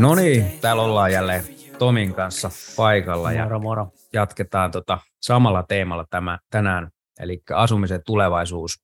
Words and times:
No 0.00 0.14
niin, 0.14 0.58
täällä 0.60 0.82
ollaan 0.82 1.12
jälleen 1.12 1.44
Tomin 1.78 2.14
kanssa 2.14 2.50
paikalla 2.76 3.32
ja 3.32 3.44
Moro, 3.44 3.58
moro. 3.58 3.92
jatketaan 4.12 4.70
tota 4.70 4.98
samalla 5.20 5.62
teemalla 5.62 6.04
tämä, 6.10 6.38
tänään, 6.50 6.90
eli 7.20 7.42
asumisen 7.54 8.00
tulevaisuus. 8.06 8.82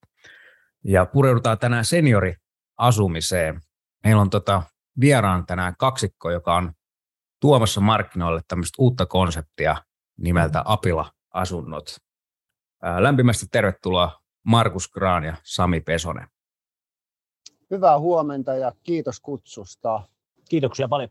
Ja 0.85 1.07
pureudutaan 1.07 1.59
tänään 1.59 1.85
senioriasumiseen. 1.85 3.61
Meillä 4.05 4.23
on 4.23 4.31
tota 4.31 4.63
vieraan 5.01 5.47
tänään 5.47 5.75
kaksikko, 5.79 6.31
joka 6.31 6.57
on 6.57 6.73
tuomassa 7.41 7.81
markkinoille 7.81 8.41
tämmöistä 8.49 8.75
uutta 8.79 9.07
konseptia 9.07 9.77
nimeltä 10.17 10.63
Apila-asunnot. 10.65 11.97
Ää, 12.83 13.03
Lämpimästi 13.03 13.47
tervetuloa 13.53 14.23
Markus 14.43 14.89
Graan 14.89 15.25
ja 15.25 15.37
Sami 15.43 15.81
Pesonen. 15.81 16.29
Hyvää 17.71 17.99
huomenta 17.99 18.55
ja 18.55 18.73
kiitos 18.83 19.21
kutsusta. 19.21 20.03
Kiitoksia 20.49 20.89
paljon. 20.89 21.11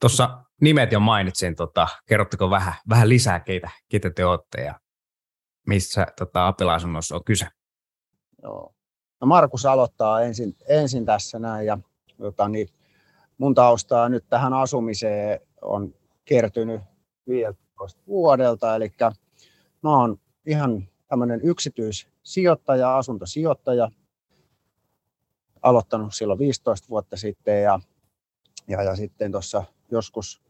Tuossa 0.00 0.44
nimet 0.60 0.92
jo 0.92 1.00
mainitsin, 1.00 1.56
tota, 1.56 1.88
kerrotteko 2.06 2.50
vähän, 2.50 2.74
vähän 2.88 3.08
lisää, 3.08 3.40
keitä, 3.40 3.70
keitä 3.88 4.10
te 4.10 4.24
olette 4.24 4.64
ja 4.64 4.80
missä 5.66 6.06
tota, 6.18 6.46
Apila-asunnossa 6.48 7.16
on 7.16 7.24
kyse? 7.24 7.46
Joo. 8.42 8.74
No 9.20 9.26
Markus 9.26 9.66
aloittaa 9.66 10.20
ensin, 10.22 10.56
ensin 10.68 11.06
tässä 11.06 11.38
näin 11.38 11.66
ja 11.66 11.78
jota, 12.18 12.48
niin 12.48 12.68
mun 13.38 13.54
taustaa 13.54 14.08
nyt 14.08 14.24
tähän 14.28 14.52
asumiseen 14.52 15.40
on 15.62 15.94
kertynyt 16.24 16.80
15 17.28 18.02
vuodelta, 18.06 18.76
eli 18.76 18.92
mä 19.82 19.98
oon 20.00 20.20
ihan 20.46 20.88
tämmöinen 21.08 21.40
yksityissijoittaja, 21.42 22.96
asuntosijoittaja, 22.98 23.90
aloittanut 25.62 26.14
silloin 26.14 26.38
15 26.38 26.88
vuotta 26.88 27.16
sitten 27.16 27.62
ja, 27.62 27.80
ja, 28.68 28.82
ja 28.82 28.96
sitten 28.96 29.32
tuossa 29.32 29.64
joskus 29.90 30.42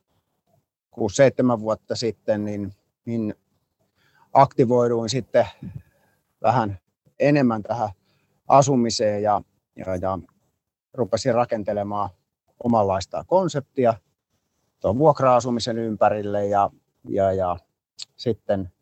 6-7 0.97 1.61
vuotta 1.61 1.97
sitten 1.97 2.45
niin, 2.45 2.73
niin 3.05 3.35
aktivoiduin 4.33 5.09
sitten 5.09 5.47
vähän 6.43 6.79
enemmän 7.19 7.63
tähän 7.63 7.89
asumiseen 8.49 9.23
ja, 9.23 9.43
ja, 9.77 9.97
ja 9.97 10.19
rupesin 10.95 11.35
rakentelemaan 11.35 12.11
omanlaista 12.65 13.25
konseptia 13.27 13.95
tuon 14.81 14.99
vuokra-asumisen 14.99 15.79
ympärille 15.79 16.47
ja, 16.47 16.71
ja, 17.09 17.33
ja 17.33 17.57
sitten 18.17 18.73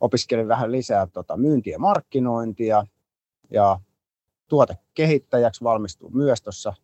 opiskelin 0.00 0.48
vähän 0.48 0.72
lisää 0.72 1.06
tota 1.06 1.36
myyntiä 1.36 1.72
ja 1.72 1.78
markkinointia 1.78 2.86
ja 3.50 3.80
tuotekehittäjäksi 4.48 5.64
valmistuin 5.64 6.16
myös 6.16 6.42
tuossa 6.42 6.74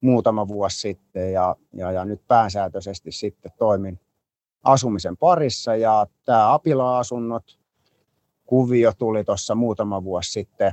muutama 0.00 0.48
vuosi 0.48 0.80
sitten 0.80 1.32
ja, 1.32 1.56
ja, 1.72 1.92
ja 1.92 2.04
nyt 2.04 2.26
pääsääntöisesti 2.28 3.12
sitten 3.12 3.52
toimin 3.58 4.00
asumisen 4.62 5.16
parissa 5.16 5.76
ja 5.76 6.06
tämä 6.24 6.54
Apila-asunnot 6.54 7.58
kuvio 8.46 8.92
tuli 8.98 9.24
tuossa 9.24 9.54
muutama 9.54 10.04
vuosi 10.04 10.30
sitten 10.30 10.72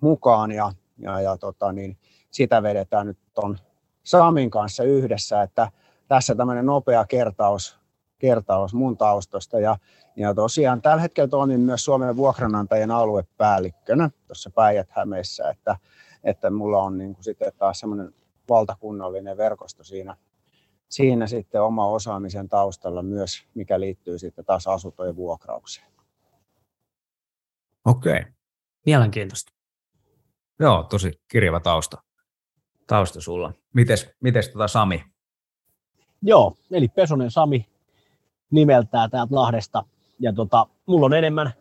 mukaan 0.00 0.52
ja, 0.52 0.72
ja, 0.98 1.20
ja 1.20 1.36
tota, 1.36 1.72
niin 1.72 1.96
sitä 2.30 2.62
vedetään 2.62 3.06
nyt 3.06 3.18
tuon 3.34 3.58
Samin 4.02 4.50
kanssa 4.50 4.84
yhdessä, 4.84 5.42
että 5.42 5.70
tässä 6.12 6.34
tämmöinen 6.34 6.66
nopea 6.66 7.04
kertaus, 7.04 7.78
kertaus 8.18 8.74
mun 8.74 8.96
taustosta 8.96 9.60
ja, 9.60 9.76
ja 10.16 10.34
tosiaan 10.34 10.82
tällä 10.82 11.02
hetkellä 11.02 11.28
toimin 11.28 11.60
myös 11.60 11.84
Suomen 11.84 12.16
vuokranantajien 12.16 12.90
aluepäällikkönä 12.90 14.10
tuossa 14.26 14.50
Päijät-Hämeessä, 14.50 15.50
että, 15.50 15.76
että 16.24 16.50
mulla 16.50 16.82
on 16.82 16.98
niin 16.98 17.14
kuin 17.14 17.24
sitten 17.24 17.52
taas 17.58 17.80
semmoinen 17.80 18.14
valtakunnallinen 18.48 19.36
verkosto 19.36 19.84
siinä, 19.84 20.16
siinä 20.88 21.26
sitten 21.26 21.62
oma 21.62 21.88
osaamisen 21.88 22.48
taustalla 22.48 23.02
myös, 23.02 23.44
mikä 23.54 23.80
liittyy 23.80 24.18
sitten 24.18 24.44
taas 24.44 24.66
asuntojen 24.66 25.16
vuokraukseen. 25.16 25.86
Okei. 27.84 28.20
Okay. 28.20 28.32
Mielenkiintoista. 28.86 29.52
Joo, 30.60 30.82
tosi 30.82 31.20
kirjava 31.28 31.60
tausta, 31.60 32.02
tausta 32.86 33.20
sulla. 33.20 33.52
Mites, 33.74 34.10
mites 34.20 34.48
tota 34.48 34.68
Sami? 34.68 35.11
Joo, 36.22 36.54
eli 36.70 36.88
Pesonen 36.88 37.30
Sami 37.30 37.66
nimeltään 38.50 39.10
täältä 39.10 39.34
Lahdesta. 39.34 39.84
Ja 40.20 40.32
tota, 40.32 40.66
mulla 40.86 41.06
on 41.06 41.14
enemmän, 41.14 41.52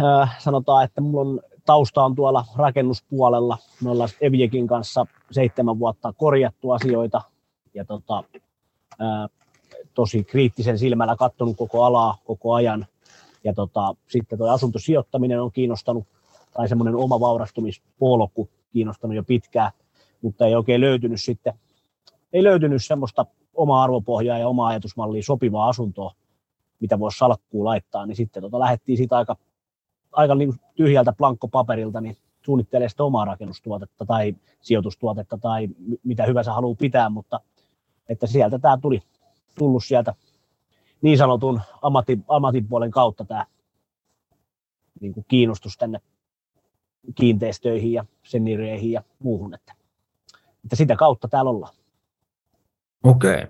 äh, 0.00 0.38
sanotaan, 0.38 0.84
että 0.84 1.00
mulla 1.00 1.20
on 1.20 1.40
tausta 1.66 2.04
on 2.04 2.14
tuolla 2.14 2.44
rakennuspuolella. 2.56 3.58
Me 3.82 3.90
ollaan 3.90 4.08
Evjekin 4.20 4.66
kanssa 4.66 5.06
seitsemän 5.30 5.78
vuotta 5.78 6.12
korjattu 6.12 6.70
asioita 6.70 7.22
ja 7.74 7.84
tota, 7.84 8.24
ää, 8.98 9.28
tosi 9.94 10.24
kriittisen 10.24 10.78
silmällä 10.78 11.16
katsonut 11.16 11.56
koko 11.56 11.84
alaa 11.84 12.18
koko 12.24 12.54
ajan. 12.54 12.86
Ja 13.44 13.52
tota, 13.52 13.94
sitten 14.08 14.38
tuo 14.38 14.50
asuntosijoittaminen 14.50 15.42
on 15.42 15.52
kiinnostanut, 15.52 16.06
tai 16.52 16.68
semmoinen 16.68 16.94
oma 16.94 17.20
vaurastumispolku 17.20 18.48
kiinnostanut 18.72 19.16
jo 19.16 19.22
pitkään, 19.22 19.72
mutta 20.22 20.46
ei 20.46 20.54
oikein 20.54 20.80
löytynyt 20.80 21.22
sitten, 21.22 21.54
ei 22.36 22.44
löytynyt 22.44 22.84
semmoista 22.84 23.26
omaa 23.54 23.82
arvopohjaa 23.82 24.38
ja 24.38 24.48
omaa 24.48 24.68
ajatusmallia 24.68 25.22
sopivaa 25.22 25.68
asuntoa, 25.68 26.12
mitä 26.80 26.98
voisi 26.98 27.18
salkkuun 27.18 27.64
laittaa, 27.64 28.06
niin 28.06 28.16
sitten 28.16 28.42
tota, 28.42 28.58
lähdettiin 28.58 28.98
siitä 28.98 29.16
aika 29.16 29.36
aika 30.12 30.34
niin 30.34 30.54
tyhjältä 30.74 31.12
plankkopaperilta 31.12 32.00
niin 32.00 32.16
suunnittelee 32.42 32.88
sitä 32.88 33.04
omaa 33.04 33.24
rakennustuotetta 33.24 34.06
tai 34.06 34.36
sijoitustuotetta 34.60 35.38
tai 35.38 35.68
mitä 36.04 36.26
hyvänsä 36.26 36.52
haluaa 36.52 36.74
pitää, 36.74 37.10
mutta 37.10 37.40
että 38.08 38.26
sieltä 38.26 38.58
tämä 38.58 38.78
tuli 38.82 39.02
tullut 39.58 39.84
sieltä 39.84 40.14
niin 41.02 41.18
sanotun 41.18 41.60
ammatin, 41.82 42.24
ammatin 42.28 42.68
puolen 42.68 42.90
kautta 42.90 43.24
tämä 43.24 43.46
niin 45.00 45.14
kuin 45.14 45.26
kiinnostus 45.28 45.76
tänne 45.76 46.00
kiinteistöihin 47.14 47.92
ja 47.92 48.04
senireihin 48.22 48.92
ja 48.92 49.02
muuhun, 49.18 49.54
että, 49.54 49.74
että 50.64 50.76
sitä 50.76 50.96
kautta 50.96 51.28
täällä 51.28 51.50
ollaan. 51.50 51.74
Okei. 53.04 53.46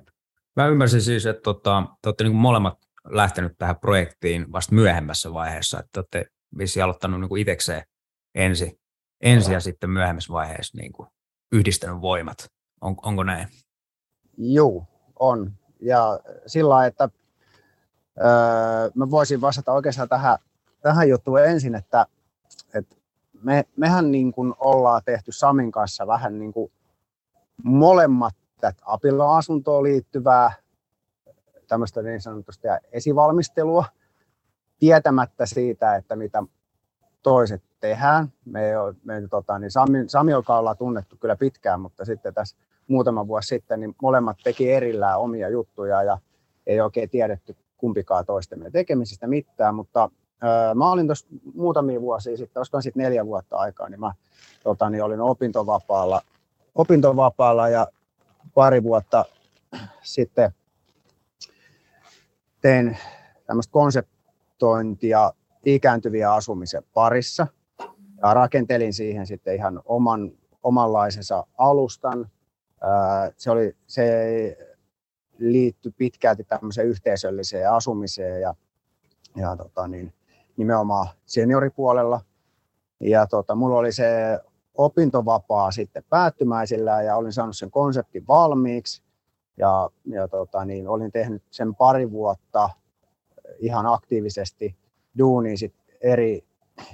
Mä 0.56 0.66
ymmärsin 0.66 1.02
siis, 1.02 1.26
että 1.26 1.42
tota, 1.42 1.82
te 2.02 2.08
olette 2.08 2.24
niin 2.24 2.36
molemmat 2.36 2.78
lähtenyt 3.04 3.52
tähän 3.58 3.80
projektiin 3.80 4.52
vasta 4.52 4.74
myöhemmässä 4.74 5.32
vaiheessa, 5.32 5.80
että 5.80 6.00
olette 6.00 6.26
vissiin 6.58 6.84
aloittanut 6.84 7.20
niin 7.20 7.38
itsekseen 7.38 7.82
ensin, 8.34 8.78
ensi 9.20 9.52
ja 9.52 9.60
sitten 9.60 9.90
myöhemmässä 9.90 10.32
vaiheessa 10.32 10.78
niin 10.78 10.92
kuin 10.92 11.08
yhdistänyt 11.52 12.00
voimat. 12.00 12.50
On, 12.80 12.96
onko 13.02 13.22
näin? 13.22 13.48
Joo, 14.38 14.86
on. 15.18 15.52
Ja 15.80 16.20
sillä 16.46 16.86
että 16.86 17.08
öö, 18.18 18.90
mä 18.94 19.10
voisin 19.10 19.40
vastata 19.40 19.72
oikeastaan 19.72 20.08
tähän, 20.08 20.38
tähän 20.80 21.08
juttuun 21.08 21.44
ensin, 21.44 21.74
että, 21.74 22.06
että 22.74 22.96
me, 23.42 23.64
mehän 23.76 24.12
niin 24.12 24.32
kuin 24.32 24.54
ollaan 24.58 25.02
tehty 25.04 25.32
Samin 25.32 25.72
kanssa 25.72 26.06
vähän 26.06 26.38
niin 26.38 26.52
kuin 26.52 26.72
molemmat 27.62 28.34
tätä 28.61 28.83
Apilla-asuntoon 28.84 29.83
liittyvää 29.83 30.53
tämmöistä 31.69 32.03
niin 32.03 32.21
sanotusta 32.21 32.69
esivalmistelua, 32.93 33.84
tietämättä 34.78 35.47
siitä, 35.47 35.97
että 35.97 36.17
mitä 36.17 36.43
toiset 37.22 37.62
tehdään. 37.81 38.33
Me, 38.44 38.71
me 39.05 39.22
tota, 39.31 39.59
niin 39.59 39.71
Sami, 39.71 40.05
Sami, 40.09 40.33
joka 40.33 40.59
ollaan 40.59 40.77
tunnettu 40.77 41.17
kyllä 41.21 41.37
pitkään, 41.37 41.81
mutta 41.81 42.05
sitten 42.05 42.34
tässä 42.34 42.56
muutama 42.89 43.27
vuosi 43.27 43.49
sitten, 43.49 43.81
niin 43.81 43.94
molemmat 44.03 44.37
teki 44.44 44.73
erillään 44.73 45.21
omia 45.21 45.49
juttuja 45.49 46.03
ja 46.03 46.19
ei 46.67 46.81
oikein 46.81 47.11
tiedetty 47.11 47.56
kumpikaan 47.76 48.26
toistemme 48.26 48.70
tekemisistä 48.70 49.26
mitään, 49.26 49.75
mutta 49.75 50.11
öö, 50.44 50.75
mä 50.75 50.91
olin 50.91 51.06
tuossa 51.06 51.26
muutamia 51.55 52.00
vuosia 52.00 52.37
sitten, 52.37 52.61
olisiko 52.61 52.81
sitten 52.81 53.02
neljä 53.02 53.26
vuotta 53.26 53.56
aikaa, 53.56 53.88
niin 53.88 54.00
mä 54.00 54.12
tota, 54.62 54.91
niin 54.91 55.05
olin 55.05 55.20
opintovapaalla, 55.20 56.23
opintovapaalla 56.75 57.69
ja 57.69 57.87
pari 58.56 58.82
vuotta 58.82 59.25
sitten 60.03 60.50
tein 62.61 62.97
tämmöistä 63.47 63.73
konsept, 63.73 64.17
investointia 64.56 65.32
ikääntyviä 65.64 66.32
asumisen 66.32 66.82
parissa. 66.94 67.47
Ja 68.23 68.35
rakentelin 68.35 68.93
siihen 68.93 69.26
sitten 69.26 69.55
ihan 69.55 69.81
oman, 69.85 70.32
omanlaisensa 70.62 71.47
alustan. 71.58 72.31
Se, 73.37 73.50
oli, 73.50 73.76
se 73.87 74.56
liittyi 75.38 75.93
pitkälti 75.97 76.44
tämmöiseen 76.44 76.88
yhteisölliseen 76.88 77.70
asumiseen 77.70 78.41
ja, 78.41 78.55
ja 79.37 79.56
tota 79.56 79.88
niin, 79.88 80.12
nimenomaan 80.56 81.09
senioripuolella. 81.26 82.20
Ja 83.00 83.26
tota, 83.26 83.55
mulla 83.55 83.79
oli 83.79 83.93
se 83.93 84.38
opintovapaa 84.78 85.70
sitten 85.70 86.05
päättymäisillä 86.08 87.02
ja 87.02 87.17
olin 87.17 87.32
saanut 87.32 87.56
sen 87.56 87.70
konseptin 87.70 88.26
valmiiksi. 88.26 89.02
Ja, 89.56 89.90
ja 90.05 90.28
tota, 90.28 90.64
niin, 90.64 90.88
olin 90.88 91.12
tehnyt 91.12 91.43
sen 91.50 91.75
pari 91.75 92.11
vuotta 92.11 92.70
ihan 93.58 93.87
aktiivisesti 93.87 94.76
duunia 95.19 95.56
sit 95.56 95.75
eri, 96.00 96.44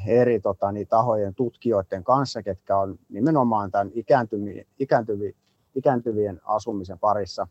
eri 0.07 0.41
tota, 0.41 0.73
niin, 0.73 0.89
tahojen 0.89 1.35
tutkijoiden 1.35 2.05
kanssa, 2.05 2.43
ketkä 2.43 2.79
on 2.79 2.99
nimenomaan 3.09 3.71
tämän 3.71 3.91
ikääntyvien, 3.95 4.67
ikääntyvien, 4.79 5.35
ikääntyvien 5.75 6.41
asumisen 6.45 6.99
parissa 6.99 7.49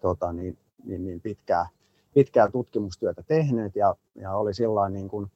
tota, 0.00 0.32
niin, 0.32 0.58
niin, 0.84 1.04
niin 1.04 1.20
pitkää, 1.20 1.66
pitkää 2.14 2.50
tutkimustyötä 2.50 3.22
tehneet 3.22 3.76
ja, 3.76 3.96
ja 4.14 4.36
oli 4.36 4.50
niin 4.90 5.08
kuin 5.08 5.30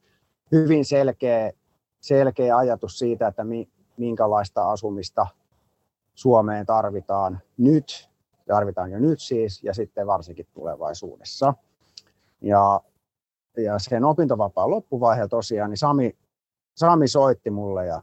hyvin 0.51 0.85
selkeä, 0.85 1.51
selkeä 1.99 2.57
ajatus 2.57 2.99
siitä, 2.99 3.27
että 3.27 3.43
mi, 3.43 3.69
minkälaista 3.97 4.71
asumista 4.71 5.27
Suomeen 6.15 6.65
tarvitaan 6.65 7.39
nyt, 7.57 8.09
tarvitaan 8.47 8.91
jo 8.91 8.99
nyt 8.99 9.19
siis, 9.19 9.63
ja 9.63 9.73
sitten 9.73 10.07
varsinkin 10.07 10.47
tulevaisuudessa. 10.53 11.53
Ja, 12.41 12.81
ja 13.57 13.79
sen 13.79 14.05
opintovapaan 14.05 14.71
loppuvaihe 14.71 15.27
tosiaan, 15.27 15.69
niin 15.69 15.77
Sami, 15.77 16.17
Sami 16.75 17.07
soitti 17.07 17.49
mulle 17.49 17.85
ja 17.85 18.01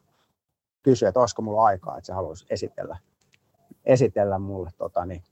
kysyi, 0.83 1.09
että 1.09 1.21
olisiko 1.21 1.43
mulla 1.43 1.65
aikaa, 1.65 1.97
että 1.97 2.07
se 2.07 2.13
haluaisi 2.13 2.47
esitellä, 2.51 2.99
esitellä 3.85 4.39
mulle 4.39 4.71
tota, 4.79 5.07
niin, 5.07 5.23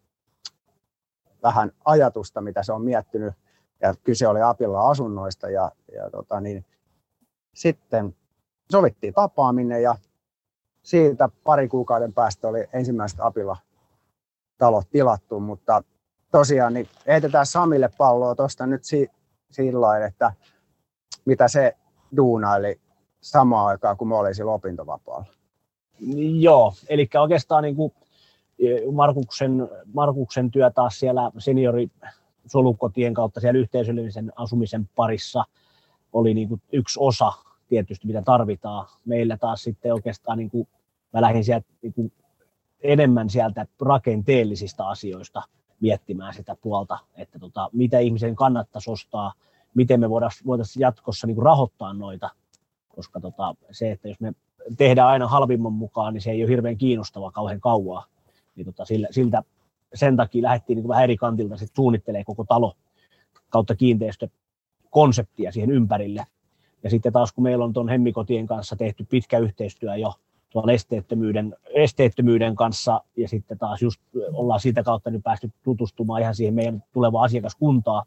vähän 1.43 1.73
ajatusta, 1.85 2.41
mitä 2.41 2.63
se 2.63 2.73
on 2.73 2.83
miettinyt. 2.83 3.35
Ja 3.81 3.95
kyse 4.05 4.29
oli 4.29 4.43
Apilla 4.43 4.91
asunnoista 4.91 5.51
ja, 5.51 5.73
ja 5.95 6.11
tota, 6.11 6.41
niin, 6.41 6.65
sitten 7.55 8.17
sovittiin 8.73 9.15
tapaaminen 9.15 9.83
ja 9.83 9.97
siitä 10.83 11.29
pari 11.45 11.69
kuukauden 11.69 12.13
päästä 12.13 12.49
oli 12.49 12.67
ensimmäiset 12.73 13.21
Apilla 13.21 13.57
talot 14.59 14.91
tilattu, 14.91 15.41
mutta 15.41 15.83
tosiaan 16.31 16.75
niin 16.75 16.89
heitetään 17.07 17.47
Samille 17.47 17.91
palloa 17.99 18.35
tuosta 18.35 18.67
nyt 18.67 18.85
si- 18.85 19.11
sillä 19.51 20.07
että 20.07 20.33
mitä 21.25 21.49
se 21.49 21.77
duunaili 22.17 22.81
samaan 23.21 23.67
aikaan, 23.67 23.97
kun 23.97 24.09
mä 24.09 24.19
olin 24.19 24.35
sillä 24.35 24.53
opintovapaalla. 24.53 25.27
Joo, 26.41 26.73
eli 26.89 27.09
oikeastaan 27.21 27.63
niin 27.63 27.77
kuin 27.77 27.93
e, 28.59 28.93
Markuksen, 28.93 29.69
Markuksen 29.95 30.51
työ 30.51 30.71
taas 30.71 31.01
siellä 31.01 31.31
seniori 31.39 31.89
solukotien 32.47 33.15
kautta 33.15 33.41
siellä 33.41 33.61
yhteisöllisen 33.61 34.33
asumisen 34.37 34.89
parissa 34.97 35.45
oli 36.13 36.35
niin 36.35 36.49
kuin 36.49 36.63
yksi 36.73 36.99
osa 37.03 37.33
tietysti, 37.69 38.07
mitä 38.07 38.23
tarvitaan. 38.23 38.87
Meillä 39.05 39.37
taas 39.37 39.63
sitten 39.63 39.95
oikeastaan, 39.95 40.39
niin 40.39 40.51
kuin, 40.51 40.69
mä 41.13 41.21
lähdin 41.21 41.45
sieltä 41.45 41.67
niin 41.83 41.93
kuin 41.93 42.13
enemmän 42.81 43.31
sieltä 43.31 43.67
rakenteellisista 43.81 44.89
asioista 44.89 45.43
miettimään 45.81 46.35
sitä 46.35 46.57
puolta, 46.61 46.99
että 47.15 47.39
tota, 47.39 47.71
mitä 47.73 47.99
ihmisen 47.99 48.37
kannattaisi 48.37 48.91
ostaa, 48.91 49.33
miten 49.75 50.01
me 50.01 50.11
voitaisiin 50.11 50.81
jatkossa 50.81 51.27
niin 51.27 51.35
kuin 51.35 51.45
rahoittaa 51.45 51.93
noita, 51.93 52.31
koska 52.89 53.21
tota, 53.21 53.55
se, 53.71 53.91
että 53.91 54.09
jos 54.09 54.21
me 54.21 54.33
tehdään 54.77 55.09
aina 55.09 55.29
halvimman 55.29 55.73
mukaan, 55.73 56.15
niin 56.15 56.23
se 56.23 56.31
ei 56.31 56.43
ole 56.43 56.51
hirveän 56.51 56.79
kiinnostavaa 56.79 57.31
kauhean 57.31 57.61
kauaa. 57.61 58.07
Niin 58.57 58.65
tota, 58.65 58.85
sillä, 58.85 59.09
siltä, 59.11 59.43
sen 59.95 60.17
takia 60.17 60.43
lähdettiin 60.43 60.77
niin 60.77 60.89
vähän 60.89 61.05
eri 61.05 61.17
kantilta 61.17 61.57
sit 61.57 61.71
suunnittelee 61.77 62.25
koko 62.25 62.45
talo 62.45 62.75
kautta 63.49 63.75
kiinteistökonseptia 63.75 65.53
siihen 65.53 65.71
ympärille. 65.71 66.27
Ja 66.83 66.91
sitten 66.91 67.13
taas 67.13 67.33
kun 67.33 67.45
meillä 67.45 67.65
on 67.65 67.73
tuon 67.73 67.89
Hemmikotien 67.89 68.47
kanssa 68.47 68.77
tehty 68.77 69.07
pitkä 69.11 69.39
yhteistyö 69.39 69.97
jo 69.97 70.13
tuolla 70.51 70.73
esteettömyyden, 70.73 71.57
esteettömyyden 71.75 72.57
kanssa 72.57 73.01
ja 73.17 73.29
sitten 73.29 73.59
taas 73.59 73.83
just 73.83 74.01
ollaan 74.33 74.61
siitä 74.61 74.83
kautta 74.83 75.11
niin 75.11 75.23
päästy 75.23 75.51
tutustumaan 75.63 76.23
ihan 76.23 76.35
siihen 76.35 76.55
meidän 76.55 76.83
tulevaan 76.93 77.25
asiakaskuntaan, 77.25 78.07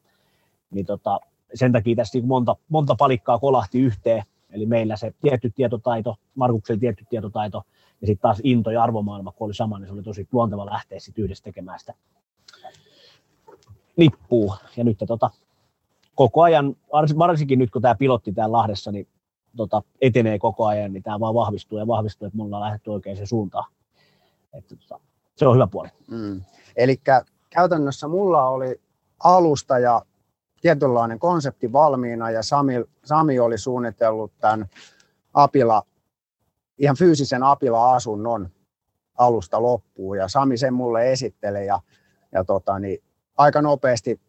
niin 0.71 0.85
tota, 0.85 1.19
sen 1.53 1.71
takia 1.71 1.95
tässä 1.95 2.17
niin 2.17 2.27
monta, 2.27 2.55
monta 2.69 2.95
palikkaa 2.95 3.39
kolahti 3.39 3.79
yhteen, 3.79 4.23
eli 4.49 4.65
meillä 4.65 4.95
se 4.95 5.13
tietty 5.21 5.49
tietotaito, 5.55 6.15
Markuksella 6.35 6.79
tietty 6.79 7.05
tietotaito 7.09 7.63
ja 8.01 8.07
sitten 8.07 8.21
taas 8.21 8.41
into 8.43 8.71
ja 8.71 8.83
arvomaailma, 8.83 9.31
kun 9.31 9.45
oli 9.45 9.53
sama, 9.53 9.79
niin 9.79 9.87
se 9.87 9.93
oli 9.93 10.03
tosi 10.03 10.27
luonteva 10.31 10.65
lähteä 10.65 10.99
sitten 10.99 11.23
yhdessä 11.23 11.43
tekemään 11.43 11.79
sitä 11.79 11.93
nippuu. 13.97 14.55
Ja 14.77 14.83
nyt 14.83 14.97
tota, 15.07 15.29
koko 16.15 16.41
ajan, 16.41 16.75
varsinkin 17.17 17.59
nyt 17.59 17.71
kun 17.71 17.81
tämä 17.81 17.95
pilotti 17.95 18.31
täällä 18.31 18.57
Lahdessa, 18.57 18.91
niin 18.91 19.07
tota, 19.57 19.81
etenee 20.01 20.39
koko 20.39 20.65
ajan, 20.65 20.93
niin 20.93 21.03
tämä 21.03 21.19
vaan 21.19 21.33
vahvistuu 21.33 21.77
ja 21.77 21.87
vahvistuu, 21.87 22.25
että 22.25 22.37
mulla 22.37 22.57
on 22.57 22.63
lähdetty 22.63 22.89
oikeaan 22.89 23.27
suuntaan. 23.27 23.71
Että, 24.53 24.75
tota, 24.75 24.99
se 25.35 25.47
on 25.47 25.55
hyvä 25.55 25.67
puoli. 25.67 25.89
Mm. 26.11 26.41
Eli 26.75 27.01
käytännössä 27.49 28.07
mulla 28.07 28.47
oli 28.47 28.81
alusta 29.23 29.79
ja 29.79 30.01
tietynlainen 30.61 31.19
konsepti 31.19 31.73
valmiina 31.73 32.31
ja 32.31 32.43
Sami, 32.43 32.73
Sami 33.05 33.39
oli 33.39 33.57
suunnitellut 33.57 34.31
tämän 34.39 34.65
Apila, 35.33 35.83
ihan 36.77 36.95
fyysisen 36.97 37.43
Apila-asunnon 37.43 38.49
alusta 39.17 39.61
loppuun 39.61 40.17
ja 40.17 40.27
Sami 40.27 40.57
sen 40.57 40.73
mulle 40.73 41.11
esitteli 41.11 41.65
ja, 41.65 41.79
ja 42.31 42.43
tota, 42.43 42.79
niin 42.79 43.03
aika 43.37 43.61
nopeasti 43.61 44.19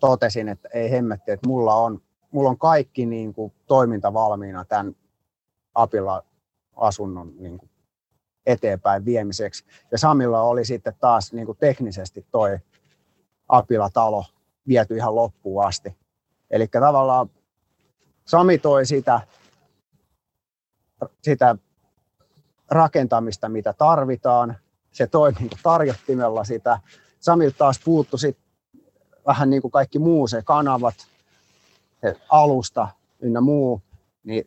totesin, 0.00 0.48
että 0.48 0.68
ei 0.74 0.90
hemmetti, 0.90 1.30
että 1.30 1.48
mulla 1.48 1.74
on 1.74 2.02
mulla 2.30 2.50
on 2.50 2.58
kaikki 2.58 3.06
niin 3.06 3.34
kuin, 3.34 3.52
toiminta 3.66 4.12
valmiina 4.12 4.64
tämän 4.64 4.96
Apila-asunnon 5.74 7.32
niin 7.38 7.58
kuin, 7.58 7.70
eteenpäin 8.46 9.04
viemiseksi. 9.04 9.64
Ja 9.92 9.98
Samilla 9.98 10.42
oli 10.42 10.64
sitten 10.64 10.94
taas 11.00 11.32
niin 11.32 11.46
kuin, 11.46 11.58
teknisesti 11.58 12.26
toi 12.30 12.58
Apila-talo 13.48 14.24
viety 14.68 14.96
ihan 14.96 15.14
loppuun 15.14 15.64
asti. 15.64 15.96
Eli 16.50 16.68
tavallaan 16.68 17.30
Sami 18.24 18.58
toi 18.58 18.86
sitä, 18.86 19.20
sitä 21.22 21.56
rakentamista, 22.70 23.48
mitä 23.48 23.72
tarvitaan. 23.72 24.56
Se 24.92 25.06
toi 25.06 25.32
niin 25.32 25.50
tarjottimella 25.62 26.44
sitä. 26.44 26.80
Samilta 27.20 27.58
taas 27.58 27.80
puuttu 27.84 28.18
sit 28.18 28.38
vähän 29.30 29.50
niin 29.50 29.62
kuin 29.62 29.72
kaikki 29.72 29.98
muu, 29.98 30.26
se 30.26 30.42
kanavat, 30.42 30.94
se 32.00 32.16
alusta 32.28 32.88
ynnä 33.20 33.40
muu, 33.40 33.82
niin 34.24 34.44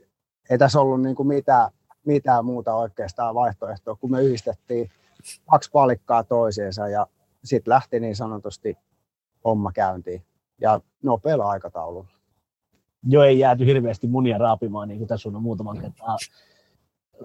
ei 0.49 0.57
tässä 0.57 0.79
ollut 0.79 1.01
niin 1.01 1.15
kuin 1.15 1.27
mitään, 1.27 1.71
mitään 2.05 2.45
muuta 2.45 2.75
oikeastaan 2.75 3.35
vaihtoehtoa, 3.35 3.95
kun 3.95 4.11
me 4.11 4.21
yhdistettiin 4.21 4.89
kaksi 5.49 5.71
palikkaa 5.71 6.23
toisiinsa 6.23 6.87
ja 6.87 7.07
sitten 7.43 7.71
lähti 7.71 7.99
niin 7.99 8.15
sanotusti 8.15 8.77
homma 9.45 9.71
käyntiin 9.71 10.23
ja 10.61 10.81
nopealla 11.03 11.49
aikataululla. 11.49 12.09
Joo, 13.03 13.23
ei 13.23 13.39
jääty 13.39 13.65
hirveästi 13.65 14.07
munia 14.07 14.37
raapimaan, 14.37 14.87
niin 14.87 14.97
kuin 14.97 15.07
tässä 15.07 15.29
on 15.29 15.41
muutaman 15.41 15.77
kertaa 15.77 16.17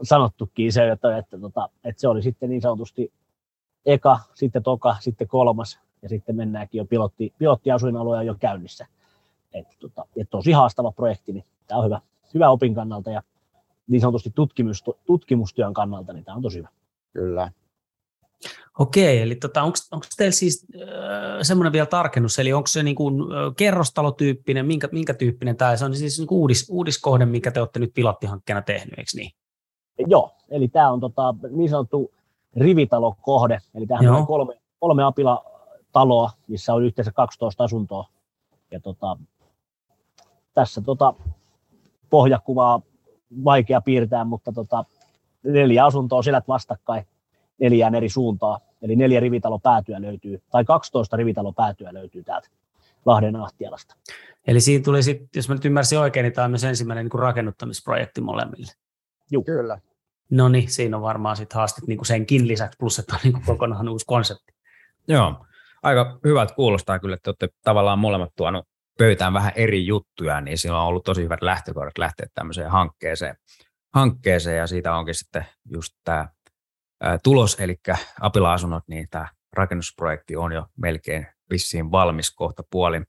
sanottukin 0.03 0.73
se, 0.73 0.91
että, 0.91 1.19
että, 1.19 1.39
tota, 1.39 1.69
että 1.85 2.01
se 2.01 2.09
oli 2.09 2.23
sitten 2.23 2.51
niin 2.51 2.63
sanotusti 2.63 3.13
eka, 3.87 4.19
sitten 4.35 4.63
toka, 4.63 4.97
sitten 5.01 5.29
kolmas 5.29 5.81
ja 6.03 6.09
sitten 6.09 6.37
mennäänkin 6.37 6.79
jo 6.79 6.85
pilotti, 6.85 7.33
pilottiasuinalue 7.39 8.25
jo 8.25 8.35
käynnissä. 8.35 8.87
Että 9.55 9.75
tota, 9.79 10.07
et 10.17 10.31
tosi 10.31 10.53
haastava 10.53 10.93
projekti, 10.93 11.33
niin 11.33 11.45
tämä 11.67 11.79
on 11.79 11.85
hyvä, 11.85 12.01
hyvä 12.35 12.51
opin 12.51 12.75
kannalta 12.75 13.11
ja 13.11 13.23
niin 13.87 14.01
sanotusti 14.01 14.31
tutkimus, 14.35 14.85
tutkimustyön 15.07 15.75
kannalta, 15.75 16.13
niin 16.13 16.25
tämä 16.25 16.37
on 16.37 16.43
tosi 16.43 16.59
hyvä. 16.59 16.69
Kyllä. 17.13 17.53
Okei, 18.79 19.23
eli 19.23 19.35
tota, 19.35 19.63
onko 19.63 20.07
teillä 20.17 20.33
siis 20.33 20.67
äh, 20.75 20.83
semmoinen 21.43 21.73
vielä 21.73 21.87
tarkennus, 21.87 22.39
eli 22.39 22.53
onko 22.53 22.67
se 22.67 22.83
niin 22.83 22.97
kuin, 22.97 23.23
äh, 23.23 23.55
kerrostalotyyppinen, 23.57 24.67
minkä, 24.67 24.89
minkä 24.93 25.15
tyyppinen 25.15 25.57
tämä 25.57 25.77
se 25.77 25.85
on 25.85 25.95
siis 25.95 26.19
niin 26.19 26.27
kuin 26.27 26.39
uudis, 26.39 26.67
uudiskohde, 26.71 27.27
mikä 27.27 27.51
te 27.51 27.61
olette 27.61 27.79
nyt 27.79 27.95
pilottihankkeena 27.95 28.63
tehnyt, 28.63 28.99
eikö 28.99 29.11
niin? 29.15 29.31
Joo, 30.07 30.31
eli 30.49 30.69
tämä 30.69 30.91
on 30.93 31.01
tota, 31.01 31.35
niin 31.51 31.71
sanottu 31.71 32.11
rivitalokohde, 32.57 33.59
eli 33.75 33.87
tähän 33.87 34.09
on 34.09 34.27
kolme, 34.27 34.55
kolme 34.79 35.05
apila-taloa, 35.99 36.31
missä 36.49 36.75
on 36.75 36.85
yhteensä 36.85 37.13
12 37.13 37.65
asuntoa, 37.65 38.09
ja 38.71 38.81
tota, 38.81 39.17
tässä 40.55 40.81
tota, 40.81 41.15
pohjakuvaa 42.11 42.81
vaikea 43.45 43.81
piirtää, 43.81 44.25
mutta 44.25 44.53
tota, 44.53 44.85
neljä 45.43 45.85
asuntoa 45.85 46.23
selät 46.23 46.49
vastakkain 46.49 47.07
neljään 47.61 47.95
eri 47.95 48.09
suuntaa. 48.09 48.61
Eli 48.83 48.97
neljä 48.97 49.21
rivitalopäätyä 49.21 50.03
löytyy, 50.03 50.43
tai 50.51 50.65
12 50.65 51.17
rivitalopäätyä 51.17 51.95
löytyy 51.95 52.25
täältä 52.25 52.49
Lahden 53.07 53.37
Ahtialasta. 53.37 53.97
Eli 54.47 54.61
siinä 54.61 54.85
tuli 54.85 55.03
sitten, 55.03 55.29
jos 55.37 55.49
mä 55.49 55.55
nyt 55.55 55.65
ymmärsin 55.65 55.99
oikein, 55.99 56.25
niin 56.25 56.33
tämä 56.33 56.45
on 56.45 56.51
myös 56.51 56.65
ensimmäinen 56.65 57.05
niin 57.05 57.11
kuin 57.11 57.21
rakennuttamisprojekti 57.21 58.21
molemmille. 58.21 58.73
Joo. 59.31 59.43
Kyllä. 59.43 59.81
No 60.31 60.49
niin, 60.49 60.71
siinä 60.71 60.97
on 60.97 61.03
varmaan 61.03 61.37
sitten 61.37 61.57
haastet 61.57 61.87
niin 61.87 61.99
kuin 61.99 62.07
senkin 62.07 62.49
lisäksi, 62.49 62.77
plus 62.79 62.99
että 62.99 63.15
on 63.15 63.21
niin 63.25 63.33
kuin 63.33 63.45
kokonaan 63.45 63.89
uusi 63.89 64.07
konsepti. 64.07 64.53
Joo, 65.09 65.47
aika 65.83 66.19
hyvät 66.25 66.53
kuulostaa 66.53 66.99
kyllä, 66.99 67.15
että 67.15 67.31
olette 67.31 67.49
tavallaan 67.65 67.99
molemmat 67.99 68.31
tuonut 68.37 68.65
pöytään 68.99 69.33
vähän 69.33 69.53
eri 69.57 69.87
juttuja, 69.87 70.41
niin 70.41 70.59
sillä 70.59 70.81
on 70.81 70.87
ollut 70.87 71.05
tosi 71.05 71.23
hyvät 71.23 71.43
lähtökohdat 71.43 71.99
lähteä 71.99 72.27
tämmöiseen 72.35 72.71
hankkeeseen, 72.71 73.37
hankkeeseen 73.95 74.59
ja 74.59 74.67
siitä 74.67 74.95
onkin 74.95 75.15
sitten 75.15 75.47
just 75.71 75.93
tämä 76.05 76.29
tulos, 77.23 77.57
eli 77.61 77.77
Apila-asunnot, 78.21 78.83
niin 78.89 79.07
tämä 79.11 79.29
rakennusprojekti 79.53 80.37
on 80.37 80.53
jo 80.53 80.67
melkein 80.77 81.27
vissiin 81.51 81.91
valmis 81.91 82.31
kohta 82.31 82.63
puolin. 82.71 83.07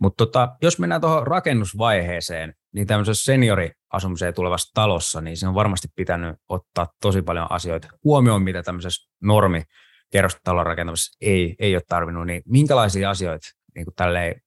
Mutta 0.00 0.26
tota, 0.26 0.56
jos 0.62 0.78
mennään 0.78 1.00
tuohon 1.00 1.26
rakennusvaiheeseen, 1.26 2.54
niin 2.74 2.86
tämmöisessä 2.86 3.24
senioriasumiseen 3.24 4.34
tulevassa 4.34 4.70
talossa, 4.74 5.20
niin 5.20 5.36
se 5.36 5.48
on 5.48 5.54
varmasti 5.54 5.88
pitänyt 5.96 6.36
ottaa 6.48 6.86
tosi 7.02 7.22
paljon 7.22 7.46
asioita 7.50 7.88
huomioon, 8.04 8.42
mitä 8.42 8.62
tämmöisessä 8.62 9.10
normi 9.22 9.62
kerrostalon 10.10 10.66
rakentamisessa 10.66 11.18
ei, 11.20 11.56
ei 11.58 11.76
ole 11.76 11.82
tarvinnut, 11.88 12.26
niin 12.26 12.42
minkälaisia 12.46 13.10
asioita 13.10 13.46
niin 13.74 13.84
kuin 13.84 13.94
tälleen, 13.94 14.42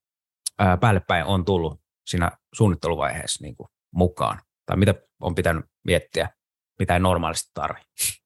ää, 0.60 0.78
päälle 0.78 1.02
päin 1.08 1.26
on 1.26 1.46
tullut 1.46 1.80
siinä 2.06 2.32
suunnitteluvaiheessa 2.54 3.44
niin 3.44 3.56
kuin 3.56 3.68
mukaan? 3.92 4.40
Tai 4.66 4.78
mitä 4.78 4.94
on 5.22 5.36
pitänyt 5.36 5.66
miettiä, 5.84 6.30
mitä 6.80 6.94
ei 6.94 7.00
normaalisti 7.00 7.52
tarvitse? 7.54 8.22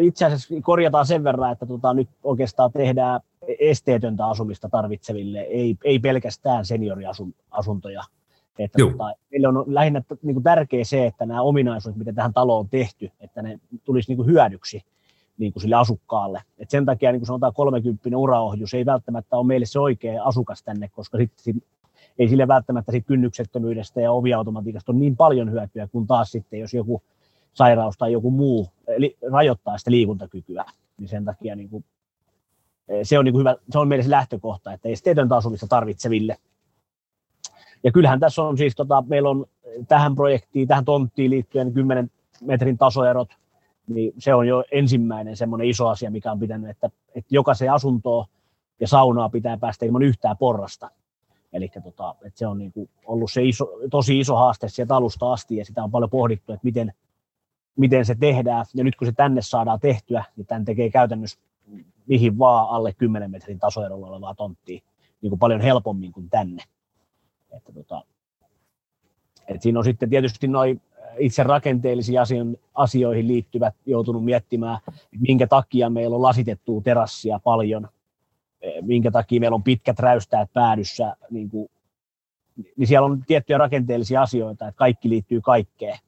Itse 0.00 0.24
asiassa 0.24 0.54
korjataan 0.62 1.06
sen 1.06 1.24
verran, 1.24 1.52
että 1.52 1.66
tota, 1.66 1.94
nyt 1.94 2.08
oikeastaan 2.22 2.72
tehdään 2.72 3.20
esteetöntä 3.58 4.26
asumista 4.26 4.68
tarvitseville, 4.68 5.40
ei, 5.40 5.76
ei 5.84 5.98
pelkästään 5.98 6.64
senioriasuntoja. 6.64 8.02
Että 8.58 8.78
tota, 8.78 9.14
meille 9.30 9.48
on 9.48 9.64
lähinnä 9.66 10.02
niin 10.22 10.34
kuin 10.34 10.44
tärkeä 10.44 10.84
se, 10.84 11.06
että 11.06 11.26
nämä 11.26 11.42
ominaisuudet, 11.42 11.98
mitä 11.98 12.12
tähän 12.12 12.32
taloon 12.32 12.60
on 12.60 12.68
tehty, 12.68 13.10
että 13.20 13.42
ne 13.42 13.60
tulisi 13.84 14.10
niin 14.10 14.16
kuin 14.16 14.28
hyödyksi 14.28 14.82
niin 15.38 15.52
kuin 15.52 15.62
sille 15.62 15.76
asukkaalle. 15.76 16.42
Et 16.58 16.70
sen 16.70 16.86
takia 16.86 17.12
niin 17.12 17.20
kuin 17.20 17.26
sanotaan 17.26 17.52
30 17.54 18.16
uraohjus 18.16 18.74
ei 18.74 18.86
välttämättä 18.86 19.36
ole 19.36 19.46
meille 19.46 19.66
se 19.66 19.80
oikea 19.80 20.24
asukas 20.24 20.62
tänne, 20.62 20.88
koska 20.88 21.18
sit, 21.18 21.32
sit, 21.36 21.56
ei 22.18 22.28
sille 22.28 22.48
välttämättä 22.48 22.92
sit 22.92 23.06
kynnyksettömyydestä 23.06 24.00
ja 24.00 24.12
oviautomatiikasta 24.12 24.92
ole 24.92 24.98
niin 24.98 25.16
paljon 25.16 25.52
hyötyä, 25.52 25.86
kuin 25.86 26.06
taas 26.06 26.32
sitten, 26.32 26.60
jos 26.60 26.74
joku 26.74 27.02
sairaus 27.52 27.98
tai 27.98 28.12
joku 28.12 28.30
muu 28.30 28.68
eli 28.86 29.16
rajoittaa 29.32 29.78
sitä 29.78 29.90
liikuntakykyä, 29.90 30.64
niin 30.98 31.08
sen 31.08 31.24
takia 31.24 31.56
niin 31.56 31.68
kuin, 31.68 31.84
e, 32.88 33.04
se 33.04 33.18
on, 33.18 33.24
niin 33.24 33.32
kuin 33.32 33.40
hyvä, 33.40 33.56
se 33.70 33.78
on 33.78 33.88
meille 33.88 34.02
se 34.02 34.10
lähtökohta, 34.10 34.72
että 34.72 34.88
ei 34.88 34.92
esteetöntä 34.92 35.36
asumista 35.36 35.66
tarvitseville. 35.66 36.36
Ja 37.84 37.92
kyllähän 37.92 38.20
tässä 38.20 38.42
on 38.42 38.58
siis, 38.58 38.76
tota, 38.76 39.04
meillä 39.06 39.30
on 39.30 39.46
tähän 39.88 40.14
projektiin, 40.14 40.68
tähän 40.68 40.84
tonttiin 40.84 41.30
liittyen 41.30 41.72
10 41.72 42.10
metrin 42.40 42.78
tasoerot, 42.78 43.28
niin 43.88 44.12
se 44.18 44.34
on 44.34 44.48
jo 44.48 44.64
ensimmäinen 44.72 45.36
semmoinen 45.36 45.68
iso 45.68 45.88
asia, 45.88 46.10
mikä 46.10 46.32
on 46.32 46.38
pitänyt, 46.38 46.70
että, 46.70 46.90
että 47.14 47.34
jokaisen 47.34 47.72
asuntoon 47.72 48.26
ja 48.80 48.88
saunaa 48.88 49.28
pitää 49.28 49.56
päästä 49.56 49.86
ilman 49.86 50.02
yhtään 50.02 50.36
porrasta. 50.36 50.90
Eli 51.52 51.68
tota, 51.82 52.14
että 52.24 52.38
se 52.38 52.46
on 52.46 52.58
niin 52.58 52.72
kuin 52.72 52.90
ollut 53.06 53.32
se 53.32 53.42
iso, 53.42 53.66
tosi 53.90 54.20
iso 54.20 54.36
haaste 54.36 54.68
sieltä 54.68 54.96
alusta 54.96 55.32
asti 55.32 55.56
ja 55.56 55.64
sitä 55.64 55.84
on 55.84 55.90
paljon 55.90 56.10
pohdittu, 56.10 56.52
että 56.52 56.64
miten, 56.64 56.92
miten 57.76 58.04
se 58.04 58.14
tehdään. 58.14 58.64
Ja 58.74 58.84
nyt 58.84 58.96
kun 58.96 59.06
se 59.06 59.12
tänne 59.12 59.42
saadaan 59.42 59.80
tehtyä, 59.80 60.24
niin 60.36 60.46
tämän 60.46 60.64
tekee 60.64 60.90
käytännössä 60.90 61.38
mihin 62.08 62.38
vaan 62.38 62.68
alle 62.70 62.92
10 62.92 63.30
metrin 63.30 63.58
tasoerolla 63.58 64.06
olevaa 64.06 64.34
tonttia 64.34 64.80
niin 65.22 65.30
kuin 65.30 65.38
paljon 65.38 65.60
helpommin 65.60 66.12
kuin 66.12 66.30
tänne. 66.30 66.62
Että 67.50 67.72
tota, 67.72 68.04
et 69.48 69.62
siinä 69.62 69.78
on 69.78 69.84
sitten 69.84 70.10
tietysti 70.10 70.48
noin 70.48 70.82
itse 71.18 71.42
rakenteellisiin 71.42 72.20
asioihin 72.74 73.28
liittyvät 73.28 73.74
joutunut 73.86 74.24
miettimään, 74.24 74.78
minkä 75.20 75.46
takia 75.46 75.90
meillä 75.90 76.16
on 76.16 76.22
lasitettua 76.22 76.80
terassia 76.80 77.40
paljon, 77.44 77.88
eh, 78.60 78.82
minkä 78.82 79.10
takia 79.10 79.40
meillä 79.40 79.54
on 79.54 79.62
pitkät 79.62 79.98
räystäät 79.98 80.52
päädyssä, 80.52 81.16
niin, 81.30 81.50
kuin, 81.50 81.70
niin 82.76 82.86
siellä 82.86 83.06
on 83.06 83.24
tiettyjä 83.26 83.58
rakenteellisia 83.58 84.22
asioita, 84.22 84.68
että 84.68 84.78
kaikki 84.78 85.08
liittyy 85.08 85.40
kaikkeen. 85.40 85.98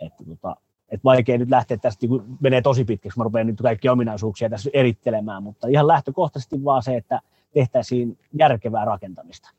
Että 0.00 0.24
tota, 0.24 0.56
et 0.88 1.04
vaikea 1.04 1.38
nyt 1.38 1.50
lähteä 1.50 1.76
tästä, 1.76 2.06
niin 2.06 2.22
menee 2.40 2.62
tosi 2.62 2.84
pitkäksi, 2.84 3.18
mä 3.18 3.24
rupean 3.24 3.46
nyt 3.46 3.62
kaikki 3.62 3.88
ominaisuuksia 3.88 4.50
tässä 4.50 4.70
erittelemään, 4.72 5.42
mutta 5.42 5.68
ihan 5.68 5.88
lähtökohtaisesti 5.88 6.64
vaan 6.64 6.82
se, 6.82 6.96
että 6.96 7.20
tehtäisiin 7.54 8.18
järkevää 8.38 8.84
rakentamista. 8.84 9.50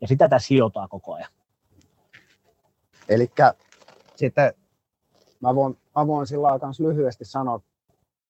Ja 0.00 0.08
sitä 0.08 0.28
tässä 0.28 0.54
hiotaan 0.54 0.88
koko 0.88 1.14
ajan. 1.14 1.30
Eli 3.08 3.30
sitten 4.16 4.54
mä 5.40 5.54
voin, 5.54 5.78
mä 5.96 6.06
voin 6.06 6.26
sillä 6.26 6.48
lailla 6.48 6.72
lyhyesti 6.78 7.24
sanoa 7.24 7.60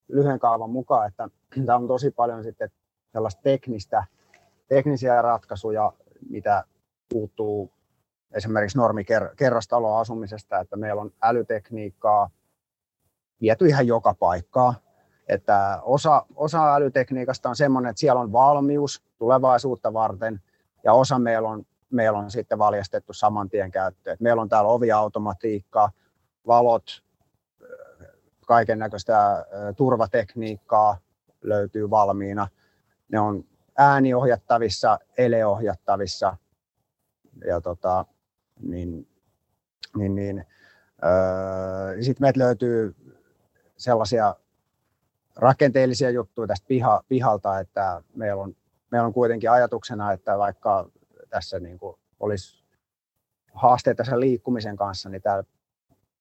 lyhyen 0.07 0.39
kaavan 0.39 0.69
mukaan, 0.69 1.07
että 1.07 1.29
tämä 1.65 1.75
on 1.75 1.87
tosi 1.87 2.11
paljon 2.11 2.43
sitten 2.43 2.69
sellaista 3.13 3.41
teknistä, 3.41 4.03
teknisiä 4.67 5.21
ratkaisuja, 5.21 5.93
mitä 6.29 6.63
puuttuu 7.09 7.71
esimerkiksi 8.31 8.77
normikerrostaloasumisesta, 8.77 10.59
että 10.59 10.75
meillä 10.75 11.01
on 11.01 11.11
älytekniikkaa 11.21 12.29
viety 13.41 13.65
ihan 13.65 13.87
joka 13.87 14.13
paikkaa. 14.13 14.73
Että 15.27 15.79
osa, 15.81 16.25
osa 16.35 16.75
älytekniikasta 16.75 17.49
on 17.49 17.55
sellainen, 17.55 17.89
että 17.89 17.99
siellä 17.99 18.21
on 18.21 18.31
valmius 18.31 19.03
tulevaisuutta 19.17 19.93
varten, 19.93 20.41
ja 20.83 20.93
osa 20.93 21.19
meillä 21.19 21.49
on 21.49 21.65
meillä 21.89 22.19
on 22.19 22.31
sitten 22.31 22.57
valjastettu 22.57 23.13
saman 23.13 23.49
tien 23.49 23.71
käyttöön. 23.71 24.17
Meillä 24.19 24.41
on 24.41 24.49
täällä 24.49 24.69
oviautomatiikkaa, 24.69 25.91
valot, 26.47 27.03
kaiken 28.47 28.79
näköistä 28.79 29.45
turvatekniikkaa 29.77 30.97
löytyy 31.41 31.89
valmiina. 31.89 32.47
Ne 33.11 33.19
on 33.19 33.43
ääniohjattavissa, 33.77 34.99
eleohjattavissa 35.17 36.37
ja 37.45 37.61
tota, 37.61 38.05
niin, 38.61 39.07
niin, 39.97 40.15
niin, 40.15 40.45
öö, 41.03 42.03
sitten 42.03 42.25
meiltä 42.25 42.39
löytyy 42.39 42.95
sellaisia 43.77 44.35
rakenteellisia 45.35 46.09
juttuja 46.09 46.47
tästä 46.47 46.67
piha, 46.67 47.03
pihalta, 47.07 47.59
että 47.59 48.01
meillä 48.15 48.43
on, 48.43 48.55
meillä 48.91 49.05
on 49.05 49.13
kuitenkin 49.13 49.51
ajatuksena, 49.51 50.11
että 50.11 50.37
vaikka 50.37 50.89
tässä 51.29 51.59
niin 51.59 51.77
kuin 51.77 51.97
olisi 52.19 52.63
haasteita 53.53 54.03
sen 54.03 54.19
liikkumisen 54.19 54.75
kanssa, 54.75 55.09
niin 55.09 55.21
täällä 55.21 55.43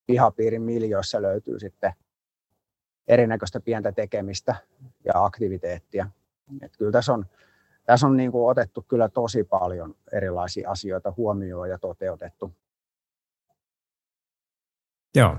pihapiirin 0.07 0.63
miljoissa 0.63 1.23
löytyy 1.23 1.61
sitten 1.61 1.93
erinäköistä 3.09 3.61
pientä 3.61 3.93
tekemistä 3.93 4.55
ja 5.05 5.25
aktiviteettia. 5.25 6.11
Et 6.63 6.77
kyllä 6.77 6.93
tässä 6.93 7.13
on, 7.13 7.27
tässä 7.85 8.07
on 8.07 8.17
niin 8.17 8.33
kuin 8.33 8.51
otettu 8.51 8.83
kyllä 8.83 9.09
tosi 9.09 9.45
paljon 9.45 9.95
erilaisia 10.13 10.71
asioita 10.71 11.13
huomioon 11.17 11.71
ja 11.71 11.79
toteutettu. 11.79 12.55
Joo. 15.15 15.39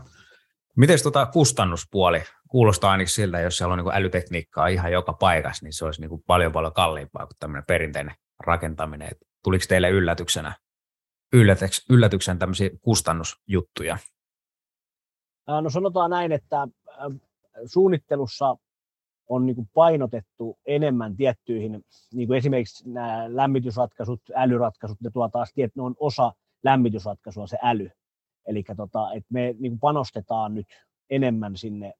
Miten 0.75 1.03
tuota 1.03 1.25
kustannuspuoli? 1.25 2.23
Kuulostaa 2.47 2.91
ainakin 2.91 3.13
siltä, 3.13 3.39
jos 3.39 3.57
siellä 3.57 3.73
on 3.73 3.79
niin 3.79 3.95
älytekniikkaa 3.95 4.67
ihan 4.67 4.91
joka 4.91 5.13
paikassa, 5.13 5.65
niin 5.65 5.73
se 5.73 5.85
olisi 5.85 6.01
niin 6.01 6.09
kuin 6.09 6.23
paljon 6.27 6.51
paljon 6.51 6.73
kalliimpaa 6.73 7.25
kuin 7.25 7.37
tämmöinen 7.39 7.63
perinteinen 7.67 8.15
rakentaminen. 8.39 9.07
Et 9.11 9.26
tuliko 9.47 9.65
teille 9.67 9.89
yllätyksenä, 9.89 10.53
yllätyks, 11.33 11.85
yllätyksen 11.89 12.39
tämmöisiä 12.39 12.69
kustannusjuttuja? 12.81 13.97
No 15.61 15.69
sanotaan 15.69 16.09
näin, 16.09 16.31
että 16.31 16.67
suunnittelussa 17.65 18.55
on 19.29 19.45
niin 19.45 19.55
kuin 19.55 19.69
painotettu 19.73 20.59
enemmän 20.65 21.15
tiettyihin, 21.15 21.85
niin 22.13 22.27
kuin 22.27 22.37
esimerkiksi 22.37 22.89
nämä 22.89 23.25
lämmitysratkaisut, 23.27 24.21
älyratkaisut, 24.35 25.01
ne 25.01 25.09
tuo 25.13 25.29
taas, 25.29 25.53
ne 25.57 25.83
on 25.83 25.95
osa 25.99 26.33
lämmitysratkaisua 26.63 27.47
se 27.47 27.57
äly. 27.63 27.89
Eli 28.47 28.63
tota, 28.77 28.99
me 29.29 29.55
niin 29.59 29.71
kuin 29.71 29.79
panostetaan 29.79 30.55
nyt 30.55 30.67
enemmän 31.09 31.57
sinne 31.57 31.93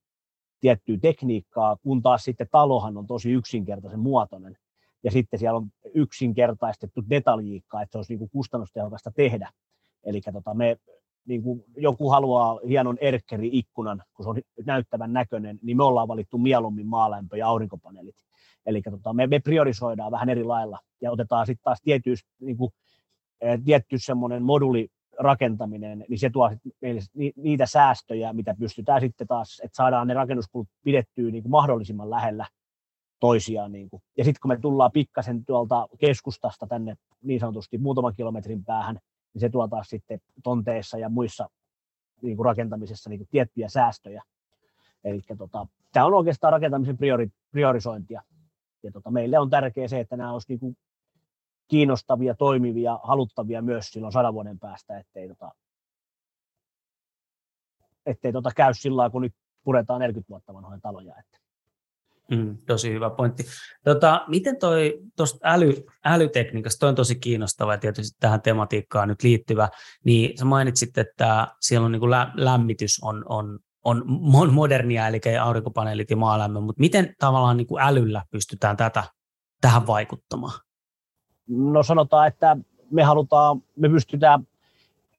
tiettyä 0.59 0.97
tekniikkaa, 1.01 1.77
kun 1.83 2.01
taas 2.01 2.23
sitten 2.23 2.47
talohan 2.51 2.97
on 2.97 3.07
tosi 3.07 3.31
yksinkertaisen 3.31 3.99
muotoinen 3.99 4.57
ja 5.07 5.11
sitten 5.11 5.39
siellä 5.39 5.57
on 5.57 5.69
yksinkertaistettu 5.93 7.03
detaljiikka, 7.09 7.81
että 7.81 7.91
se 7.91 7.97
olisi 7.97 8.11
niin 8.11 8.19
kuin 8.19 8.29
kustannustehokasta 8.29 9.11
tehdä. 9.15 9.51
Eli 10.03 10.21
tota, 10.33 10.53
me, 10.53 10.77
niin 11.27 11.43
kuin 11.43 11.63
joku 11.77 12.09
haluaa 12.09 12.59
hienon 12.67 12.97
erkkeri-ikkunan, 13.01 14.03
kun 14.13 14.25
se 14.25 14.29
on 14.29 14.41
näyttävän 14.65 15.13
näköinen, 15.13 15.59
niin 15.61 15.77
me 15.77 15.83
ollaan 15.83 16.07
valittu 16.07 16.37
mieluummin 16.37 16.87
maalämpö 16.87 17.37
ja 17.37 17.47
aurinkopaneelit. 17.47 18.15
Eli 18.65 18.81
tota, 18.81 19.13
me, 19.13 19.27
me 19.27 19.39
priorisoidaan 19.39 20.11
vähän 20.11 20.29
eri 20.29 20.43
lailla 20.43 20.79
ja 21.01 21.11
otetaan 21.11 21.45
sitten 21.45 21.63
taas 21.63 21.81
tietty, 21.83 22.13
niin 22.41 22.57
kuin, 22.57 22.71
tietty 23.65 23.97
semmoinen 23.99 24.43
moduli 24.43 24.87
rakentaminen, 25.19 26.05
niin 26.09 26.19
se 26.19 26.29
tuo 26.29 26.51
meille 26.81 27.01
niitä 27.35 27.65
säästöjä, 27.65 28.33
mitä 28.33 28.55
pystytään 28.59 29.01
sitten 29.01 29.27
taas, 29.27 29.61
että 29.63 29.75
saadaan 29.75 30.07
ne 30.07 30.13
rakennuskulut 30.13 30.67
pidettyä 30.83 31.31
niin 31.31 31.43
kuin 31.43 31.51
mahdollisimman 31.51 32.09
lähellä 32.09 32.45
toisiaan. 33.19 33.71
Niin 33.71 33.89
kuin. 33.89 34.01
Ja 34.17 34.23
sitten 34.23 34.41
kun 34.41 34.49
me 34.49 34.59
tullaan 34.59 34.91
pikkasen 34.91 35.45
tuolta 35.45 35.87
keskustasta 35.99 36.67
tänne 36.67 36.95
niin 37.23 37.39
sanotusti 37.39 37.77
muutaman 37.77 38.15
kilometrin 38.15 38.65
päähän, 38.65 38.99
niin 39.33 39.39
se 39.41 39.49
tuo 39.49 39.67
taas 39.67 39.87
sitten 39.87 40.19
tonteissa 40.43 40.97
ja 40.97 41.09
muissa 41.09 41.49
niin 42.21 42.37
kuin 42.37 42.45
rakentamisessa 42.45 43.09
niin 43.09 43.19
kuin 43.19 43.27
tiettyjä 43.31 43.69
säästöjä. 43.69 44.23
Eli 45.03 45.21
tota, 45.37 45.67
tämä 45.93 46.05
on 46.05 46.13
oikeastaan 46.13 46.53
rakentamisen 46.53 46.97
priori, 46.97 47.29
priorisointia. 47.51 48.21
Ja 48.83 48.91
tota, 48.91 49.11
meille 49.11 49.39
on 49.39 49.49
tärkeää 49.49 49.87
se, 49.87 49.99
että 49.99 50.17
nämä 50.17 50.33
olisi 50.33 50.45
niin 50.49 50.59
kuin 50.59 50.77
kiinnostavia, 51.67 52.35
toimivia, 52.35 52.99
haluttavia 53.03 53.61
myös 53.61 53.87
silloin 53.87 54.13
sadan 54.13 54.33
vuoden 54.33 54.59
päästä, 54.59 54.99
ettei, 54.99 55.27
tota, 55.27 55.51
ettei 58.05 58.31
tota 58.31 58.51
käy 58.55 58.73
sillä 58.73 59.09
kun 59.09 59.21
nyt 59.21 59.33
puretaan 59.63 59.99
40 59.99 60.29
vuotta 60.29 60.53
vanhoja 60.53 60.79
taloja. 60.81 61.15
Että 61.19 61.37
Mm, 62.31 62.57
tosi 62.65 62.93
hyvä 62.93 63.09
pointti. 63.09 63.45
Tota, 63.83 64.25
miten 64.27 64.59
toi 64.59 64.99
tuosta 65.15 65.39
äly, 65.43 65.73
älytekniikasta, 66.05 66.79
toi 66.79 66.89
on 66.89 66.95
tosi 66.95 67.15
kiinnostava 67.15 67.73
ja 67.73 67.77
tietysti 67.77 68.17
tähän 68.19 68.41
tematiikkaan 68.41 69.07
nyt 69.07 69.23
liittyvä, 69.23 69.69
niin 70.03 70.37
sä 70.37 70.45
mainitsit, 70.45 70.97
että 70.97 71.47
siellä 71.61 71.85
on 71.85 71.91
niin 71.91 71.99
kuin 71.99 72.11
lä, 72.11 72.31
lämmitys 72.35 72.99
on, 73.01 73.25
on, 73.29 73.59
on 73.83 74.03
modernia, 74.53 75.07
eli 75.07 75.19
aurinkopaneelit 75.41 76.09
ja 76.09 76.17
maalämmö, 76.17 76.59
mutta 76.59 76.79
miten 76.79 77.15
tavallaan 77.19 77.57
niin 77.57 77.67
kuin 77.67 77.83
älyllä 77.83 78.23
pystytään 78.31 78.77
tätä, 78.77 79.03
tähän 79.61 79.87
vaikuttamaan? 79.87 80.59
No 81.47 81.83
sanotaan, 81.83 82.27
että 82.27 82.57
me 82.91 83.03
halutaan, 83.03 83.63
me 83.75 83.89
pystytään 83.89 84.47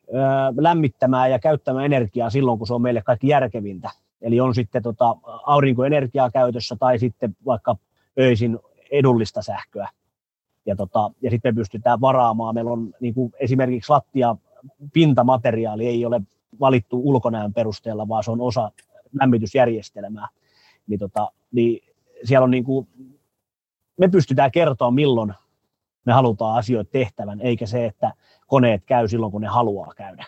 ö, 0.08 0.12
lämmittämään 0.56 1.30
ja 1.30 1.38
käyttämään 1.38 1.84
energiaa 1.84 2.30
silloin, 2.30 2.58
kun 2.58 2.66
se 2.66 2.74
on 2.74 2.82
meille 2.82 3.02
kaikki 3.02 3.28
järkevintä. 3.28 3.90
Eli 4.22 4.40
on 4.40 4.54
sitten 4.54 4.82
tota 4.82 5.16
aurinkoenergiaa 5.46 6.30
käytössä 6.30 6.76
tai 6.76 6.98
sitten 6.98 7.36
vaikka 7.46 7.76
öisin 8.18 8.58
edullista 8.90 9.42
sähköä. 9.42 9.88
Ja, 10.66 10.76
tota, 10.76 11.10
ja 11.22 11.30
sitten 11.30 11.54
pystytään 11.54 12.00
varaamaan. 12.00 12.54
Meillä 12.54 12.70
on 12.70 12.94
niin 13.00 13.14
kuin 13.14 13.32
esimerkiksi 13.40 13.92
lattia 13.92 14.36
pintamateriaali 14.92 15.86
ei 15.86 16.04
ole 16.04 16.20
valittu 16.60 17.00
ulkonäön 17.04 17.52
perusteella, 17.52 18.08
vaan 18.08 18.24
se 18.24 18.30
on 18.30 18.40
osa 18.40 18.70
lämmitysjärjestelmää. 19.20 20.28
Niin, 20.86 20.98
tota, 20.98 21.32
niin 21.52 21.80
siellä 22.24 22.44
on 22.44 22.50
niin 22.50 22.64
kuin, 22.64 22.88
me 23.96 24.08
pystytään 24.08 24.50
kertoa, 24.50 24.90
milloin 24.90 25.34
me 26.04 26.12
halutaan 26.12 26.58
asioita 26.58 26.90
tehtävän, 26.90 27.40
eikä 27.40 27.66
se, 27.66 27.86
että 27.86 28.12
koneet 28.46 28.84
käy 28.84 29.08
silloin, 29.08 29.32
kun 29.32 29.40
ne 29.40 29.48
haluaa 29.48 29.92
käydä 29.96 30.24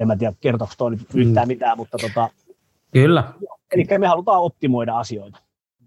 en 0.00 0.06
mä 0.06 0.16
tiedä 0.16 0.34
kertooko 0.40 0.72
toi 0.78 0.90
nyt 0.90 1.00
yhtään 1.14 1.46
mm. 1.46 1.52
mitään, 1.52 1.76
mutta 1.76 1.98
tota, 1.98 2.28
Kyllä. 2.92 3.32
Eli 3.72 3.86
me 3.98 4.06
halutaan 4.06 4.42
optimoida 4.42 4.98
asioita. 4.98 5.38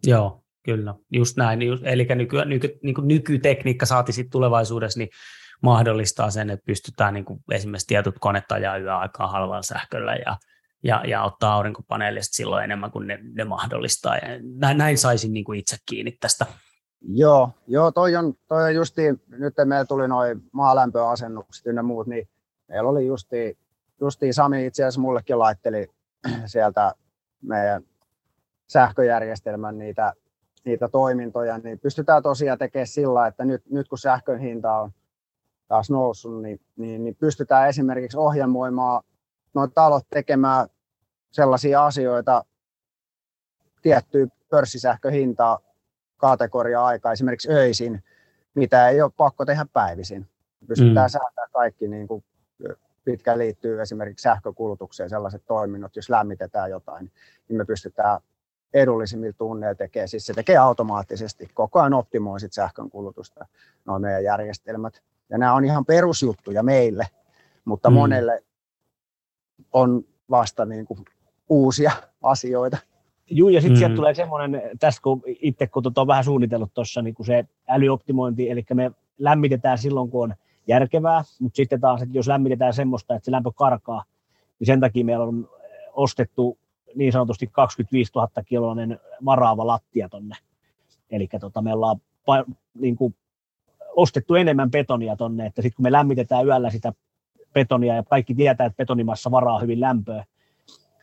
Joo, 0.08 0.44
kyllä, 0.64 0.96
just 1.12 1.38
näin. 1.38 1.60
Eli 1.84 2.08
nyky, 2.16 2.46
nyky, 2.46 2.80
niin 2.84 2.96
kuin 2.96 3.08
nykytekniikka 3.08 3.86
saati 3.86 4.12
sitten 4.12 4.32
tulevaisuudessa, 4.32 5.00
niin 5.00 5.10
mahdollistaa 5.62 6.32
sen, 6.32 6.50
että 6.50 6.66
pystytään 6.66 7.14
niin 7.14 7.26
kuin 7.26 7.40
esimerkiksi 7.52 7.88
tietyt 7.88 8.16
koneet 8.20 8.52
ajaa 8.52 8.78
yöaikaa 8.78 9.28
halvalla 9.28 9.62
sähköllä 9.62 10.16
ja, 10.16 10.38
ja, 10.84 11.04
ja 11.08 11.24
ottaa 11.24 11.54
aurinkopaneelista 11.54 12.36
silloin 12.36 12.64
enemmän 12.64 12.92
kuin 12.92 13.08
ne, 13.08 13.20
ne 13.34 13.44
mahdollistaa. 13.44 14.16
Ja 14.16 14.22
näin, 14.60 14.78
näin 14.78 14.98
saisin 14.98 15.34
niin 15.34 15.46
kuin 15.46 15.60
itse 15.60 15.78
kiinni 15.90 16.12
tästä. 16.20 16.46
Joo, 17.02 17.50
joo 17.68 17.92
toi 17.92 18.16
on, 18.16 18.34
toi 18.48 18.64
on 18.64 18.76
justiin, 18.76 19.22
nyt 19.28 19.54
meillä 19.66 19.86
tuli 19.86 20.08
noin 20.08 20.42
maalämpöasennukset 20.52 21.66
ja 21.66 21.84
muut, 21.84 22.08
niin 22.08 22.30
meillä 22.68 22.90
oli 22.90 23.06
justiin 23.06 23.58
justiin 24.02 24.34
Sami 24.34 24.66
itse 24.66 24.84
asiassa 24.84 25.02
mullekin 25.02 25.40
laitteli 25.40 25.88
sieltä 26.46 26.94
meidän 27.42 27.84
sähköjärjestelmän 28.68 29.78
niitä, 29.78 30.14
niitä 30.66 30.90
toimintoja, 30.90 31.58
niin 31.58 31.80
pystytään 31.80 32.24
tosiaan 32.24 32.58
tekemään 32.58 32.88
sillä, 32.88 33.28
että 33.28 33.46
nyt, 33.46 33.64
nyt 33.70 33.88
kun 33.88 33.98
sähkön 33.98 34.40
hinta 34.40 34.74
on 34.74 34.92
taas 35.68 35.90
noussut, 35.90 36.42
niin, 36.42 36.60
niin, 36.76 37.04
niin 37.04 37.16
pystytään 37.16 37.70
esimerkiksi 37.70 38.18
ohjelmoimaan 38.18 39.04
noin 39.54 39.72
talot 39.72 40.04
tekemään 40.10 40.68
sellaisia 41.32 41.86
asioita 41.86 42.46
tiettyä 43.82 44.28
pörssisähköhintaa 44.50 45.60
kategoria 46.18 46.86
aika 46.86 47.12
esimerkiksi 47.12 47.52
öisin, 47.52 48.04
mitä 48.56 48.90
ei 48.90 49.02
ole 49.02 49.12
pakko 49.18 49.46
tehdä 49.46 49.66
päivisin. 49.74 50.28
Pystytään 50.68 51.08
mm. 51.08 51.12
säätämään 51.12 51.50
kaikki 51.54 51.88
niin 51.88 52.08
kuin 52.08 52.24
pitkä 53.04 53.38
liittyy 53.38 53.82
esimerkiksi 53.82 54.24
sähkökulutukseen 54.24 55.10
sellaiset 55.10 55.44
toiminnot, 55.46 55.96
jos 55.96 56.10
lämmitetään 56.10 56.70
jotain, 56.70 57.12
niin 57.50 57.58
me 57.58 57.66
pystytään 57.66 58.20
edullisimmilla 58.74 59.36
tunneilla 59.38 59.76
tekemään, 59.76 60.08
siis 60.08 60.26
se 60.26 60.34
tekee 60.34 60.58
automaattisesti, 60.58 61.50
koko 61.54 61.80
ajan 61.80 61.94
optimoi 61.94 62.40
sit 62.40 62.54
sähkön 62.54 62.90
kulutusta, 62.90 63.46
noin 63.86 64.02
meidän 64.02 64.24
järjestelmät. 64.24 65.02
Ja 65.30 65.38
nämä 65.38 65.54
on 65.54 65.66
ihan 65.66 65.86
perusjuttuja 65.86 66.64
meille, 66.64 67.08
mutta 67.66 67.90
mm. 67.90 67.94
monelle 67.94 68.44
on 69.74 70.06
vasta 70.30 70.66
niin 70.66 70.86
kuin 70.86 71.06
uusia 71.50 71.92
asioita. 72.24 72.78
Joo, 73.30 73.50
ja 73.50 73.62
sitten 73.62 73.76
mm. 73.76 73.80
sieltä 73.80 73.96
tulee 73.96 74.14
semmoinen, 74.14 74.62
tästä 74.80 75.02
kun 75.02 75.22
itse 75.26 75.68
kun 75.68 75.84
tuota 75.84 76.02
on 76.02 76.08
vähän 76.08 76.24
suunnitellut 76.24 76.74
tuossa 76.74 77.02
niin 77.02 77.16
se 77.26 77.46
älyoptimointi, 77.68 78.50
eli 78.50 78.66
me 78.74 78.92
lämmitetään 79.18 79.78
silloin, 79.78 80.10
kun 80.10 80.24
on 80.24 80.36
järkevää, 80.68 81.24
mutta 81.40 81.56
sitten 81.56 81.82
taas, 81.82 82.02
että 82.02 82.18
jos 82.18 82.28
lämmitetään 82.28 82.74
semmoista, 82.74 83.16
että 83.16 83.26
se 83.26 83.32
lämpö 83.32 83.52
karkaa, 83.56 84.04
niin 84.60 84.66
sen 84.66 84.80
takia 84.80 85.06
meillä 85.06 85.26
on 85.26 85.50
ostettu 85.94 86.58
niin 86.96 87.12
sanotusti 87.12 87.48
25 87.48 88.12
000 88.16 88.30
kiloinen 88.46 89.00
varaava 89.26 89.68
lattia 89.68 90.10
tonne. 90.10 90.36
Eli 91.12 91.28
tota, 91.40 91.62
me 91.62 91.74
ollaan 91.74 91.98
niin 92.74 92.96
kuin, 92.96 93.16
ostettu 93.96 94.36
enemmän 94.36 94.72
betonia 94.72 95.16
tonne, 95.16 95.46
että 95.46 95.62
sitten 95.62 95.76
kun 95.76 95.84
me 95.84 95.92
lämmitetään 95.92 96.46
yöllä 96.46 96.70
sitä 96.70 96.94
betonia 97.54 97.96
ja 97.96 98.04
kaikki 98.04 98.36
tietää, 98.36 98.66
että 98.68 98.78
betonimassa 98.78 99.32
varaa 99.32 99.60
hyvin 99.60 99.82
lämpöä, 99.82 100.26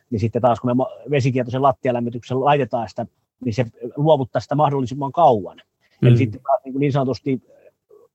niin 0.09 0.19
sitten 0.19 0.41
taas 0.41 0.59
kun 0.59 0.77
me 0.77 0.83
vesikietoisen 1.11 1.61
lattialämmityksen 1.61 2.41
laitetaan 2.41 2.89
sitä, 2.89 3.05
niin 3.45 3.53
se 3.53 3.65
luovuttaa 3.95 4.39
sitä 4.39 4.55
mahdollisimman 4.55 5.11
kauan. 5.11 5.57
Mm. 6.01 6.07
Eli 6.07 6.17
sitten 6.17 6.41
taas 6.41 6.61
niin, 6.65 6.79
niin 6.79 6.91
sanotusti 6.91 7.41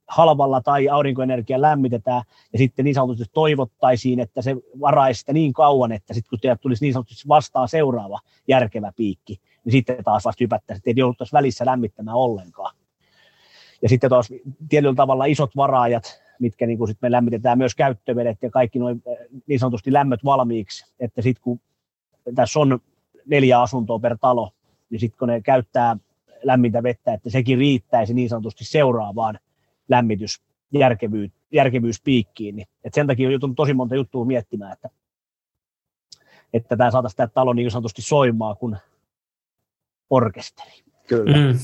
halvalla 0.09 0.61
tai 0.61 0.89
aurinkoenergia 0.89 1.61
lämmitetään, 1.61 2.23
ja 2.53 2.59
sitten 2.59 2.85
niin 2.85 2.95
sanotusti 2.95 3.25
toivottaisiin, 3.35 4.21
että 4.21 4.43
se 4.43 4.57
varaisi 4.81 5.21
sitä 5.21 5.33
niin 5.33 5.53
kauan, 5.53 5.93
että 5.93 6.15
sitten 6.15 6.31
kun 6.31 6.39
teille 6.41 6.59
tulisi 6.61 6.85
niin 6.85 6.93
sanotusti 6.93 7.29
vastaan 7.29 7.69
seuraava 7.69 8.19
järkevä 8.49 8.93
piikki, 8.97 9.41
niin 9.65 9.73
sitten 9.73 10.05
taas 10.05 10.25
vasta 10.25 10.45
hypättäisiin, 10.45 10.81
että 10.81 10.91
ei 10.91 10.95
jouduttaisi 10.97 11.33
välissä 11.33 11.67
lämmittämään 11.67 12.17
ollenkaan. 12.17 12.75
Ja 13.83 13.89
sitten 13.89 14.11
taas 14.11 14.29
tietyllä 14.69 14.95
tavalla 14.95 15.25
isot 15.25 15.57
varaajat, 15.57 16.23
mitkä 16.39 16.67
niin 16.67 16.79
kuin 16.79 16.89
sit 16.89 16.99
me 17.03 17.11
lämmitetään 17.11 17.59
myös 17.59 17.75
käyttövedet 17.75 18.39
ja 18.43 18.51
kaikki 18.51 18.79
noin 18.79 19.03
eh, 19.07 19.17
niin 19.47 19.59
sanotusti 19.59 19.93
lämmöt 19.93 20.25
valmiiksi, 20.25 20.87
että 21.01 21.23
sitten 21.23 21.43
kun 21.43 21.61
tässä 22.35 22.61
on 22.61 22.81
neljä 23.27 23.61
asuntoa 23.61 23.99
per 23.99 24.19
talo, 24.21 24.51
niin 24.91 25.01
sitten 25.01 25.19
kun 25.19 25.29
ne 25.29 25.41
käyttää 25.41 25.97
lämmintä 26.43 26.83
vettä, 26.83 27.13
että 27.13 27.31
sekin 27.31 27.59
riittäisi 27.59 28.15
niin 28.15 28.29
sanotusti 28.29 28.65
seuraavaan 28.65 29.39
lämmitys, 29.89 30.43
järkevyys, 30.73 31.31
järkevyyspiikkiin. 31.53 32.57
Niin, 32.57 32.69
et 32.85 32.95
sen 32.95 33.07
takia 33.07 33.29
on 33.29 33.33
joutunut 33.33 33.57
tosi 33.57 33.75
monta 33.75 33.95
juttua 33.95 34.25
miettimään, 34.25 34.73
että, 34.73 34.89
että 36.53 36.77
tämä 36.77 36.91
saataisiin 36.91 37.17
tämä 37.17 37.27
talo 37.27 37.53
niin 37.53 37.71
sanotusti 37.71 38.03
soimaa 38.03 38.55
kuin 38.55 38.77
orkesteri. 40.11 40.73
Kyllä. 41.07 41.37
Mm. 41.37 41.59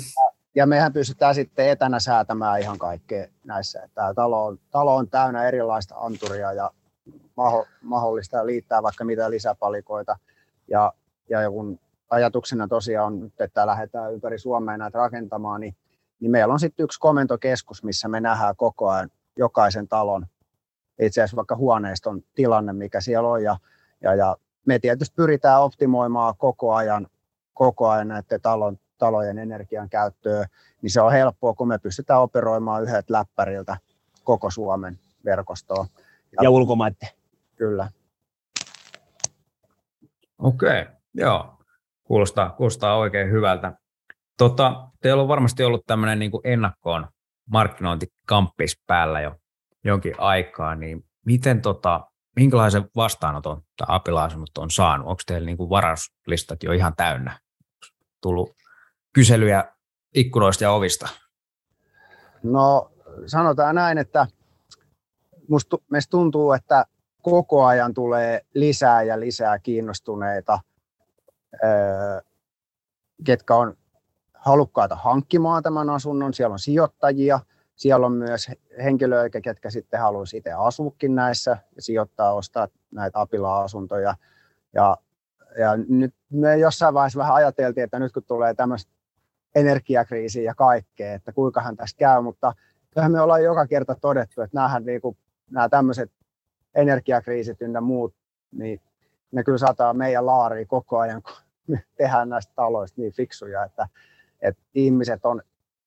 Ja 0.54 0.66
mehän 0.66 0.92
pystytään 0.92 1.34
sitten 1.34 1.68
etänä 1.68 2.00
säätämään 2.00 2.60
ihan 2.60 2.78
kaikkea 2.78 3.26
näissä. 3.44 3.88
Tämä 3.94 4.14
talo 4.14 4.46
on, 4.46 4.58
talo 4.70 4.96
on 4.96 5.08
täynnä 5.08 5.44
erilaista 5.44 5.94
anturia 5.98 6.52
ja 6.52 6.70
maho, 7.36 7.66
mahdollista 7.82 8.46
liittää 8.46 8.82
vaikka 8.82 9.04
mitä 9.04 9.30
lisäpalikoita. 9.30 10.18
Ja, 10.68 10.92
ja 11.28 11.50
kun 11.50 11.78
ajatuksena 12.10 12.68
tosiaan 12.68 13.12
on, 13.12 13.32
että 13.38 13.66
lähdetään 13.66 14.14
ympäri 14.14 14.38
Suomea 14.38 14.76
näitä 14.76 14.98
rakentamaan, 14.98 15.60
niin 15.60 15.74
niin 16.22 16.30
meillä 16.30 16.52
on 16.52 16.60
sitten 16.60 16.84
yksi 16.84 17.00
komentokeskus, 17.00 17.82
missä 17.82 18.08
me 18.08 18.20
nähdään 18.20 18.56
koko 18.56 18.88
ajan 18.88 19.10
jokaisen 19.36 19.88
talon, 19.88 20.26
itse 21.00 21.20
asiassa 21.20 21.36
vaikka 21.36 21.56
huoneiston 21.56 22.22
tilanne, 22.34 22.72
mikä 22.72 23.00
siellä 23.00 23.28
on. 23.28 23.42
Ja, 23.42 23.56
ja, 24.00 24.14
ja 24.14 24.36
me 24.66 24.78
tietysti 24.78 25.14
pyritään 25.16 25.62
optimoimaan 25.62 26.34
koko 26.38 26.74
ajan, 26.74 27.06
koko 27.54 27.88
ajan 27.88 28.08
näiden 28.08 28.40
talon, 28.40 28.78
talojen 28.98 29.38
energian 29.38 29.88
käyttöä, 29.88 30.46
niin 30.82 30.90
se 30.90 31.00
on 31.00 31.12
helppoa, 31.12 31.54
kun 31.54 31.68
me 31.68 31.78
pystytään 31.78 32.20
operoimaan 32.20 32.82
yhdet 32.82 33.10
läppäriltä 33.10 33.76
koko 34.24 34.50
Suomen 34.50 34.98
verkostoa. 35.24 35.86
Ja, 36.32 36.42
ja 36.42 36.50
ulkomaiden. 36.50 37.08
Kyllä. 37.56 37.90
Okei, 40.38 40.82
okay. 40.82 40.94
joo. 41.14 41.58
Kuulostaa, 42.04 42.50
kuulostaa 42.50 42.96
oikein 42.96 43.30
hyvältä. 43.30 43.72
Tota, 44.38 44.88
teillä 45.02 45.22
on 45.22 45.28
varmasti 45.28 45.64
ollut 45.64 45.86
tämmöinen 45.86 46.18
niin 46.18 46.30
kuin 46.30 46.40
ennakkoon 46.44 47.08
markkinointikamppis 47.50 48.82
päällä 48.86 49.20
jo 49.20 49.34
jonkin 49.84 50.14
aikaa, 50.18 50.74
niin 50.74 51.04
miten 51.26 51.62
tota, 51.62 52.06
minkälaisen 52.36 52.84
vastaanoton 52.96 53.62
tai 53.76 53.86
apilaisemmat 53.88 54.58
on 54.58 54.70
saanut? 54.70 55.06
Onko 55.06 55.22
teillä 55.26 55.46
niin 55.46 55.56
kuin 55.56 55.70
varauslistat 55.70 56.62
jo 56.62 56.72
ihan 56.72 56.96
täynnä? 56.96 57.38
Tullut 58.20 58.50
kyselyjä 59.12 59.64
ikkunoista 60.14 60.64
ja 60.64 60.72
ovista? 60.72 61.08
No 62.42 62.92
sanotaan 63.26 63.74
näin, 63.74 63.98
että 63.98 64.26
musta, 65.48 65.76
meistä 65.90 66.10
tuntuu, 66.10 66.52
että 66.52 66.84
koko 67.22 67.64
ajan 67.64 67.94
tulee 67.94 68.40
lisää 68.54 69.02
ja 69.02 69.20
lisää 69.20 69.58
kiinnostuneita, 69.58 70.58
ketkä 73.24 73.54
on 73.54 73.76
halukkaita 74.44 74.96
hankkimaan 74.96 75.62
tämän 75.62 75.90
asunnon, 75.90 76.34
siellä 76.34 76.52
on 76.52 76.58
sijoittajia, 76.58 77.40
siellä 77.76 78.06
on 78.06 78.12
myös 78.12 78.50
henkilöitä, 78.84 79.40
ketkä 79.40 79.70
sitten 79.70 80.00
haluaisi 80.00 80.36
itse 80.36 80.52
asuukin 80.52 81.14
näissä, 81.14 81.56
sijoittaa, 81.78 82.34
ostaa 82.34 82.68
näitä 82.90 83.20
apila-asuntoja. 83.20 84.14
Ja 84.74 84.96
ja 85.58 85.76
nyt 85.88 86.14
me 86.30 86.56
jossain 86.56 86.94
vaiheessa 86.94 87.18
vähän 87.18 87.34
ajateltiin, 87.34 87.84
että 87.84 87.98
nyt 87.98 88.12
kun 88.12 88.22
tulee 88.22 88.54
tämmöistä 88.54 88.92
energiakriisiä 89.54 90.42
ja 90.42 90.54
kaikkea, 90.54 91.14
että 91.14 91.32
kuinkahan 91.32 91.76
tässä 91.76 91.96
käy, 91.96 92.22
mutta 92.22 92.54
kyllähän 92.90 93.12
me 93.12 93.20
ollaan 93.20 93.44
joka 93.44 93.66
kerta 93.66 93.94
todettu, 94.00 94.42
että 94.42 94.58
näähän 94.58 94.84
niin 94.84 95.00
kuin, 95.00 95.16
nämä 95.50 95.68
tämmöiset 95.68 96.12
energiakriisit 96.74 97.62
ynnä 97.62 97.80
muut, 97.80 98.14
niin 98.52 98.80
ne 99.32 99.44
kyllä 99.44 99.58
saattaa 99.58 99.94
meidän 99.94 100.26
laariin 100.26 100.68
koko 100.68 100.98
ajan, 100.98 101.22
kun 101.22 101.34
me 101.66 101.84
tehdään 101.96 102.28
näistä 102.28 102.52
taloista 102.54 103.00
niin 103.00 103.12
fiksuja, 103.12 103.64
että, 103.64 103.88
että 104.42 104.62
ihmiset 104.74 105.24
on 105.24 105.42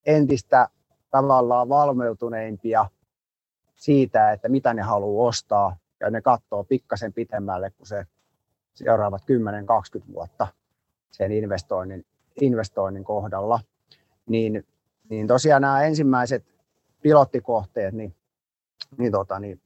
entistä 0.06 0.70
tavallaan 1.12 1.70
valmeutuneimpia 1.70 2.86
siitä, 3.76 4.32
että 4.32 4.50
mitä 4.50 4.74
ne 4.74 4.82
haluaa 4.82 5.28
ostaa, 5.28 5.78
ja 6.00 6.10
ne 6.10 6.22
katsoo 6.22 6.63
pikkasen 6.63 7.13
pitemmälle 7.13 7.72
kuin 7.72 7.88
se 7.88 8.06
seuraavat 8.74 9.22
10-20 10.02 10.13
vuotta 10.13 10.48
sen 11.12 11.32
investoinnin, 11.32 12.06
investoinnin 12.41 13.04
kohdalla. 13.04 13.60
Niin, 14.30 14.68
niin 15.10 15.28
tosiaan 15.28 15.62
nämä 15.62 15.84
ensimmäiset 15.84 16.46
pilottikohteet, 17.02 17.94
niin, 17.94 18.15
niin, 18.98 19.12
tota, 19.12 19.39
niin 19.39 19.62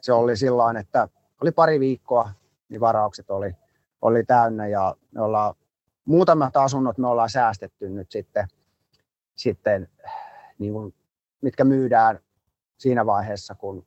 se 0.00 0.12
oli 0.12 0.36
sillä 0.36 0.80
että 0.80 1.08
oli 1.42 1.52
pari 1.52 1.80
viikkoa, 1.80 2.30
niin 2.68 2.80
varaukset 2.80 3.30
oli, 3.30 3.56
oli 4.02 4.24
täynnä 4.24 4.66
ja 4.66 4.96
me 5.10 5.22
ollaan, 5.22 5.54
muutamat 6.04 6.56
asunnot 6.56 6.98
me 6.98 7.06
ollaan 7.06 7.30
säästetty 7.30 7.88
nyt 7.88 8.10
sitten, 8.10 8.48
sitten 9.34 9.88
niin 10.58 10.72
kuin, 10.72 10.94
mitkä 11.40 11.64
myydään 11.64 12.20
siinä 12.78 13.06
vaiheessa, 13.06 13.54
kun 13.54 13.86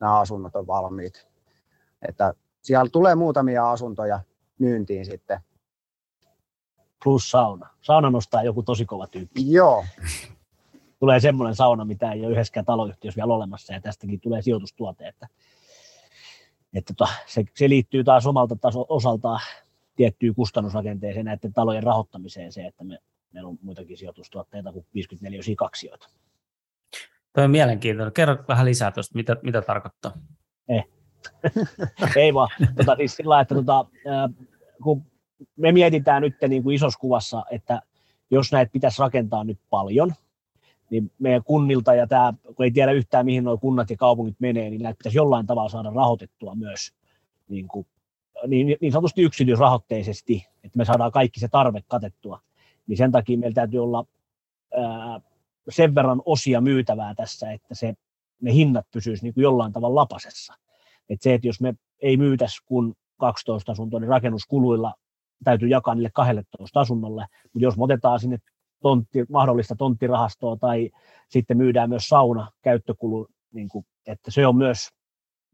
nämä 0.00 0.18
asunnot 0.18 0.56
on 0.56 0.66
valmiit. 0.66 1.28
Että 2.08 2.34
siellä 2.62 2.90
tulee 2.90 3.14
muutamia 3.14 3.70
asuntoja 3.70 4.20
myyntiin 4.58 5.04
sitten. 5.04 5.40
Plus 7.04 7.30
sauna. 7.30 7.68
Sauna 7.80 8.10
nostaa 8.10 8.42
joku 8.42 8.62
tosi 8.62 8.84
kova 8.84 9.06
tyyppi. 9.06 9.52
Joo. 9.52 9.84
tulee 11.00 11.20
semmoinen 11.20 11.54
sauna, 11.54 11.84
mitä 11.84 12.12
ei 12.12 12.24
ole 12.24 12.32
yhdessäkään 12.32 12.66
taloyhtiössä 12.66 13.16
vielä 13.16 13.34
olemassa, 13.34 13.72
ja 13.72 13.80
tästäkin 13.80 14.20
tulee 14.20 14.42
sijoitustuote. 14.42 15.08
Että, 15.08 15.28
että 16.74 16.94
tota, 16.96 17.12
se, 17.26 17.44
se, 17.54 17.68
liittyy 17.68 18.04
taas 18.04 18.26
omalta 18.26 18.56
taso, 18.56 18.86
osaltaan 18.88 19.40
tiettyyn 19.96 20.34
kustannusrakenteeseen 20.34 21.24
näiden 21.24 21.52
talojen 21.52 21.82
rahoittamiseen 21.82 22.52
se, 22.52 22.66
että 22.66 22.84
me, 22.84 22.98
meillä 23.32 23.48
on 23.48 23.58
muitakin 23.62 23.96
sijoitustuotteita 23.96 24.72
kuin 24.72 24.86
54 24.94 25.56
kaksioita. 25.56 26.08
Tuo 27.34 27.44
on 27.44 27.50
mielenkiintoinen. 27.50 28.12
Kerro 28.12 28.36
vähän 28.48 28.66
lisää 28.66 28.90
tuosta, 28.90 29.14
mitä, 29.14 29.36
mitä 29.42 29.62
tarkoittaa. 29.62 30.12
Eh. 30.68 30.84
Ei 32.16 32.34
vaan. 32.34 32.48
Tota, 32.76 32.96
siis 32.96 33.16
sillä 33.16 33.40
että 33.40 33.54
tota, 33.54 33.86
kun 34.82 35.06
me 35.56 35.72
mietitään 35.72 36.22
nyt 36.22 36.34
niin 36.48 36.62
kuin 36.62 36.76
isossa 36.76 36.98
kuvassa, 36.98 37.44
että 37.50 37.82
jos 38.30 38.52
näitä 38.52 38.72
pitäisi 38.72 39.02
rakentaa 39.02 39.44
nyt 39.44 39.58
paljon, 39.70 40.14
niin 40.90 41.12
meidän 41.18 41.44
kunnilta 41.44 41.94
ja 41.94 42.06
tämä, 42.06 42.34
kun 42.56 42.64
ei 42.64 42.70
tiedä 42.70 42.92
yhtään 42.92 43.24
mihin 43.24 43.44
nuo 43.44 43.58
kunnat 43.58 43.90
ja 43.90 43.96
kaupungit 43.96 44.36
menee, 44.38 44.70
niin 44.70 44.82
näitä 44.82 44.98
pitäisi 44.98 45.18
jollain 45.18 45.46
tavalla 45.46 45.68
saada 45.68 45.90
rahoitettua 45.90 46.54
myös 46.54 46.92
niin, 47.48 47.68
kuin, 47.68 47.86
niin, 48.46 48.76
niin 48.80 48.92
sanotusti 48.92 49.22
yksityisrahoitteisesti, 49.22 50.46
että 50.64 50.78
me 50.78 50.84
saadaan 50.84 51.12
kaikki 51.12 51.40
se 51.40 51.48
tarve 51.48 51.80
katettua. 51.88 52.40
Niin 52.86 52.96
sen 52.96 53.12
takia 53.12 53.38
meillä 53.38 53.54
täytyy 53.54 53.82
olla 53.82 54.04
ää, 54.76 55.20
sen 55.68 55.94
verran 55.94 56.22
osia 56.24 56.60
myytävää 56.60 57.14
tässä, 57.14 57.52
että 57.52 57.74
se, 57.74 57.94
ne 58.40 58.52
hinnat 58.52 58.86
pysyisivät 58.92 59.22
niin 59.22 59.34
kuin 59.34 59.42
jollain 59.42 59.72
tavalla 59.72 60.00
lapasessa. 60.00 60.54
Et 61.08 61.22
se, 61.22 61.34
että 61.34 61.46
jos 61.46 61.60
me 61.60 61.74
ei 62.02 62.16
myytäisi 62.16 62.64
kun 62.64 62.94
12 63.16 63.72
asuntoa, 63.72 64.00
niin 64.00 64.08
rakennuskuluilla 64.08 64.94
täytyy 65.44 65.68
jakaa 65.68 65.94
niille 65.94 66.10
12 66.14 66.80
asunnolle, 66.80 67.26
mutta 67.42 67.64
jos 67.64 67.76
me 67.76 67.84
otetaan 67.84 68.20
sinne 68.20 68.38
tontti, 68.82 69.24
mahdollista 69.28 69.76
tonttirahastoa 69.76 70.56
tai 70.56 70.90
sitten 71.28 71.56
myydään 71.56 71.88
myös 71.88 72.08
sauna 72.08 72.50
käyttökulu, 72.62 73.28
niin 73.52 73.68
kuin, 73.68 73.86
että 74.06 74.30
se 74.30 74.46
on 74.46 74.56
myös 74.56 74.88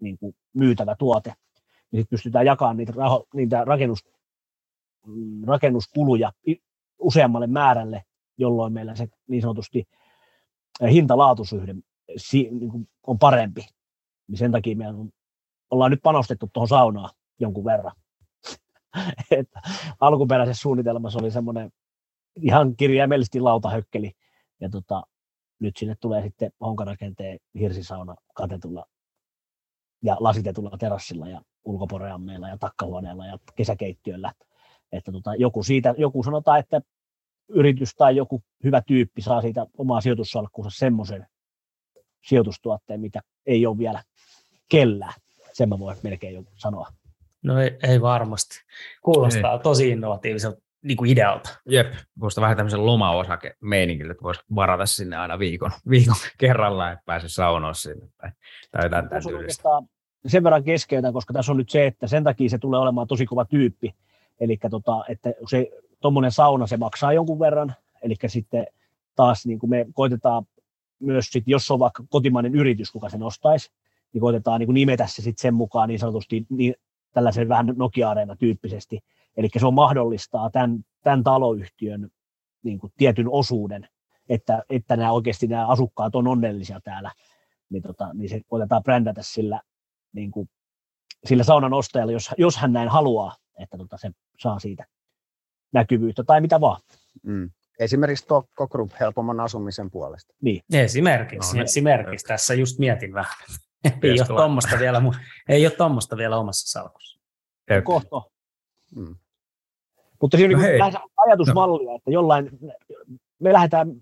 niin 0.01 0.19
kuin, 0.19 0.35
myytävä 0.53 0.97
tuote, 0.99 1.35
niin 1.93 2.01
sitten 2.03 2.17
pystytään 2.17 2.47
jakamaan 2.47 2.77
niitä, 2.77 2.93
raho, 2.97 3.27
niitä 3.35 3.65
rakennus, 3.65 4.05
rakennuskuluja 5.47 6.33
useammalle 6.99 7.47
määrälle, 7.47 8.05
jolloin 8.39 8.73
meillä 8.73 8.95
se 8.95 9.09
niin 9.29 9.43
sanotusti 9.43 9.85
hinta-laatusuhde 10.91 11.75
niin 12.33 12.89
on 13.07 13.19
parempi. 13.19 13.67
Niin 14.29 14.39
sen 14.39 14.53
takia 14.53 14.77
me 14.77 14.85
ollaan 15.71 15.91
nyt 15.91 16.01
panostettu 16.03 16.51
tuohon 16.53 16.69
saunaan 16.69 17.11
jonkun 17.41 17.65
verran. 17.65 17.93
että 19.31 19.61
alkuperäisessä 20.01 20.63
suunnitelmassa 20.63 21.19
oli 21.19 21.31
semmoinen 21.31 21.71
ihan 22.37 22.77
kirjaimellisesti 22.77 23.41
lautahökkeli. 23.41 24.13
Ja 24.61 24.69
tota, 24.71 25.03
nyt 25.61 25.77
sinne 25.77 25.95
tulee 26.01 26.23
sitten 26.23 26.53
honkarakenteen 26.61 27.39
hirsisauna 27.59 28.15
katetulla 28.35 28.87
ja 30.03 30.17
lasitetulla 30.21 30.77
terassilla 30.79 31.29
ja 31.29 31.41
ulkoporeammeilla 31.65 32.49
ja 32.49 32.59
takkahuoneella 32.59 33.27
ja 33.27 33.39
kesäkeittiöllä. 33.55 34.33
Että 34.93 35.13
tota, 35.13 35.35
joku, 35.35 35.63
siitä, 35.63 35.95
joku 35.99 36.23
sanotaan, 36.23 36.59
että 36.59 36.81
yritys 37.49 37.95
tai 37.95 38.17
joku 38.17 38.43
hyvä 38.65 38.83
tyyppi 38.87 39.23
saa 39.23 39.43
siitä 39.43 39.67
omaa 39.79 40.01
sijoitussalkkuunsa 40.01 40.79
semmoisen 40.79 41.27
sijoitustuotteen, 42.25 43.01
mitä 43.01 43.21
ei 43.47 43.67
ole 43.67 43.79
vielä 43.79 44.03
kellään. 44.69 45.15
Sen 45.53 45.69
mä 45.69 45.79
voin 45.79 45.97
melkein 46.03 46.35
jo 46.35 46.43
sanoa. 46.55 46.89
No 47.43 47.61
ei, 47.61 47.79
ei 47.83 48.01
varmasti. 48.01 48.55
Kuulostaa 49.03 49.53
ei. 49.53 49.59
tosi 49.59 49.89
innovatiiviselta 49.89 50.63
niin 50.83 50.97
kuin 50.97 51.11
idealta. 51.11 51.61
Jep, 51.69 51.93
voisi 52.21 52.41
vähän 52.41 52.57
tämmöisen 52.57 52.87
lomaosake 52.87 53.57
meiningille, 53.61 54.11
että 54.11 54.23
voisi 54.23 54.41
varata 54.55 54.87
sinne 54.87 55.17
aina 55.17 55.39
viikon, 55.39 55.71
viikon 55.91 56.17
kerralla, 56.39 56.93
että 56.93 57.03
pääse 57.07 57.29
saunoa 57.29 57.75
sinne 57.75 58.07
tai, 58.21 58.31
tai 58.71 58.85
jotain 58.85 59.09
tämän 59.09 59.23
Sen 60.27 60.45
verran 60.45 60.65
keskeytän, 60.65 61.13
koska 61.13 61.33
tässä 61.33 61.53
on 61.53 61.59
nyt 61.59 61.71
se, 61.71 61.87
että 61.87 62.07
sen 62.07 62.25
takia 62.25 62.49
se 62.49 62.59
tulee 62.59 62.81
olemaan 62.81 63.07
tosi 63.07 63.27
kova 63.27 63.45
tyyppi. 63.45 63.95
Eli 64.41 64.59
tota, 64.71 65.05
että 65.09 65.33
se 65.51 65.71
tuommoinen 66.01 66.33
sauna, 66.33 66.67
se 66.67 66.77
maksaa 66.77 67.13
jonkun 67.13 67.39
verran, 67.39 67.75
eli 68.03 68.15
sitten 68.27 68.67
taas 69.17 69.47
niin 69.47 69.59
kuin 69.59 69.71
me 69.71 69.87
koitetaan 69.93 70.45
myös, 71.01 71.27
sit, 71.27 71.45
jos 71.47 71.71
on 71.71 71.79
vaikka 71.79 72.05
kotimainen 72.11 72.55
yritys, 72.55 72.91
kuka 72.91 73.09
sen 73.09 73.23
ostaisi, 73.23 73.71
niin 74.13 74.21
koitetaan 74.21 74.59
niin 74.59 74.67
kuin 74.67 74.75
nimetä 74.75 75.07
se 75.07 75.23
sitten 75.23 75.43
sen 75.43 75.55
mukaan 75.55 75.89
niin 75.89 75.99
sanotusti 75.99 76.47
niin, 76.49 76.75
tällaisen 77.13 77.49
vähän 77.49 77.67
Nokia-areena 77.77 78.37
tyyppisesti. 78.37 79.01
Eli 79.37 79.49
se 79.59 79.67
on 79.67 79.75
mahdollistaa 79.75 80.51
tämän, 80.51 80.85
tämän 81.03 81.25
taloyhtiön 81.25 82.09
niin 82.63 82.79
kuin 82.79 82.93
tietyn 82.97 83.29
osuuden, 83.29 83.89
että, 84.29 84.63
että 84.71 84.97
nämä 84.97 85.13
oikeasti 85.13 85.47
nämä 85.47 85.69
asukkaat 85.69 86.15
on 86.15 86.29
onnellisia 86.29 86.81
täällä, 86.85 87.13
niin, 87.71 87.83
tota, 87.83 88.15
niin 88.15 88.29
se 88.29 88.41
koitetaan 88.47 88.83
brändätä 88.83 89.23
sillä, 89.23 89.61
niin 90.13 90.31
kuin, 90.31 90.49
sillä 91.25 91.45
saunan 91.45 91.73
ostajalla, 91.73 92.13
jos, 92.13 92.31
jos 92.39 92.57
hän 92.57 92.73
näin 92.73 92.89
haluaa, 92.89 93.37
että 93.59 93.79
tota, 93.79 93.97
se 93.97 94.11
saa 94.39 94.59
siitä 94.59 94.87
näkyvyyttä 95.73 96.25
tai 96.25 96.41
mitä 96.41 96.61
vaan. 96.61 96.81
Mm. 97.23 97.51
Esimerkiksi 97.79 98.27
Tokko 98.27 98.69
Group 98.69 98.91
helpomman 99.01 99.41
asumisen 99.41 99.91
puolesta. 99.91 100.35
Niin. 100.43 100.63
Esimerkiksi, 100.73 101.57
no, 101.57 101.63
esimerkiksi. 101.63 102.27
tässä 102.27 102.55
just 102.55 102.79
mietin 102.79 103.15
vähän. 103.15 103.35
ei, 104.03 104.11
ole 104.11 104.27
tuommoista 104.27 104.79
vielä, 104.79 105.03
ei 105.49 105.67
ole 105.67 105.75
tuommoista 105.75 106.17
vielä 106.17 106.37
omassa 106.37 106.81
salkussa. 106.81 107.21
Kohto. 107.85 108.32
Mm. 108.97 109.17
Mutta 110.21 110.37
siinä 110.37 110.57
on 110.57 110.63
no 110.63 110.69
niin 110.69 111.01
ajatusmallia, 111.17 111.91
no. 111.91 111.97
että 111.97 112.11
jollain, 112.11 112.51
me 113.39 113.53
lähdetään, 113.53 113.93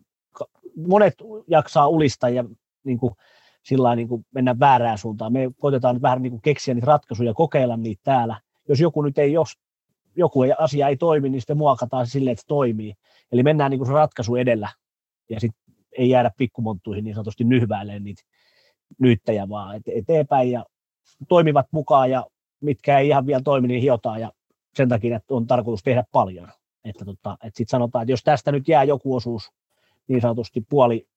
monet 0.77 1.15
jaksaa 1.49 1.89
ulista 1.89 2.29
ja 2.29 2.45
niin 2.85 2.99
kuin, 2.99 3.15
sillä 3.63 3.97
niin 3.97 4.09
kuin 4.09 4.27
mennä 4.35 4.59
väärään 4.59 4.99
suuntaan. 4.99 5.33
Me 5.33 5.51
koitetaan 5.61 5.95
nyt 5.95 6.03
vähän 6.03 6.23
niin 6.23 6.31
kuin 6.31 6.43
keksiä 6.43 6.75
niitä 6.75 6.87
ratkaisuja, 6.87 7.35
kokeilla 7.35 7.77
niitä 7.77 8.01
täällä. 8.05 8.41
Jos 8.69 8.81
joku 8.81 9.03
nyt 9.03 9.19
ei, 9.19 9.33
jos 9.33 9.53
joku 10.17 10.43
ei, 10.43 10.53
asia 10.59 10.89
ei 10.89 10.97
toimi, 10.97 11.29
niin 11.29 11.41
sitten 11.41 11.57
muokataan 11.59 12.07
se 12.07 12.11
silleen, 12.11 12.33
että 12.33 12.43
se 12.43 12.47
toimii. 12.47 12.95
Eli 13.33 13.43
mennään 13.43 13.71
niin 13.71 13.79
kuin 13.79 13.87
se 13.87 13.93
ratkaisu 13.93 14.37
edellä 14.37 14.69
ja 15.29 15.41
sitten 15.41 15.75
ei 15.99 16.09
jäädä 16.09 16.31
pikkumonttuihin 16.37 17.05
niin 17.05 17.15
sanotusti 17.15 17.45
nyhväilemään 17.45 18.05
niitä 18.05 18.23
nyyttäjä 18.99 19.49
vaan 19.49 19.81
eteenpäin 19.87 20.51
ja 20.51 20.65
toimivat 21.29 21.67
mukaan 21.71 22.11
ja 22.11 22.27
mitkä 22.61 22.99
ei 22.99 23.09
ihan 23.09 23.27
vielä 23.27 23.43
toimi, 23.45 23.69
niin 23.69 23.83
hiotaan 23.83 24.21
ja 24.21 24.33
sen 24.75 24.89
takia, 24.89 25.17
että 25.17 25.35
on 25.35 25.47
tarkoitus 25.47 25.83
tehdä 25.83 26.05
paljon. 26.13 26.49
Että, 26.85 27.05
tota, 27.05 27.33
että 27.33 27.59
sitten 27.59 27.71
sanotaan, 27.71 28.03
että 28.03 28.13
jos 28.13 28.25
tästä 28.25 28.53
nyt 28.53 28.69
jää 28.69 28.85
joku 28.85 29.17
osuus 29.17 29.53
niin 30.09 30.21
sanotusti 30.21 30.67
puoli 30.71 31.09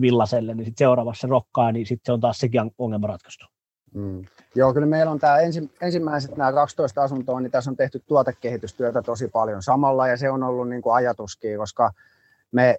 villaselle, 0.00 0.54
niin 0.54 0.64
sitten 0.64 0.84
seuraavassa 0.84 1.20
se 1.20 1.26
rokkaa, 1.26 1.72
niin 1.72 1.86
sitten 1.86 2.06
se 2.06 2.12
on 2.12 2.20
taas 2.20 2.38
sekin 2.38 2.70
ongelma 2.78 3.06
ratkaistu. 3.06 3.46
Mm. 3.94 4.24
Joo, 4.54 4.74
kyllä 4.74 4.86
meillä 4.86 5.12
on 5.12 5.18
tämä 5.18 5.38
ensi, 5.38 5.70
ensimmäiset 5.80 6.36
nämä 6.36 6.52
12 6.52 7.02
asuntoa, 7.02 7.40
niin 7.40 7.50
tässä 7.50 7.70
on 7.70 7.76
tehty 7.76 8.02
tuotekehitystyötä 8.06 9.02
tosi 9.02 9.28
paljon 9.28 9.62
samalla, 9.62 10.08
ja 10.08 10.16
se 10.16 10.30
on 10.30 10.42
ollut 10.42 10.68
niin 10.68 10.82
kuin 10.82 10.94
ajatuskin, 10.94 11.58
koska 11.58 11.92
me, 12.52 12.78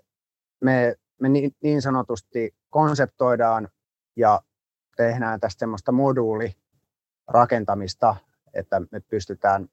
me, 0.61 0.95
me 1.19 1.29
niin, 1.29 1.51
niin 1.63 1.81
sanotusti 1.81 2.55
konseptoidaan 2.69 3.69
ja 4.15 4.41
tehdään 4.97 5.39
tästä 5.39 5.59
semmoista 5.59 5.91
moduulirakentamista, 5.91 8.15
että 8.53 8.81
me 8.91 8.99
pystytään 8.99 9.67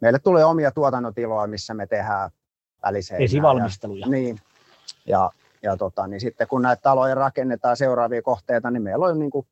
meille 0.00 0.18
tulee 0.18 0.44
omia 0.44 0.70
tuotantotiloja, 0.70 1.46
missä 1.46 1.74
me 1.74 1.86
tehdään 1.86 2.30
väliseinää. 2.82 3.24
Esivalmisteluja. 3.24 4.00
Ja, 4.00 4.10
niin, 4.10 4.40
ja, 5.06 5.30
ja 5.62 5.76
tota, 5.76 6.06
niin 6.06 6.20
sitten 6.20 6.48
kun 6.48 6.62
näitä 6.62 6.82
taloja 6.82 7.14
rakennetaan 7.14 7.76
seuraavia 7.76 8.22
kohteita, 8.22 8.70
niin 8.70 8.82
meillä 8.82 9.06
on 9.06 9.18
niin 9.18 9.30
kuin, 9.30 9.46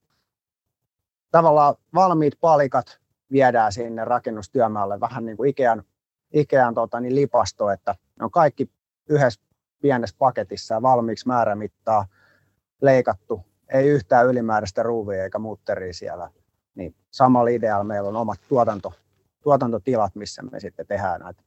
tavallaan 1.30 1.74
valmiit 1.94 2.34
palikat 2.40 2.98
viedään 3.30 3.72
sinne 3.72 4.04
rakennustyömaalle 4.04 5.00
vähän 5.00 5.26
niin 5.26 5.36
kuin 5.36 5.50
Ikean, 5.50 5.82
Ikean 6.32 6.74
tota, 6.74 7.00
niin 7.00 7.14
lipasto, 7.14 7.70
että 7.70 7.94
ne 8.18 8.24
on 8.24 8.30
kaikki 8.30 8.70
yhdessä 9.08 9.40
pienessä 9.80 10.16
paketissa 10.18 10.74
ja 10.74 10.82
valmiiksi 10.82 11.28
määrämittaa 11.28 12.06
leikattu. 12.80 13.44
Ei 13.72 13.88
yhtään 13.88 14.26
ylimääräistä 14.26 14.82
ruuvia 14.82 15.24
eikä 15.24 15.38
mutteria 15.38 15.92
siellä. 15.92 16.30
Niin 16.74 16.94
samalla 17.10 17.50
idealla 17.50 17.84
meillä 17.84 18.08
on 18.08 18.16
omat 18.16 18.40
tuotanto, 18.48 18.92
tuotantotilat, 19.42 20.14
missä 20.14 20.42
me 20.42 20.60
sitten 20.60 20.86
tehdään 20.86 21.20
näitä, 21.20 21.42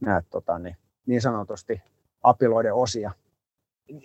näitä 0.00 0.28
tota, 0.30 0.58
niin, 0.58 0.76
niin 1.06 1.20
sanotusti 1.20 1.82
apiloiden 2.22 2.74
osia. 2.74 3.10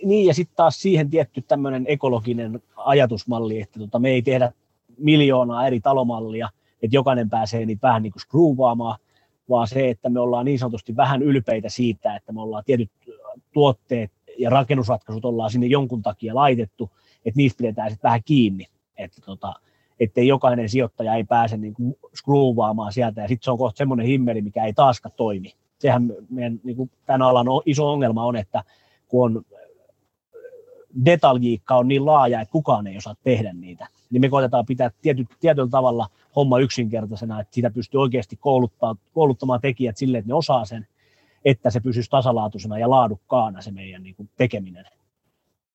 Niin, 0.04 0.28
ja 0.28 0.34
sitten 0.34 0.56
taas 0.56 0.82
siihen 0.82 1.10
tietty 1.10 1.42
tämmöinen 1.42 1.86
ekologinen 1.88 2.64
ajatusmalli, 2.76 3.62
että 3.62 3.80
tota, 3.80 4.00
me 4.00 4.10
ei 4.10 4.22
tehdä 4.22 4.52
miljoonaa 4.98 5.68
eri 5.68 5.80
talomallia, 5.80 6.50
että 6.82 6.96
jokainen 6.96 7.30
pääsee 7.30 7.66
niitä 7.66 7.88
vähän 7.88 8.04
niin 8.04 8.14
kuin 8.14 8.58
vaan 9.50 9.68
se, 9.68 9.90
että 9.90 10.10
me 10.10 10.20
ollaan 10.20 10.46
niin 10.46 10.60
sanotusti 10.60 10.96
vähän 10.96 11.22
ylpeitä 11.24 11.70
siitä, 11.70 12.16
että 12.16 12.34
me 12.34 12.42
ollaan 12.42 12.64
tietyt 12.66 12.92
tuotteet 13.54 14.12
ja 14.38 14.50
rakennusratkaisut 14.50 15.26
ollaan 15.26 15.52
sinne 15.52 15.68
jonkun 15.68 16.02
takia 16.02 16.36
laitettu, 16.36 16.92
että 17.26 17.38
niistä 17.38 17.58
pidetään 17.58 17.90
sitten 17.90 18.08
vähän 18.08 18.24
kiinni, 18.26 18.66
että 18.98 19.22
tota, 19.26 19.54
ettei 20.00 20.28
jokainen 20.28 20.70
sijoittaja 20.70 21.16
ei 21.16 21.24
pääse 21.24 21.58
niin 21.58 21.74
kuin 21.74 21.96
skruuvaamaan 22.16 22.94
sieltä, 22.94 23.22
ja 23.22 23.28
sitten 23.28 23.46
se 23.46 23.52
on 23.52 23.58
kohta 23.58 23.78
semmoinen 23.78 24.06
himmeli, 24.06 24.42
mikä 24.42 24.66
ei 24.66 24.74
taaskaan 24.74 25.16
toimi. 25.18 25.54
Sehän 25.80 26.14
meidän 26.30 26.60
niin 26.64 26.78
kuin 26.78 26.92
tämän 27.06 27.22
alan 27.22 27.48
iso 27.66 27.92
ongelma 27.92 28.26
on, 28.26 28.36
että 28.36 28.64
kun 29.08 29.26
on 29.26 29.46
detaljiikka 31.06 31.76
on 31.76 31.88
niin 31.88 32.06
laaja, 32.06 32.42
että 32.42 32.52
kukaan 32.52 32.88
ei 32.88 32.98
osaa 32.98 33.16
tehdä 33.24 33.54
niitä, 33.54 33.88
niin 34.10 34.22
me 34.22 34.30
koitetaan 34.30 34.66
pitää 34.66 34.92
tiety, 35.02 35.26
tietyllä 35.40 35.70
tavalla 35.70 36.08
homma 36.36 36.60
yksinkertaisena, 36.60 37.40
että 37.40 37.56
sitä 37.56 37.72
pystyy 37.72 38.02
oikeasti 38.02 38.40
kouluttamaan 39.14 39.62
tekijät 39.62 39.98
sille, 39.98 40.18
että 40.18 40.28
ne 40.28 40.34
osaa 40.34 40.66
sen, 40.66 40.88
että 41.46 41.70
se 41.70 41.80
pysyisi 41.80 42.10
tasalaatuisena 42.10 42.80
ja 42.80 42.90
laadukkaana 42.90 43.62
se 43.62 43.72
meidän 43.72 44.04
niin 44.04 44.16
kuin, 44.16 44.30
tekeminen. 44.38 44.86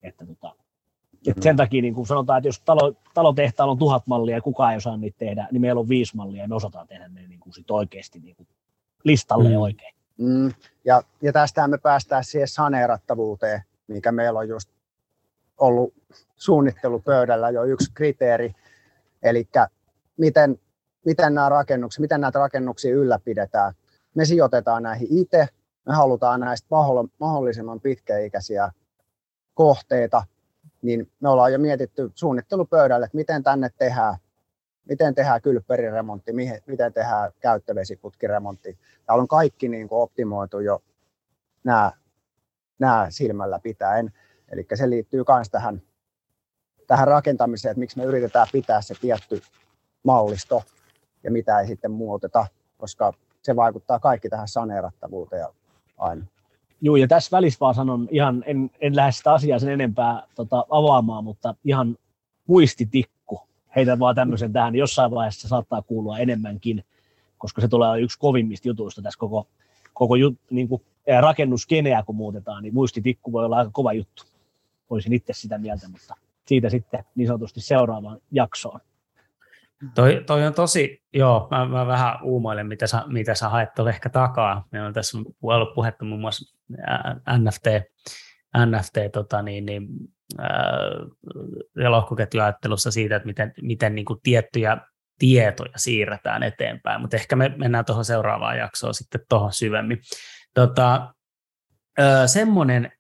Että, 0.03 0.27
tota, 0.27 0.55
et 1.27 1.43
sen 1.43 1.57
takia 1.57 1.83
niin 1.83 1.95
kuin 1.95 2.07
sanotaan, 2.07 2.39
että 2.39 2.49
jos 2.49 2.61
talo, 2.61 2.95
talotehtaalla 3.15 3.73
on 3.73 3.79
tuhat 3.79 4.07
mallia 4.07 4.37
ja 4.37 4.41
kukaan 4.41 4.73
ei 4.73 4.77
osaa 4.77 4.97
niitä 4.97 5.19
tehdä, 5.19 5.49
niin 5.53 5.61
meillä 5.61 5.81
on 5.81 5.89
viisi 5.89 6.17
mallia 6.17 6.43
ja 6.43 6.49
me 6.49 6.55
osataan 6.55 6.87
tehdä 6.87 7.09
ne 7.09 7.27
niin 7.27 7.41
kuin 7.41 7.53
sit 7.53 7.71
oikeasti 7.71 8.19
niin 8.19 8.37
kuin 8.37 8.49
listalle 9.05 9.49
mm. 9.49 9.57
oikein. 9.57 9.95
Mm. 10.17 10.53
Ja, 10.85 11.03
ja 11.23 11.33
tästä 11.33 11.69
me 11.69 11.79
päästään 11.79 12.25
siihen 12.25 12.49
saneerattavuuteen, 12.49 13.63
mikä 13.89 14.13
meillä 14.13 14.39
on 14.39 14.49
just 14.49 14.71
ollut 15.59 15.95
suunnittelupöydällä 16.37 17.51
jo 17.51 17.65
yksi 17.65 17.93
kriteeri, 17.95 18.55
eli 19.23 19.49
miten, 20.17 20.59
miten, 21.07 21.35
nämä 21.35 21.49
rakennuksia, 21.49 22.01
miten 22.01 22.21
näitä 22.21 22.39
rakennuksia 22.39 22.95
ylläpidetään. 22.95 23.75
Me 24.15 24.25
sijoitetaan 24.25 24.83
näihin 24.83 25.09
itse, 25.11 25.49
me 25.87 25.95
halutaan 25.95 26.41
näistä 26.41 26.69
mahdollisimman 27.21 27.81
pitkäikäisiä 27.81 28.73
kohteita, 29.55 30.23
niin 30.83 31.11
me 31.21 31.29
ollaan 31.29 31.53
jo 31.53 31.59
mietitty 31.59 32.11
suunnittelupöydälle, 32.14 33.07
että 33.07 33.16
miten 33.16 33.43
tänne 33.43 33.71
tehdään, 33.79 34.16
miten 34.88 35.14
tehdään 35.14 35.43
kylpperiremontti, 35.43 36.33
miten 36.66 36.93
tehdään 36.93 37.33
käyttövesiputkiremontti. 37.40 38.79
Täällä 39.07 39.23
on 39.23 39.29
kaikki 39.29 39.69
niin 39.69 39.88
kuin 39.88 40.03
optimoitu 40.03 40.61
jo 40.61 40.83
nämä, 41.64 41.93
nämä 42.79 43.07
silmällä 43.11 43.61
pitäen. 43.62 44.12
Eli 44.53 44.66
se 44.75 44.90
liittyy 44.90 45.25
myös 45.37 45.51
tähän, 45.51 45.83
tähän 46.87 47.09
rakentamiseen, 47.09 47.71
että 47.71 47.81
miksi 47.81 47.99
me 47.99 48.05
yritetään 48.05 48.47
pitää 48.53 48.83
se 48.83 48.95
tietty 49.01 49.43
mallisto 50.03 50.62
ja 51.23 51.31
mitä 51.31 51.61
ei 51.61 51.66
sitten 51.66 51.90
muuteta, 51.90 52.47
koska 52.79 53.12
se 53.43 53.57
vaikuttaa 53.57 53.99
kaikki 53.99 54.29
tähän 54.29 54.49
saneerattavuuteen 54.49 55.47
aina. 55.99 56.27
Joo, 56.81 56.97
ja 56.97 57.09
tässä 57.09 57.37
välissä 57.37 57.61
vaan 57.61 57.75
sanon 57.75 58.09
ihan, 58.11 58.45
en, 58.47 58.71
en 58.81 58.97
lähde 58.97 59.12
sitä 59.12 59.33
asiaa 59.33 59.59
sen 59.59 59.73
enempää 59.73 60.23
tota, 60.35 60.64
avaamaan, 60.71 61.25
mutta 61.25 61.55
ihan 61.64 61.97
muistitikku. 62.47 63.40
Heitä 63.77 63.99
vaan 63.99 64.14
tämmöisen 64.14 64.53
tähän, 64.53 64.75
jossain 64.75 65.11
vaiheessa 65.11 65.49
saattaa 65.49 65.83
kuulua 65.83 66.19
enemmänkin, 66.19 66.85
koska 67.38 67.61
se 67.61 67.69
tulee 67.69 68.01
yksi 68.01 68.19
kovimmista 68.19 68.69
jutuista 68.69 69.03
tässä 69.03 69.19
koko, 69.19 69.47
koko 69.95 70.16
jut, 70.16 70.38
niin 70.51 70.69
kuin, 70.69 70.83
rakennuskeneä, 71.21 72.03
kun 72.03 72.16
muutetaan, 72.16 72.62
niin 72.62 72.75
muistitikku 72.75 73.33
voi 73.33 73.45
olla 73.45 73.57
aika 73.57 73.71
kova 73.71 73.93
juttu. 73.93 74.23
Voisin 74.90 75.12
itse 75.12 75.33
sitä 75.33 75.59
mieltä, 75.59 75.88
mutta 75.88 76.14
siitä 76.47 76.71
sitten 76.71 77.05
niin 77.14 77.27
sanotusti 77.27 77.61
seuraavaan 77.61 78.19
jaksoon. 78.33 78.81
Toi, 79.95 80.23
toi 80.27 80.47
on 80.47 80.55
tosi, 80.55 81.03
joo, 81.12 81.49
mä, 81.51 81.66
mä 81.66 81.87
vähän 81.87 82.23
uumoilen, 82.23 82.66
mitä 82.66 82.87
sä, 82.87 83.05
mitä 83.07 83.35
sä 83.35 83.49
haet 83.49 83.69
ehkä 83.88 84.09
takaa. 84.09 84.69
Meillä 84.71 84.88
on 84.88 84.95
tässä 84.95 85.19
ollut 85.43 85.75
puhetta 85.75 86.05
muun 86.05 86.21
muassa 86.21 86.60
NFT, 87.39 87.67
NFT 88.67 89.13
tota 89.13 89.43
niin, 89.43 89.67
niin, 89.67 89.89
äh, 90.41 91.91
lohkoketjuajattelussa 91.91 92.91
siitä, 92.91 93.17
että 93.17 93.27
miten, 93.27 93.53
miten 93.63 93.95
niin 93.95 94.05
kuin 94.05 94.21
tiettyjä 94.23 94.77
tietoja 95.19 95.73
siirretään 95.77 96.43
eteenpäin, 96.43 97.01
mutta 97.01 97.17
ehkä 97.17 97.37
me 97.37 97.49
mennään 97.57 97.85
tuohon 97.85 98.05
seuraavaan 98.05 98.59
jaksoon 98.59 98.95
sitten 98.95 99.21
tuohon 99.29 99.53
syvemmin. 99.53 99.99
Tota, 100.55 101.15
semmoinen 102.27 102.93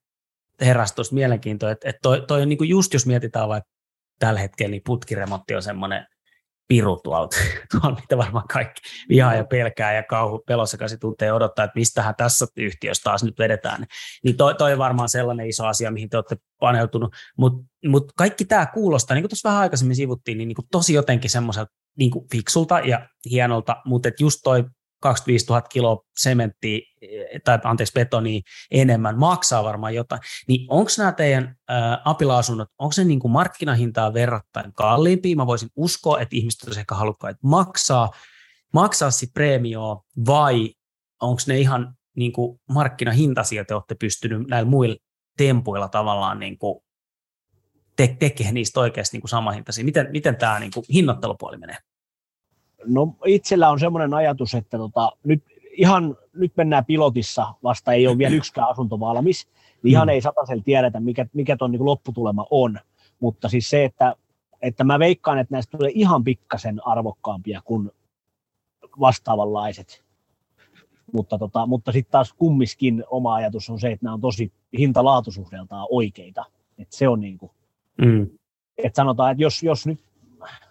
heräsi 0.60 1.14
mielenkiintoa, 1.14 1.70
että, 1.70 1.88
että 1.88 1.98
toi, 2.02 2.24
toi 2.26 2.42
on 2.42 2.48
niin 2.48 2.58
kuin 2.58 2.70
just 2.70 2.92
jos 2.92 3.06
mietitään 3.06 3.48
vaikka 3.48 3.70
tällä 4.18 4.40
hetkellä, 4.40 4.70
niin 4.70 4.82
putkiremontti 4.86 5.54
on 5.54 5.62
semmoinen 5.62 6.06
piru 6.70 7.00
tuolta, 7.04 7.36
tuolta 7.72 8.00
mitä 8.00 8.16
varmaan 8.16 8.48
kaikki 8.52 8.80
vihaa 9.08 9.34
ja 9.34 9.44
pelkää 9.44 9.94
ja 9.94 10.02
kauhu 10.02 10.38
pelossekaisin 10.46 11.00
tuntee 11.00 11.32
odottaa, 11.32 11.64
että 11.64 11.78
mistähän 11.78 12.14
tässä 12.14 12.46
yhtiössä 12.56 13.02
taas 13.02 13.24
nyt 13.24 13.38
vedetään. 13.38 13.86
Niin 14.24 14.36
toi, 14.36 14.54
toi 14.54 14.72
on 14.72 14.78
varmaan 14.78 15.08
sellainen 15.08 15.46
iso 15.46 15.66
asia, 15.66 15.90
mihin 15.90 16.08
te 16.08 16.16
olette 16.16 16.36
paneutunut, 16.60 17.14
mutta 17.38 17.64
mut 17.86 18.12
kaikki 18.16 18.44
tämä 18.44 18.66
kuulostaa, 18.66 19.14
niin 19.14 19.22
kuin 19.22 19.30
tuossa 19.30 19.48
vähän 19.48 19.62
aikaisemmin 19.62 19.96
sivuttiin, 19.96 20.38
niin, 20.38 20.48
niin 20.48 20.56
kuin 20.56 20.68
tosi 20.70 20.94
jotenkin 20.94 21.30
semmoiselta 21.30 21.72
niin 21.98 22.10
kuin 22.10 22.28
fiksulta 22.32 22.80
ja 22.80 23.08
hienolta, 23.30 23.76
mutta 23.84 24.08
just 24.20 24.40
toi 24.44 24.64
25 25.00 25.46
000 25.46 25.62
kiloa 25.62 26.04
sementtiä, 26.16 26.78
tai 27.44 27.58
anteeksi 27.64 27.92
betonia 27.92 28.40
enemmän, 28.70 29.18
maksaa 29.18 29.64
varmaan 29.64 29.94
jotain, 29.94 30.20
niin 30.48 30.66
onko 30.70 30.90
nämä 30.98 31.12
teidän 31.12 31.56
ää, 31.68 32.02
apila-asunnot, 32.04 32.68
onko 32.78 32.92
se 32.92 33.04
niin 33.04 33.20
kuin 33.20 33.32
markkinahintaa 33.32 34.14
verrattain 34.14 34.72
kalliimpia? 34.72 35.36
Mä 35.36 35.46
voisin 35.46 35.70
uskoa, 35.76 36.20
että 36.20 36.36
ihmiset 36.36 36.62
olisivat 36.62 36.82
ehkä 36.82 36.94
halukkaita 36.94 37.40
maksaa, 37.42 38.10
maksaa 38.72 39.10
sitten 39.10 39.34
preemioa, 39.34 40.02
vai 40.26 40.70
onko 41.22 41.42
ne 41.46 41.58
ihan 41.58 41.94
niin 42.16 42.32
kuin 42.32 42.60
markkinahintaisia, 42.68 43.64
te 43.64 43.74
olette 43.74 43.94
pystynyt 43.94 44.48
näillä 44.48 44.70
muilla 44.70 44.96
tempuilla 45.36 45.88
tavallaan 45.88 46.38
niin 46.38 46.58
te- 47.96 48.16
tekemään 48.18 48.54
niistä 48.54 48.80
oikeasti 48.80 49.16
niin 49.16 49.22
kuin 49.22 49.28
samanhintaisia. 49.28 49.84
Miten, 49.84 50.08
miten 50.12 50.36
tämä 50.36 50.60
niin 50.60 50.72
kuin 50.74 50.84
hinnoittelupuoli 50.92 51.56
menee? 51.56 51.76
No 52.86 53.16
itsellä 53.26 53.70
on 53.70 53.80
semmoinen 53.80 54.14
ajatus, 54.14 54.54
että 54.54 54.78
tota, 54.78 55.12
nyt 55.24 55.44
ihan 55.72 56.16
nyt 56.32 56.52
mennään 56.56 56.84
pilotissa, 56.84 57.54
vasta 57.62 57.92
ei 57.92 58.06
ole 58.06 58.18
vielä 58.18 58.34
yksikään 58.34 58.68
asunto 58.68 59.00
valmis, 59.00 59.48
niin 59.82 59.90
ihan 59.92 60.08
mm. 60.08 60.10
ei 60.10 60.20
satasella 60.20 60.62
tiedetä, 60.62 61.00
mikä, 61.00 61.26
mikä 61.32 61.56
tuon 61.56 61.72
niin 61.72 61.84
lopputulema 61.84 62.46
on. 62.50 62.78
Mutta 63.20 63.48
siis 63.48 63.70
se, 63.70 63.84
että, 63.84 64.14
että 64.62 64.84
mä 64.84 64.98
veikkaan, 64.98 65.38
että 65.38 65.54
näistä 65.54 65.78
tulee 65.78 65.90
ihan 65.94 66.24
pikkasen 66.24 66.86
arvokkaampia 66.86 67.60
kuin 67.64 67.90
vastaavanlaiset. 69.00 70.04
Mutta, 71.12 71.38
tota, 71.38 71.66
mutta 71.66 71.92
sitten 71.92 72.12
taas 72.12 72.32
kummiskin 72.32 73.04
oma 73.10 73.34
ajatus 73.34 73.70
on 73.70 73.80
se, 73.80 73.92
että 73.92 74.04
nämä 74.04 74.14
on 74.14 74.20
tosi 74.20 74.52
hinta-laatusuhdeltaan 74.78 75.86
oikeita. 75.90 76.44
Että 76.78 76.96
se 76.96 77.08
on 77.08 77.20
niin 77.20 77.38
kuin, 77.38 77.52
mm. 77.98 78.30
että 78.78 78.96
sanotaan, 78.96 79.32
että 79.32 79.42
jos, 79.42 79.62
jos 79.62 79.86
nyt, 79.86 80.00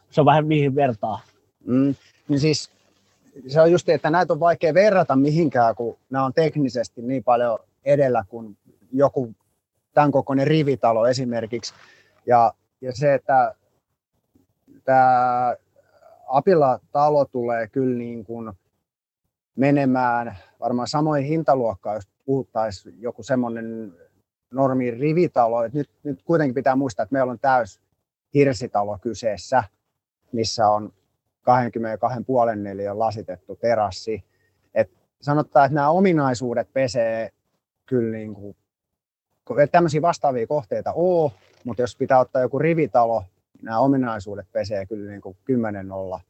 se 0.10 0.22
on 0.22 0.26
vähän 0.26 0.48
mihin 0.48 0.76
vertaa, 0.76 1.20
Mm, 1.66 1.96
niin 2.28 2.40
siis 2.40 2.72
se 3.48 3.62
on 3.62 3.72
just, 3.72 3.90
että 3.90 4.10
näitä 4.10 4.34
on 4.34 4.40
vaikea 4.40 4.74
verrata 4.74 5.16
mihinkään, 5.16 5.76
kun 5.76 5.98
nämä 6.10 6.26
on 6.26 6.34
teknisesti 6.34 7.02
niin 7.02 7.24
paljon 7.24 7.60
edellä 7.86 8.26
kuin 8.30 8.58
joku 8.92 9.34
tämän 9.94 10.12
kokoinen 10.12 10.48
rivitalo 10.48 11.08
esimerkiksi. 11.08 11.74
Ja, 12.26 12.54
ja 12.82 12.92
se, 12.96 13.14
että 13.14 13.56
tämä 14.84 15.56
Apila-talo 16.28 17.26
tulee 17.26 17.68
kyllä 17.68 17.98
niin 17.98 18.26
kuin 18.26 18.52
menemään 19.56 20.38
varmaan 20.60 20.88
samoin 20.88 21.26
hintaluokkaan, 21.26 21.96
jos 21.96 22.08
puhuttaisiin 22.26 23.02
joku 23.02 23.24
semmoinen 23.24 23.94
normi 24.52 24.92
rivitalo. 24.92 25.64
Et 25.64 25.74
nyt, 25.74 25.90
nyt 26.04 26.24
kuitenkin 26.24 26.56
pitää 26.56 26.76
muistaa, 26.76 27.04
että 27.04 27.14
meillä 27.14 27.32
on 27.32 27.40
täys 27.40 27.82
hirsitalo 28.34 28.98
kyseessä, 29.02 29.64
missä 30.32 30.68
on 30.68 30.94
22,5 32.52 32.56
neliön 32.56 33.00
lasitettu 33.00 33.56
terassi. 33.56 34.24
Et 34.74 34.92
sanotaan, 35.22 35.66
että 35.66 35.76
nämä 35.76 35.90
ominaisuudet 35.90 36.74
pesee 36.74 37.30
kyllä 37.86 38.18
niin 38.18 38.34
kuin, 38.34 38.56
tämmöisiä 39.72 40.02
vastaavia 40.02 40.48
kohteita 40.48 40.94
oo, 40.96 41.32
mutta 41.64 41.82
jos 41.82 41.96
pitää 41.96 42.20
ottaa 42.20 42.42
joku 42.42 42.60
rivitalo, 42.60 43.24
niin 43.54 43.66
nämä 43.66 43.80
ominaisuudet 43.80 44.48
pesee 44.52 44.86
kyllä 44.86 45.12
niin 45.12 45.22
kuin 45.22 45.38
10 45.46 45.92
olla, 45.92 46.22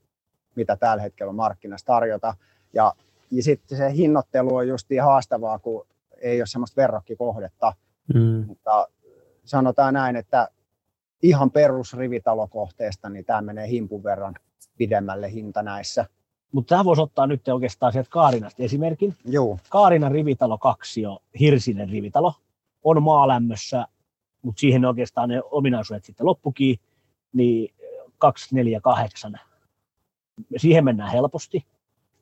mitä 0.56 0.76
tällä 0.76 1.04
hetkellä 1.04 1.34
markkinassa 1.34 1.86
tarjota. 1.86 2.36
Ja, 2.74 2.94
ja 3.32 3.44
sitten 3.44 3.78
se 3.78 3.94
hinnoittelu 3.94 4.56
on 4.56 4.68
just 4.68 4.88
haastavaa, 5.02 5.60
kun 5.60 5.88
ei 6.22 6.42
ole 6.42 6.48
semmoista 6.48 6.82
verrokkikohdetta. 6.82 7.74
Mm. 8.14 8.46
Mutta 8.48 8.88
sanotaan 9.46 9.94
näin, 9.94 10.16
että 10.16 10.48
ihan 11.24 11.52
perusrivitalokohteesta, 11.52 13.10
niin 13.10 13.26
tämä 13.26 13.42
menee 13.42 13.68
himpun 13.68 14.04
verran 14.04 14.36
pidemmälle 14.78 15.32
hinta 15.32 15.64
näissä. 15.64 16.06
Mutta 16.52 16.70
tämä 16.76 16.86
voisi 16.86 17.02
ottaa 17.02 17.28
nyt 17.28 17.48
oikeastaan 17.48 17.94
sieltä 17.94 18.10
Kaarinasta 18.10 18.64
esimerkin. 18.64 19.16
Joo. 19.26 19.60
Kaarinan 19.70 20.12
rivitalo 20.12 20.58
2 20.58 21.06
on 21.06 21.18
Hirsinen 21.40 21.90
rivitalo. 21.90 22.34
On 22.84 23.04
maalämmössä, 23.04 23.88
mutta 24.42 24.60
siihen 24.60 24.86
oikeastaan 24.86 25.30
ne 25.30 25.42
ominaisuudet 25.52 26.06
sitten 26.06 26.26
loppukin, 26.26 26.80
niin 27.34 27.74
248. 28.18 29.40
Siihen 30.58 30.86
mennään 30.86 31.12
helposti. 31.12 31.66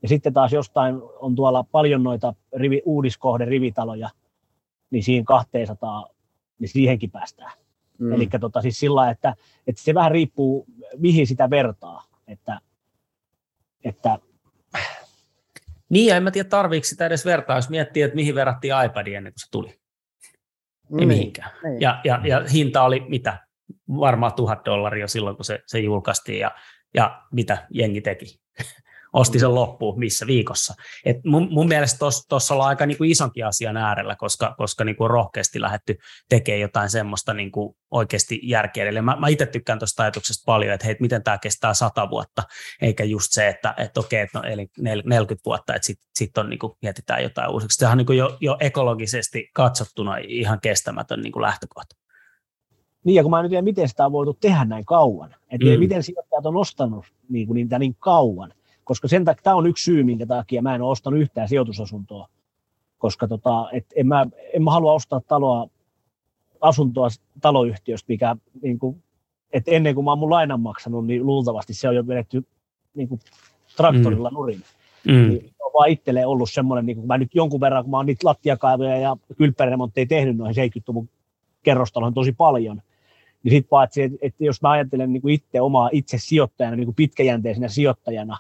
Ja 0.02 0.08
sitten 0.08 0.34
taas 0.34 0.54
jostain 0.54 0.96
on 1.20 1.36
tuolla 1.36 1.64
paljon 1.64 2.04
noita 2.04 2.34
rivi, 2.56 2.82
uudiskohden 2.86 3.48
rivitaloja, 3.48 4.10
niin 4.92 5.04
siihen 5.04 5.26
200, 5.26 6.10
niin 6.60 6.70
siihenkin 6.70 7.12
päästään. 7.12 7.52
Mm. 8.00 8.14
Eli 8.14 8.28
tota, 8.40 8.62
siis 8.62 8.80
sillä 8.80 9.10
että, 9.10 9.36
että 9.68 9.82
se 9.82 9.94
vähän 9.94 10.12
riippuu, 10.12 10.66
mihin 10.98 11.28
sitä 11.28 11.50
vertaa. 11.50 12.04
Että, 12.28 12.60
että 13.84 14.20
niin, 15.90 16.06
ja 16.06 16.18
en 16.18 16.24
mä 16.24 16.32
tiedä, 16.32 16.50
tarviiko 16.50 16.86
sitä 16.86 17.06
edes 17.06 17.26
vertaa, 17.26 17.56
jos 17.56 17.70
miettii, 17.70 18.04
että 18.04 18.16
mihin 18.16 18.36
verrattiin 18.36 18.74
iPadia 18.86 19.18
ennen 19.18 19.34
kuin 19.34 19.40
se 19.40 19.52
tuli. 19.52 19.70
Ei 19.70 19.78
niin, 20.90 21.08
mihinkään. 21.08 21.52
Niin. 21.64 21.82
Ja, 21.82 22.02
ja, 22.04 22.22
ja 22.24 22.44
hinta 22.54 22.84
oli 22.84 23.06
mitä? 23.08 23.48
Varmaan 23.90 24.34
tuhat 24.34 24.66
dollaria 24.66 25.08
silloin, 25.08 25.36
kun 25.36 25.46
se, 25.46 25.60
se 25.66 25.80
julkaistiin, 25.80 26.40
ja, 26.40 26.52
ja 26.94 27.22
mitä 27.32 27.68
jengi 27.70 28.02
teki 28.02 28.40
osti 29.14 29.40
sen 29.40 29.56
loppuun 29.56 30.00
missä 30.00 30.28
viikossa. 30.28 30.74
Et 31.06 31.18
mun, 31.26 31.48
mun 31.52 31.68
mielestä 31.68 32.00
tuossa 32.30 32.54
ollaan 32.54 32.70
aika 32.70 32.86
niinku 32.86 33.04
isonkin 33.04 33.46
asian 33.46 33.78
äärellä, 33.78 34.16
koska, 34.16 34.56
koska 34.58 34.84
niinku 34.84 35.04
on 35.04 35.10
rohkeasti 35.10 35.62
lähetty 35.62 35.98
tekemään 36.30 36.62
jotain 36.62 36.90
semmoista 36.90 37.34
niinku 37.34 37.78
oikeasti 37.92 38.40
järkeä. 38.44 38.86
Eli 38.86 39.02
mä, 39.02 39.16
mä 39.16 39.28
itse 39.28 39.46
tykkään 39.46 39.80
tuosta 39.80 40.04
ajatuksesta 40.04 40.44
paljon, 40.46 40.74
että 40.74 40.86
hei, 40.86 40.96
miten 41.00 41.24
tämä 41.24 41.38
kestää 41.38 41.74
sata 41.74 42.10
vuotta, 42.10 42.44
eikä 42.82 43.04
just 43.04 43.28
se, 43.32 43.48
että 43.48 43.74
et 43.78 43.98
okei, 43.98 44.22
että 44.22 44.40
no, 44.40 44.44
eli 44.44 44.68
40 44.78 45.42
vuotta, 45.46 45.76
että 45.76 45.86
sitten 45.86 46.10
sit 46.16 46.38
on 46.38 46.50
niinku, 46.50 46.78
mietitään 46.82 47.24
jotain 47.24 47.50
uusiksi. 47.50 47.78
Sehän 47.78 47.92
on 47.92 47.98
niinku 47.98 48.14
jo, 48.14 48.38
jo 48.42 48.58
ekologisesti 48.60 49.50
katsottuna 49.54 50.18
ihan 50.18 50.60
kestämätön 50.62 51.22
niinku 51.22 51.42
lähtökohta. 51.42 51.96
Niin, 53.04 53.16
ja 53.16 53.24
kun 53.24 53.32
mä 53.32 53.40
en 53.40 53.50
tiedä, 53.50 53.62
miten 53.62 53.88
sitä 53.88 54.06
on 54.06 54.12
voitu 54.12 54.34
tehdä 54.34 54.66
näin 54.66 54.86
kauan. 54.86 55.36
Että 55.52 55.66
mm. 55.66 55.80
miten 55.80 56.04
sijoittajat 56.04 56.46
on 56.46 56.58
ostanut 56.58 57.06
niin 57.30 57.48
kuin 57.48 57.56
niitä 57.56 57.80
niin 57.80 57.96
kauan 58.00 58.54
koska 58.88 59.08
sen 59.08 59.26
takia, 59.26 59.44
tämä 59.44 59.56
on 59.56 59.68
yksi 59.68 59.84
syy, 59.84 60.04
minkä 60.04 60.26
takia 60.26 60.62
mä 60.62 60.76
en 60.76 60.82
ole 60.82 60.92
ostanut 60.92 61.20
yhtään 61.20 61.50
sijoitusasuntoa, 61.50 62.30
koska 62.98 63.28
tota, 63.28 63.70
et 63.72 63.86
en, 63.96 64.08
mä, 64.08 64.26
en 64.54 64.64
mä 64.64 64.72
halua 64.72 64.94
ostaa 64.94 65.22
taloa, 65.28 65.70
asuntoa 66.62 67.08
taloyhtiöstä, 67.42 68.06
mikä 68.08 68.36
niin 68.62 68.80
kuin, 68.80 69.04
että 69.54 69.72
ennen 69.72 69.96
kuin 69.96 70.06
mä 70.06 70.12
oon 70.12 70.20
mun 70.20 70.30
lainan 70.30 70.60
maksanut, 70.60 71.06
niin 71.06 71.26
luultavasti 71.26 71.74
se 71.74 71.90
on 71.90 71.96
jo 71.96 72.08
vedetty 72.08 72.46
niin 72.94 73.08
kuin 73.08 73.22
traktorilla 73.78 74.30
mm. 74.30 74.34
nurin. 74.34 74.62
Mm. 75.08 75.30
Niin 75.30 75.52
on 75.60 75.72
vaan 75.74 75.90
itselleen 75.90 76.28
ollut 76.28 76.52
semmoinen, 76.52 76.86
niin 76.86 76.98
kuin 76.98 77.08
mä 77.08 77.18
nyt 77.18 77.36
jonkun 77.36 77.62
verran, 77.62 77.84
kun 77.84 77.92
mä 77.92 77.98
oon 77.98 78.06
niitä 78.06 78.28
lattiakaivoja 78.28 78.98
ja 78.98 79.18
kylppäremontteja 79.38 80.08
tehnyt 80.08 80.38
noihin 80.38 80.56
70-luvun 80.56 81.10
kerrostaloihin 81.64 82.14
tosi 82.14 82.32
paljon, 82.32 82.82
niin 83.44 83.52
sitten 83.52 83.72
vaan, 83.72 83.86
että, 83.86 84.18
että 84.22 84.44
jos 84.44 84.62
mä 84.62 84.72
ajattelen 84.72 85.14
niin 85.14 85.22
kuin 85.22 85.34
itse 85.34 85.62
omaa 85.62 85.90
itse 85.92 86.18
sijoittajana, 86.18 86.76
niin 86.76 86.86
kuin 86.86 86.96
pitkäjänteisenä 86.96 87.68
sijoittajana, 87.68 88.38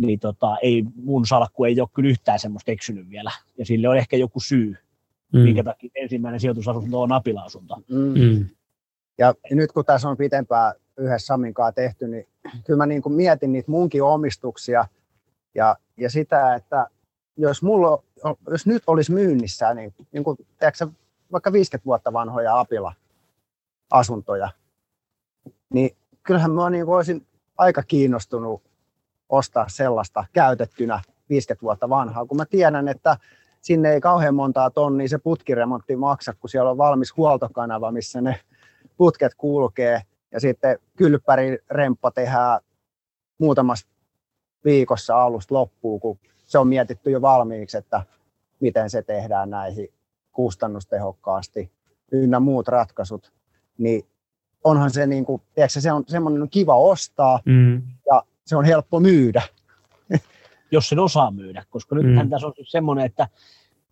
niin 0.00 0.20
tota, 0.20 0.56
ei, 0.62 0.84
mun 0.94 1.26
salkku 1.26 1.64
ei 1.64 1.80
ole 1.80 1.88
kyllä 1.94 2.08
yhtään 2.08 2.38
semmoista 2.38 2.70
eksynyt 2.70 3.10
vielä. 3.10 3.30
Ja 3.58 3.66
sille 3.66 3.88
on 3.88 3.96
ehkä 3.96 4.16
joku 4.16 4.40
syy, 4.40 4.76
mm. 5.32 5.40
minkä 5.40 5.64
takia 5.64 5.90
ensimmäinen 5.94 6.40
sijoitusasunto 6.40 7.02
on 7.02 7.12
apila-asunto. 7.12 7.76
Mm. 7.88 8.20
Mm. 8.20 8.46
Ja 9.18 9.34
nyt 9.50 9.72
kun 9.72 9.84
tässä 9.84 10.08
on 10.08 10.16
pitempään 10.16 10.74
yhdessä 10.96 11.26
Samin 11.26 11.54
kanssa 11.54 11.72
tehty, 11.72 12.08
niin 12.08 12.28
kyllä 12.64 12.76
mä 12.76 12.86
niin 12.86 13.02
kuin 13.02 13.12
mietin 13.12 13.52
niitä 13.52 13.70
munkin 13.70 14.02
omistuksia 14.02 14.86
ja, 15.54 15.76
ja 15.96 16.10
sitä, 16.10 16.54
että 16.54 16.86
jos, 17.36 17.62
mulla, 17.62 18.02
jos 18.50 18.66
nyt 18.66 18.82
olisi 18.86 19.12
myynnissä, 19.12 19.74
niin, 19.74 19.94
niin 20.12 20.24
kuin, 20.24 20.36
tiedätkö, 20.58 20.88
vaikka 21.32 21.52
50 21.52 21.86
vuotta 21.86 22.12
vanhoja 22.12 22.60
apila-asuntoja, 22.60 24.50
niin 25.74 25.96
kyllähän 26.22 26.50
mä 26.50 26.70
niin 26.70 26.86
olisin 26.86 27.26
aika 27.58 27.82
kiinnostunut 27.82 28.62
ostaa 29.30 29.68
sellaista 29.68 30.24
käytettynä 30.32 31.00
50 31.28 31.62
vuotta 31.62 31.88
vanhaa, 31.88 32.26
kun 32.26 32.36
mä 32.36 32.44
tiedän, 32.44 32.88
että 32.88 33.16
sinne 33.60 33.92
ei 33.92 34.00
kauhean 34.00 34.34
montaa 34.34 34.70
tonnia 34.70 35.08
se 35.08 35.18
putkiremontti 35.18 35.96
maksa, 35.96 36.34
kun 36.40 36.50
siellä 36.50 36.70
on 36.70 36.78
valmis 36.78 37.16
huoltokanava, 37.16 37.92
missä 37.92 38.20
ne 38.20 38.40
putket 38.96 39.34
kulkee, 39.34 40.02
ja 40.32 40.40
sitten 40.40 40.78
kylppäriremppa 40.96 42.10
tehdään 42.10 42.60
muutamassa 43.38 43.86
viikossa 44.64 45.22
alusta 45.22 45.54
loppuun, 45.54 46.00
kun 46.00 46.18
se 46.46 46.58
on 46.58 46.68
mietitty 46.68 47.10
jo 47.10 47.22
valmiiksi, 47.22 47.76
että 47.76 48.02
miten 48.60 48.90
se 48.90 49.02
tehdään 49.02 49.50
näihin 49.50 49.88
kustannustehokkaasti 50.32 51.72
ynnä 52.12 52.40
muut 52.40 52.68
ratkaisut, 52.68 53.32
niin 53.78 54.02
onhan 54.64 54.90
se, 54.90 55.06
niin 55.06 55.24
kuin, 55.24 55.42
tiedätkö, 55.54 55.80
se 55.80 55.92
on 55.92 56.04
semmoinen 56.06 56.48
kiva 56.50 56.76
ostaa 56.76 57.40
mm. 57.44 57.82
ja 58.06 58.22
se 58.50 58.56
on 58.56 58.64
helppo 58.64 59.00
myydä. 59.00 59.42
Jos 60.72 60.88
sen 60.88 60.98
osaa 60.98 61.30
myydä, 61.30 61.64
koska 61.70 61.94
nyt 61.94 62.06
mm. 62.06 62.30
tässä 62.30 62.46
on 62.46 62.52
semmoinen, 62.62 63.06
että 63.06 63.28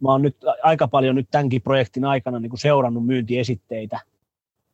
mä 0.01 0.13
oon 0.13 0.23
nyt 0.23 0.37
aika 0.63 0.89
paljon 0.89 1.15
nyt 1.17 1.29
tämänkin 1.31 1.63
projektin 1.63 2.05
aikana 2.05 2.39
niin 2.39 2.51
kuin 2.51 2.61
seurannut 2.61 3.07
myyntiesitteitä. 3.07 4.01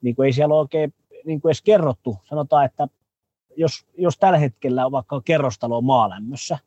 Niin 0.02 0.16
kuin 0.16 0.26
ei 0.26 0.32
siellä 0.32 0.54
ole 0.54 0.60
oikein 0.60 0.94
niin 1.24 1.40
kuin 1.40 1.50
edes 1.50 1.62
kerrottu. 1.62 2.16
Sanotaan, 2.24 2.64
että 2.64 2.88
jos, 3.56 3.86
jos 3.98 4.18
tällä 4.18 4.38
hetkellä 4.38 4.86
on 4.86 4.92
vaikka 4.92 5.20
kerrostalo 5.20 5.80
maalämmössä, 5.80 6.58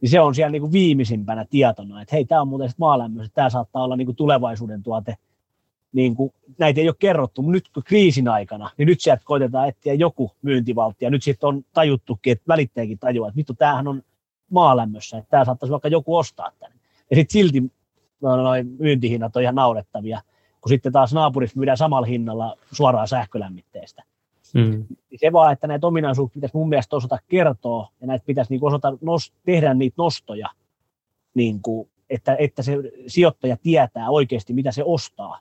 niin 0.00 0.10
se 0.10 0.20
on 0.20 0.34
siellä 0.34 0.52
niin 0.52 0.62
kuin 0.62 0.72
viimeisimpänä 0.72 1.44
tietona, 1.50 2.02
että 2.02 2.16
hei, 2.16 2.24
tämä 2.24 2.40
on 2.40 2.48
muuten 2.48 2.70
maalämmössä, 2.76 3.32
tämä 3.34 3.50
saattaa 3.50 3.84
olla 3.84 3.96
niin 3.96 4.06
kuin 4.06 4.16
tulevaisuuden 4.16 4.82
tuote 4.82 5.16
niin 5.92 6.14
kuin, 6.14 6.32
näitä 6.58 6.80
ei 6.80 6.88
ole 6.88 6.96
kerrottu, 6.98 7.42
mutta 7.42 7.52
nyt 7.52 7.68
kun 7.74 7.82
kriisin 7.82 8.28
aikana, 8.28 8.70
niin 8.78 8.86
nyt 8.86 9.00
sieltä 9.00 9.22
koitetaan 9.24 9.68
etsiä 9.68 9.94
joku 9.94 10.32
myyntivaltti, 10.42 11.04
ja 11.04 11.10
nyt 11.10 11.22
sitten 11.22 11.48
on 11.48 11.64
tajuttukin, 11.72 12.32
että 12.32 12.44
välittäjäkin 12.48 12.98
tajuaa, 12.98 13.28
että 13.28 13.36
vittu, 13.36 13.54
tämähän 13.54 13.88
on 13.88 14.02
maalämmössä, 14.50 15.18
että 15.18 15.30
tämä 15.30 15.44
saattaisi 15.44 15.70
vaikka 15.70 15.88
joku 15.88 16.16
ostaa 16.16 16.50
tänne. 16.58 16.76
Ja 17.10 17.16
sitten 17.16 17.32
silti 17.32 17.62
no, 18.20 18.36
noin 18.36 18.76
myyntihinnat 18.78 19.36
on 19.36 19.42
ihan 19.42 19.54
naurettavia, 19.54 20.22
kun 20.60 20.68
sitten 20.68 20.92
taas 20.92 21.12
naapurissa 21.14 21.56
myydään 21.56 21.76
samalla 21.76 22.06
hinnalla 22.06 22.56
suoraan 22.72 23.08
sähkölämmitteestä. 23.08 24.02
Mm. 24.54 24.84
Se 25.16 25.32
vaan, 25.32 25.52
että 25.52 25.66
näitä 25.66 25.86
ominaisuuksia 25.86 26.34
pitäisi 26.34 26.56
mun 26.56 26.68
mielestä 26.68 26.96
osata 26.96 27.18
kertoa, 27.28 27.88
ja 28.00 28.06
näitä 28.06 28.26
pitäisi 28.26 28.52
niin 28.52 28.64
osata 28.64 28.90
nost- 28.90 29.34
tehdä 29.44 29.74
niitä 29.74 29.94
nostoja, 29.98 30.48
niin 31.34 31.62
kuin, 31.62 31.88
että, 32.10 32.36
että 32.38 32.62
se 32.62 32.76
sijoittaja 33.06 33.56
tietää 33.56 34.10
oikeasti, 34.10 34.52
mitä 34.52 34.72
se 34.72 34.82
ostaa. 34.84 35.40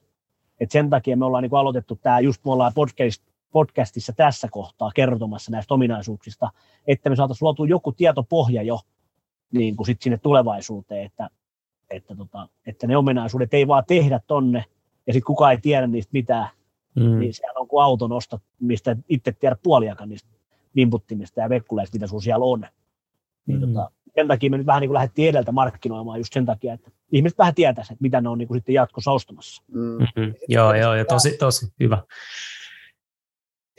Et 0.59 0.71
sen 0.71 0.89
takia 0.89 1.17
me 1.17 1.25
ollaan 1.25 1.41
niin 1.41 1.55
aloitettu 1.55 1.95
tämä, 1.95 2.19
just 2.19 2.45
me 2.45 2.51
ollaan 2.51 2.71
podcast, 2.75 3.23
podcastissa 3.51 4.13
tässä 4.13 4.47
kohtaa 4.51 4.91
kertomassa 4.95 5.51
näistä 5.51 5.73
ominaisuuksista, 5.73 6.49
että 6.87 7.09
me 7.09 7.15
saataisiin 7.15 7.45
luotua 7.45 7.67
joku 7.67 7.91
tietopohja 7.91 8.63
jo 8.63 8.79
niin 9.53 9.75
kuin 9.75 9.87
sit 9.87 10.01
sinne 10.01 10.17
tulevaisuuteen, 10.17 11.05
että, 11.05 11.29
että, 11.89 12.15
tota, 12.15 12.49
että 12.67 12.87
ne 12.87 12.97
ominaisuudet 12.97 13.53
ei 13.53 13.67
vaan 13.67 13.83
tehdä 13.87 14.19
tonne, 14.27 14.65
ja 15.07 15.13
sitten 15.13 15.27
kukaan 15.27 15.51
ei 15.51 15.61
tiedä 15.61 15.87
niistä 15.87 16.09
mitään, 16.13 16.47
mm. 16.95 17.19
niin 17.19 17.33
siellä 17.33 17.59
on 17.59 17.67
kuin 17.67 17.83
auton 17.83 18.11
ostat, 18.11 18.41
mistä 18.59 18.95
itse 19.09 19.31
tiedä 19.31 19.55
puoliakaan 19.63 20.09
niistä 20.09 20.29
vimputtimista 20.75 21.41
ja 21.41 21.49
vekkuleista, 21.49 21.95
mitä 21.95 22.07
sun 22.07 22.21
siellä 22.21 22.45
on. 22.45 22.65
Niin 23.45 23.59
mm. 23.59 23.67
tota, 23.67 23.91
sen 24.15 24.27
takia 24.27 24.49
me 24.49 24.57
nyt 24.57 24.67
vähän 24.67 24.81
niin 24.81 24.89
kuin 24.89 24.93
lähdettiin 24.93 25.29
edeltä 25.29 25.51
markkinoimaan 25.51 26.19
just 26.19 26.33
sen 26.33 26.45
takia, 26.45 26.73
että 26.73 26.91
ihmiset 27.11 27.37
vähän 27.37 27.55
tietäisi, 27.55 27.93
että 27.93 28.01
mitä 28.01 28.21
ne 28.21 28.29
on 28.29 28.37
niin 28.37 28.47
kuin 28.47 28.57
sitten 28.57 28.75
jatkossa 28.75 29.11
ostamassa. 29.11 29.63
Mm. 29.71 29.81
Mm-hmm. 29.81 30.33
Joo, 30.47 30.73
joo, 30.73 30.95
ja 30.95 31.05
tosi, 31.05 31.37
tosi 31.37 31.73
hyvä. 31.79 31.97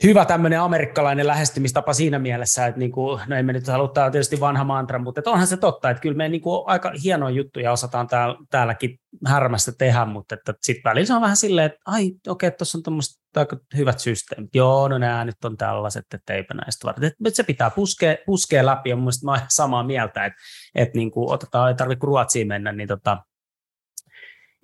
Hyvä 0.03 0.25
tämmöinen 0.25 0.61
amerikkalainen 0.61 1.27
lähestymistapa 1.27 1.93
siinä 1.93 2.19
mielessä, 2.19 2.65
että 2.65 2.79
niin 2.79 2.91
kuin, 2.91 3.21
no 3.27 3.35
emme 3.35 3.53
nyt 3.53 3.67
halua 3.67 3.91
tietysti 4.11 4.39
vanha 4.39 4.63
mantra, 4.63 4.99
mutta 4.99 5.19
että 5.19 5.29
onhan 5.29 5.47
se 5.47 5.57
totta, 5.57 5.89
että 5.89 6.01
kyllä 6.01 6.17
me 6.17 6.29
niin 6.29 6.41
kuin 6.41 6.63
aika 6.65 6.91
hienoja 7.03 7.35
juttuja 7.35 7.71
osataan 7.71 8.07
tääl, 8.07 8.35
täälläkin 8.49 8.99
härmästä 9.25 9.71
tehdä, 9.77 10.05
mutta 10.05 10.35
että 10.35 10.53
sitten 10.61 10.89
välillä 10.89 11.05
se 11.05 11.13
on 11.13 11.21
vähän 11.21 11.37
silleen, 11.37 11.65
että 11.65 11.79
ai 11.85 12.05
okei, 12.27 12.47
okay, 12.47 12.57
tuossa 12.57 12.77
on 12.77 12.83
tuommoista 12.83 13.21
aika 13.35 13.57
hyvät 13.77 13.99
systeemit. 13.99 14.55
Joo, 14.55 14.87
no 14.87 14.97
nämä 14.97 15.25
nyt 15.25 15.45
on 15.45 15.57
tällaiset, 15.57 16.05
että 16.13 16.33
eipä 16.33 16.53
näistä 16.53 16.87
varten. 16.87 17.03
Että 17.07 17.29
se 17.33 17.43
pitää 17.43 17.69
puskea, 17.69 18.15
puskea 18.25 18.65
läpi 18.65 18.89
ja 18.89 18.95
mun 18.95 19.03
mielestä 19.03 19.25
mä 19.25 19.31
olen 19.31 19.41
samaa 19.49 19.83
mieltä, 19.83 20.25
että, 20.25 20.39
että 20.75 20.97
niin 20.97 21.11
kuin 21.11 21.33
otetaan, 21.33 21.69
ei 21.69 21.75
tarvitse 21.75 22.05
Ruotsiin 22.05 22.47
mennä, 22.47 22.71
niin 22.71 22.87
tota, 22.87 23.17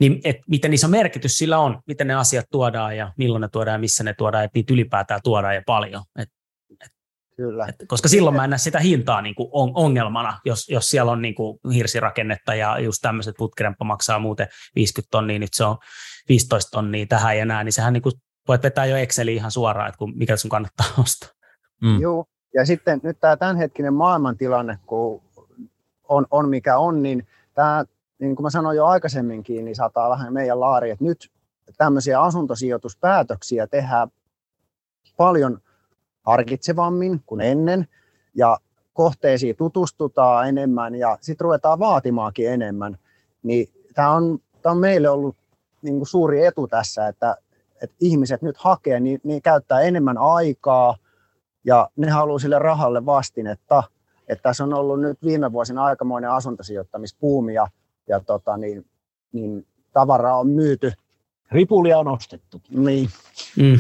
niin 0.03 0.21
et 0.23 0.37
miten 0.47 0.73
iso 0.73 0.87
merkitys 0.87 1.37
sillä 1.37 1.59
on, 1.59 1.79
miten 1.87 2.07
ne 2.07 2.13
asiat 2.13 2.45
tuodaan 2.51 2.97
ja 2.97 3.13
milloin 3.17 3.41
ne 3.41 3.47
tuodaan 3.51 3.75
ja 3.75 3.79
missä 3.79 4.03
ne 4.03 4.13
tuodaan, 4.13 4.43
että 4.43 4.57
niitä 4.57 4.73
ylipäätään 4.73 5.19
tuodaan 5.23 5.55
ja 5.55 5.61
paljon. 5.65 6.03
Et, 6.19 6.29
et, 6.81 6.91
Kyllä. 7.37 7.65
Et, 7.65 7.75
koska 7.87 8.07
silloin 8.07 8.35
mä 8.35 8.43
en 8.43 8.49
näe 8.49 8.57
sitä 8.57 8.79
hintaa 8.79 9.21
niin 9.21 9.35
kuin 9.35 9.49
ongelmana, 9.53 10.39
jos, 10.45 10.69
jos 10.69 10.89
siellä 10.89 11.11
on 11.11 11.21
niin 11.21 11.35
kuin 11.35 11.59
hirsirakennetta 11.73 12.55
ja 12.55 12.79
just 12.79 13.01
tämmöiset 13.01 13.35
putkiremppa 13.37 13.85
maksaa 13.85 14.19
muuten 14.19 14.47
50 14.75 15.11
tonnia, 15.11 15.39
nyt 15.39 15.53
se 15.53 15.63
on 15.63 15.77
15 16.29 16.71
tonnia 16.71 17.05
tähän 17.05 17.37
ja 17.37 17.45
näin, 17.45 17.65
niin 17.65 17.73
sehän 17.73 17.93
niin 17.93 18.03
kuin 18.03 18.13
voit 18.47 18.63
vetää 18.63 18.85
jo 18.85 18.97
Exceliin 18.97 19.37
ihan 19.37 19.51
suoraan, 19.51 19.87
että 19.87 19.97
kun, 19.97 20.17
mikä 20.17 20.37
sun 20.37 20.49
kannattaa 20.49 20.87
ostaa. 21.03 21.29
Mm. 21.81 22.01
Joo, 22.01 22.25
ja 22.53 22.65
sitten 22.65 22.99
nyt 23.03 23.17
tämä 23.19 23.37
tämänhetkinen 23.37 23.93
maailmantilanne, 23.93 24.79
kun 24.85 25.21
on, 26.09 26.25
on 26.31 26.49
mikä 26.49 26.77
on, 26.77 27.03
niin 27.03 27.27
tämä 27.53 27.85
niin 28.23 28.35
kuin 28.35 28.43
mä 28.43 28.49
sanoin 28.49 28.77
jo 28.77 28.85
aikaisemminkin, 28.85 29.65
niin 29.65 29.75
saattaa 29.75 30.09
vähän 30.09 30.33
meidän 30.33 30.59
laari, 30.59 30.89
että 30.89 31.05
nyt 31.05 31.31
tämmöisiä 31.77 32.21
asuntosijoituspäätöksiä 32.21 33.67
tehdään 33.67 34.07
paljon 35.17 35.59
harkitsevammin 36.23 37.21
kuin 37.25 37.41
ennen 37.41 37.87
ja 38.35 38.57
kohteisiin 38.93 39.55
tutustutaan 39.55 40.49
enemmän 40.49 40.95
ja 40.95 41.17
sitten 41.21 41.45
ruvetaan 41.45 41.79
vaatimaankin 41.79 42.49
enemmän. 42.49 42.97
Niin 43.43 43.67
tämä 43.93 44.11
on, 44.11 44.39
on 44.65 44.77
meille 44.77 45.09
ollut 45.09 45.35
niin 45.81 45.97
kuin 45.97 46.07
suuri 46.07 46.45
etu 46.45 46.67
tässä, 46.67 47.07
että, 47.07 47.37
että 47.81 47.95
ihmiset 47.99 48.41
nyt 48.41 48.57
hakee, 48.57 48.99
niin, 48.99 49.21
niin 49.23 49.41
käyttää 49.41 49.81
enemmän 49.81 50.17
aikaa 50.17 50.95
ja 51.65 51.89
ne 51.95 52.09
haluaa 52.09 52.39
sille 52.39 52.59
rahalle 52.59 53.05
vastinetta. 53.05 53.83
Että 54.27 54.43
tässä 54.43 54.63
on 54.63 54.73
ollut 54.73 55.01
nyt 55.01 55.17
viime 55.23 55.51
vuosina 55.51 55.85
aikamoinen 55.85 56.31
asuntosijoittamispuumi 56.31 57.53
ja 57.53 57.67
ja 58.07 58.19
tota, 58.19 58.57
niin, 58.57 58.85
niin 59.31 59.67
tavaraa 59.93 60.39
on 60.39 60.47
myyty. 60.47 60.91
Ripulia 61.51 61.99
on 61.99 62.07
ostettu. 62.07 62.61
Niin. 62.69 63.09
Mm. 63.57 63.77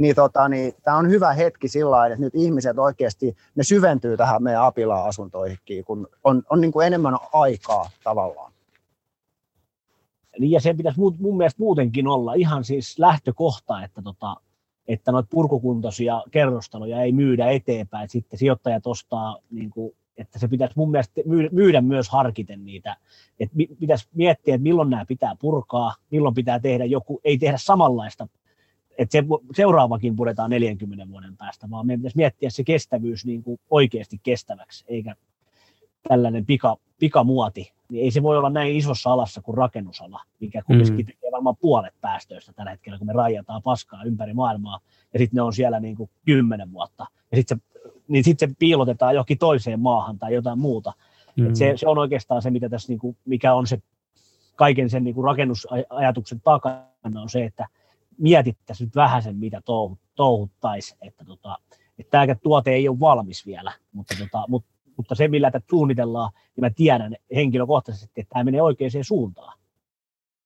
niin, 0.00 0.14
tota, 0.14 0.48
niin 0.48 0.72
tämä 0.84 0.96
on 0.96 1.10
hyvä 1.10 1.32
hetki 1.32 1.68
sillä 1.68 2.06
että 2.06 2.20
nyt 2.20 2.34
ihmiset 2.34 2.78
oikeasti, 2.78 3.36
ne 3.54 3.64
syventyy 3.64 4.16
tähän 4.16 4.42
meidän 4.42 4.62
apila-asuntoihin, 4.62 5.58
kun 5.84 6.08
on, 6.24 6.42
on 6.50 6.60
niin 6.60 6.72
kuin 6.72 6.86
enemmän 6.86 7.16
aikaa 7.32 7.90
tavallaan. 8.04 8.52
Niin 10.38 10.50
ja 10.50 10.60
se 10.60 10.74
pitäisi 10.74 11.00
mun 11.00 11.36
mielestä 11.36 11.62
muutenkin 11.62 12.08
olla 12.08 12.34
ihan 12.34 12.64
siis 12.64 12.98
lähtökohta, 12.98 13.84
että, 13.84 14.02
tota, 14.02 14.36
että 14.88 15.12
noita 15.12 15.28
purkukuntoisia 15.30 16.22
kerrostaloja 16.30 17.02
ei 17.02 17.12
myydä 17.12 17.50
eteenpäin. 17.50 18.08
Sitten 18.08 18.38
sijoittajat 18.38 18.86
ostaa 18.86 19.38
niin 19.50 19.70
kuin 19.70 19.96
että 20.16 20.38
se 20.38 20.48
pitäisi 20.48 20.74
mun 20.76 20.90
mielestä 20.90 21.20
myydä 21.52 21.80
myös 21.80 22.08
harkiten 22.08 22.64
niitä, 22.64 22.96
että 23.40 23.56
pitäisi 23.80 24.08
miettiä, 24.14 24.54
että 24.54 24.62
milloin 24.62 24.90
nämä 24.90 25.04
pitää 25.04 25.36
purkaa, 25.40 25.94
milloin 26.10 26.34
pitää 26.34 26.60
tehdä 26.60 26.84
joku, 26.84 27.20
ei 27.24 27.38
tehdä 27.38 27.58
samanlaista, 27.58 28.28
että 28.98 29.12
se 29.12 29.24
seuraavakin 29.54 30.16
puretaan 30.16 30.50
40 30.50 31.08
vuoden 31.10 31.36
päästä, 31.36 31.70
vaan 31.70 31.86
meidän 31.86 32.00
pitäisi 32.00 32.16
miettiä 32.16 32.50
se 32.50 32.64
kestävyys 32.64 33.24
niin 33.26 33.42
kuin 33.42 33.60
oikeasti 33.70 34.20
kestäväksi, 34.22 34.84
eikä 34.88 35.16
tällainen 36.08 36.46
pika, 36.46 36.76
pikamuoti, 36.98 37.72
niin 37.88 38.04
ei 38.04 38.10
se 38.10 38.22
voi 38.22 38.38
olla 38.38 38.50
näin 38.50 38.76
isossa 38.76 39.12
alassa 39.12 39.42
kuin 39.42 39.56
rakennusala, 39.56 40.20
mikä 40.40 40.62
kumminkin 40.62 40.96
mm. 40.96 41.06
tekee 41.06 41.30
varmaan 41.32 41.56
puolet 41.56 41.94
päästöistä 42.00 42.52
tällä 42.52 42.70
hetkellä, 42.70 42.98
kun 42.98 43.06
me 43.06 43.12
rajataan 43.12 43.62
paskaa 43.62 44.04
ympäri 44.04 44.34
maailmaa, 44.34 44.80
ja 45.12 45.18
sitten 45.18 45.36
ne 45.36 45.42
on 45.42 45.52
siellä 45.52 45.80
niin 45.80 45.96
kuin 45.96 46.10
kymmenen 46.24 46.72
vuotta, 46.72 47.06
ja 47.30 47.36
sitten 47.36 47.58
se 47.58 47.74
niin 48.08 48.24
sitten 48.24 48.48
se 48.48 48.54
piilotetaan 48.58 49.14
johonkin 49.14 49.38
toiseen 49.38 49.80
maahan 49.80 50.18
tai 50.18 50.34
jotain 50.34 50.58
muuta. 50.58 50.92
Mm. 51.36 51.46
Et 51.46 51.56
se, 51.56 51.72
se 51.76 51.88
on 51.88 51.98
oikeastaan 51.98 52.42
se, 52.42 52.50
mitä 52.50 52.68
tässä, 52.68 52.92
niin 52.92 52.98
kuin, 52.98 53.16
mikä 53.24 53.54
on 53.54 53.66
se 53.66 53.82
kaiken 54.56 54.90
sen 54.90 55.04
niin 55.04 55.14
kuin 55.14 55.24
rakennusajatuksen 55.24 56.40
takana, 56.40 57.20
on 57.22 57.28
se, 57.28 57.44
että 57.44 57.68
mietittäisiin 58.18 58.86
nyt 58.86 58.96
vähän 58.96 59.22
sen, 59.22 59.36
mitä 59.36 59.60
touhut, 59.64 59.98
touhuttaisiin. 60.14 60.98
Että, 61.02 61.24
tota, 61.24 61.58
että 61.98 62.10
tämä 62.10 62.34
tuote 62.34 62.70
ei 62.70 62.88
ole 62.88 63.00
valmis 63.00 63.46
vielä, 63.46 63.72
mutta, 63.92 64.14
tota, 64.18 64.44
mutta, 64.48 64.73
mutta 64.96 65.14
se, 65.14 65.28
millä 65.28 65.50
tätä 65.50 65.66
suunnitellaan, 65.70 66.32
niin 66.34 66.64
mä 66.64 66.70
tiedän 66.70 67.16
henkilökohtaisesti, 67.34 68.20
että 68.20 68.32
tämä 68.32 68.44
menee 68.44 68.62
oikeaan 68.62 68.90
suuntaan. 69.02 69.58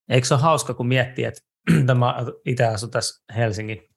Eikö 0.09 0.27
se 0.27 0.35
ole 0.35 0.43
hauska, 0.43 0.75
kun 0.75 0.89
miettii, 0.89 1.25
että 1.25 1.41
tämä 1.87 2.15
itse 2.45 2.65
asun 2.65 2.91
tässä 2.91 3.25
Helsingin 3.37 3.89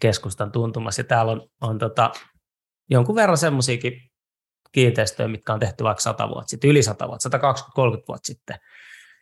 keskustan 0.00 0.52
tuntumassa, 0.52 1.00
ja 1.00 1.04
täällä 1.04 1.32
on, 1.32 1.48
on 1.60 1.78
tota, 1.78 2.10
jonkun 2.90 3.14
verran 3.14 3.38
semmoisiakin 3.38 4.10
kiinteistöjä, 4.72 5.28
mitkä 5.28 5.52
on 5.52 5.60
tehty 5.60 5.84
vaikka 5.84 6.00
100 6.00 6.28
vuotta 6.28 6.48
sitten, 6.48 6.70
yli 6.70 6.82
100 6.82 7.08
vuotta, 7.08 7.38
120-30 7.38 7.40
vuotta 8.08 8.26
sitten. 8.26 8.56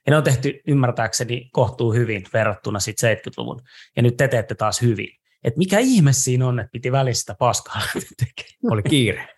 Ja 0.07 0.11
ne 0.11 0.17
on 0.17 0.23
tehty 0.23 0.61
ymmärtääkseni 0.67 1.49
kohtuu 1.53 1.93
hyvin 1.93 2.25
verrattuna 2.33 2.81
sitten 2.81 3.17
70-luvun. 3.17 3.61
Ja 3.97 4.03
nyt 4.03 4.17
te 4.17 4.29
teette 4.29 4.55
taas 4.55 4.83
hyvin. 4.83 5.09
Et 5.45 5.57
mikä 5.57 5.79
ihme 5.79 6.13
siinä 6.13 6.47
on, 6.47 6.61
että 6.61 6.73
piti 6.73 6.93
välistä 6.93 7.35
paskaa 7.39 7.81
Oli 8.71 8.83
kiire. 8.83 9.29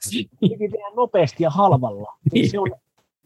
Piti 0.40 0.68
tehdä 0.68 0.90
nopeasti 0.96 1.42
ja 1.42 1.51
halvalla. 1.51 2.18
Niin. 2.32 2.51
Se 2.51 2.59
on 2.59 2.70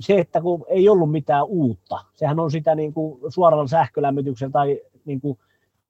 se, 0.00 0.18
että 0.18 0.40
kun 0.40 0.64
ei 0.68 0.88
ollut 0.88 1.10
mitään 1.10 1.44
uutta. 1.44 2.04
Sehän 2.14 2.40
on 2.40 2.50
sitä 2.50 2.74
niin 2.74 2.94
kuin 2.94 3.32
suoralla 3.32 3.66
sähkölämmityksellä 3.66 4.52
tai 4.52 4.80
niin 5.04 5.20
kuin, 5.20 5.38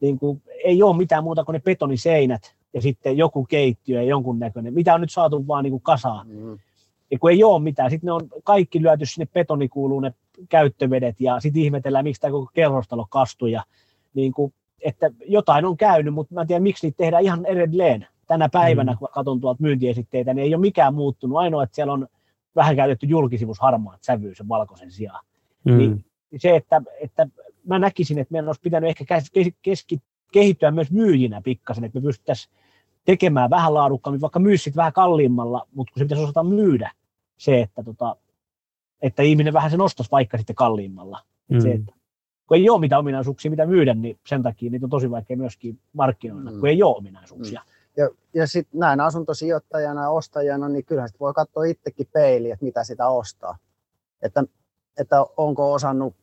niin 0.00 0.18
kuin, 0.18 0.42
ei 0.64 0.82
ole 0.82 0.96
mitään 0.96 1.24
muuta 1.24 1.44
kuin 1.44 1.54
ne 1.54 1.60
betoniseinät 1.60 2.54
ja 2.74 2.80
sitten 2.80 3.16
joku 3.16 3.44
keittiö 3.44 4.02
ja 4.02 4.08
jonkun 4.08 4.38
näköinen, 4.38 4.74
mitä 4.74 4.94
on 4.94 5.00
nyt 5.00 5.12
saatu 5.12 5.46
vaan 5.46 5.64
niin 5.64 5.70
kuin 5.70 5.82
kasaan. 5.82 6.28
Mm. 6.28 6.58
Ja 7.10 7.18
kun 7.18 7.30
ei 7.30 7.44
ole 7.44 7.62
mitään, 7.62 7.90
sitten 7.90 8.06
ne 8.06 8.12
on 8.12 8.28
kaikki 8.44 8.82
lyöty 8.82 9.06
sinne 9.06 9.26
betonikuuluun 9.32 10.02
ne 10.02 10.14
käyttövedet 10.48 11.20
ja 11.20 11.40
sitten 11.40 11.62
ihmetellään, 11.62 12.04
miksi 12.04 12.20
tämä 12.20 12.30
koko 12.30 12.50
kerrostalo 12.54 13.06
kastui. 13.10 13.52
Ja 13.52 13.62
niin 14.14 14.32
kuin, 14.32 14.54
että 14.82 15.10
jotain 15.26 15.64
on 15.64 15.76
käynyt, 15.76 16.14
mutta 16.14 16.34
mä 16.34 16.40
en 16.40 16.46
tiedä, 16.46 16.60
miksi 16.60 16.86
niitä 16.86 16.96
tehdään 16.96 17.22
ihan 17.22 17.46
edelleen. 17.46 18.06
Tänä 18.26 18.48
päivänä, 18.48 18.92
mm. 18.92 18.98
kun 18.98 19.08
katson 19.12 19.40
tuolta 19.40 19.62
myyntiesitteitä, 19.62 20.34
niin 20.34 20.44
ei 20.44 20.54
ole 20.54 20.60
mikään 20.60 20.94
muuttunut. 20.94 21.38
Ainoa, 21.38 21.62
että 21.62 21.74
siellä 21.74 21.92
on 21.92 22.08
vähän 22.56 22.76
käytetty 22.76 23.06
julkisivus 23.06 23.60
harmaat 23.60 24.02
sävyys 24.02 24.38
ja 24.38 24.48
valkoisen 24.48 24.90
sijaan. 24.90 25.24
Mm. 25.64 25.78
Niin 25.78 26.04
se, 26.36 26.56
että, 26.56 26.82
että 27.00 27.26
mä 27.66 27.78
näkisin, 27.78 28.18
että 28.18 28.32
meidän 28.32 28.48
olisi 28.48 28.60
pitänyt 28.60 28.88
ehkä 28.90 29.04
keski, 29.62 30.02
kehittyä 30.32 30.70
myös 30.70 30.90
myyjinä 30.90 31.42
pikkasen, 31.42 31.84
että 31.84 32.00
me 32.00 32.02
pystyttäisiin 32.02 32.54
tekemään 33.04 33.50
vähän 33.50 33.74
laadukkaammin, 33.74 34.20
vaikka 34.20 34.40
myy 34.40 34.56
vähän 34.76 34.92
kalliimmalla, 34.92 35.66
mutta 35.74 35.92
kun 35.92 36.00
se 36.00 36.04
pitäisi 36.04 36.24
osata 36.24 36.42
myydä 36.44 36.90
se, 37.38 37.60
että, 37.60 37.82
tota, 37.82 38.16
että 39.02 39.22
ihminen 39.22 39.52
vähän 39.52 39.70
sen 39.70 39.80
ostaisi 39.80 40.10
vaikka 40.10 40.36
sitten 40.38 40.56
kalliimmalla. 40.56 41.20
Mm. 41.48 41.60
Se, 41.60 41.72
että, 41.72 41.94
kun 42.52 42.56
ei 42.58 42.70
ole 42.70 42.80
mitään 42.80 43.00
ominaisuuksia, 43.00 43.50
mitä 43.50 43.66
myydä, 43.66 43.94
niin 43.94 44.18
sen 44.26 44.42
takia 44.42 44.70
niitä 44.70 44.86
on 44.86 44.90
tosi 44.90 45.10
vaikea 45.10 45.36
myöskin 45.36 45.80
markkinoida, 45.92 46.50
mm. 46.50 46.60
kun 46.60 46.68
ei 46.68 46.82
ole 46.82 46.96
ominaisuuksia. 46.96 47.60
Mm. 47.60 47.72
Ja, 47.96 48.08
ja 48.34 48.46
sitten 48.46 48.80
näin 48.80 49.00
asuntosijoittajana 49.00 50.02
ja 50.02 50.10
ostajana, 50.10 50.68
niin 50.68 50.84
kyllähän 50.84 51.08
sit 51.08 51.20
voi 51.20 51.32
katsoa 51.32 51.64
itsekin 51.64 52.06
peiliin, 52.12 52.52
että 52.52 52.64
mitä 52.64 52.84
sitä 52.84 53.08
ostaa. 53.08 53.58
Että, 54.22 54.44
että 54.98 55.16
onko 55.36 55.72
osannut 55.72 56.14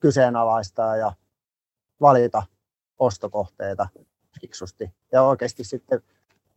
kyseenalaistaa 0.00 0.96
ja 0.96 1.12
valita 2.00 2.42
ostokohteita 2.98 3.88
fiksusti. 4.40 4.90
Ja 5.12 5.22
oikeasti 5.22 5.64
sitten, 5.64 6.02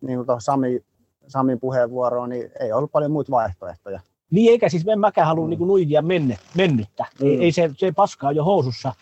niin 0.01 0.26
kuin 0.26 0.41
Sami, 0.41 0.86
Samin 1.28 1.60
puheenvuoroon, 1.60 2.30
niin 2.30 2.51
ei 2.60 2.72
ollut 2.72 2.91
paljon 2.91 3.12
muita 3.12 3.32
vaihtoehtoja. 3.32 3.99
Niin 4.32 4.51
eikä 4.51 4.69
siis 4.69 4.88
en 4.88 4.99
mäkään 4.99 5.27
halua 5.27 5.45
mm. 5.45 5.49
niin 5.49 5.67
nuijia 5.67 6.01
menne, 6.01 6.38
mennyttä. 6.55 7.05
Mm. 7.21 7.27
Ei, 7.27 7.43
ei 7.43 7.51
se, 7.51 7.71
se 7.77 7.91
paska 7.91 8.27
on 8.27 8.36
jo 8.36 8.43
housussa, 8.43 8.93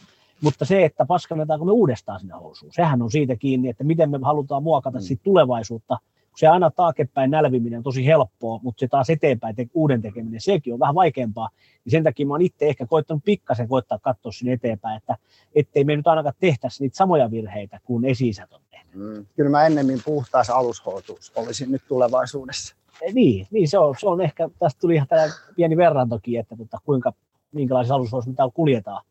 mutta 0.42 0.66
se, 0.66 0.86
että 0.86 1.06
paskannetaanko 1.06 1.66
me 1.66 1.72
uudestaan 1.72 2.20
sinne 2.20 2.36
housuun, 2.36 2.74
sehän 2.74 3.02
on 3.02 3.12
siitä 3.12 3.36
kiinni, 3.36 3.70
että 3.70 3.84
miten 3.84 4.10
me 4.10 4.20
halutaan 4.24 4.64
muokata 4.64 4.98
mm. 4.98 5.04
sit 5.04 5.20
tulevaisuutta 5.24 5.98
se 6.38 6.48
aina 6.48 6.72
taaksepäin 6.72 7.32
nälviminen 7.32 7.78
on 7.78 7.84
tosi 7.84 8.06
helppoa, 8.06 8.60
mutta 8.64 8.80
se 8.80 8.88
taas 8.88 9.10
eteenpäin 9.10 9.56
te- 9.56 9.68
uuden 9.74 10.02
tekeminen, 10.02 10.42
sekin 10.42 10.74
on 10.74 10.80
vähän 10.80 10.96
vaikeampaa. 10.96 11.50
Niin 11.86 11.92
sen 11.92 12.04
takia 12.04 12.26
mä 12.26 12.34
oon 12.34 12.42
itse 12.42 12.66
ehkä 12.66 12.86
koittanut 12.86 13.24
pikkasen 13.26 13.68
koittaa 13.68 14.00
katsoa 14.00 14.32
sinne 14.32 14.54
eteenpäin, 14.54 14.98
että 14.98 15.18
ettei 15.56 15.84
me 15.84 15.96
nyt 15.96 16.08
ainakaan 16.08 16.36
tehtäisi 16.40 16.84
niitä 16.84 16.98
samoja 16.98 17.32
virheitä 17.32 17.80
kuin 17.84 18.06
esi 18.06 18.32
on 18.52 18.62
tehnyt. 18.72 18.96
Mm. 18.96 19.26
Kyllä 19.36 19.50
mä 19.50 19.66
ennemmin 19.66 20.02
puhtaas 20.06 20.50
alushoituus 20.50 21.32
olisin 21.36 21.72
nyt 21.72 21.82
tulevaisuudessa. 21.88 22.76
Niin, 23.14 23.48
niin 23.52 23.68
se, 23.68 23.78
on, 23.78 23.96
se 24.00 24.08
on 24.08 24.22
ehkä, 24.22 24.50
tästä 24.60 24.80
tuli 24.80 24.96
ihan 24.96 25.08
tämä 25.08 25.24
pieni 25.56 25.78
verran 25.78 26.10
toki, 26.10 26.38
että 26.38 26.56
tota, 26.56 26.78
kuinka, 26.86 27.14
minkälaisessa 27.52 27.96
alushoidossa 27.96 28.32
mitä 28.32 28.44
kuljetaan. 28.54 29.04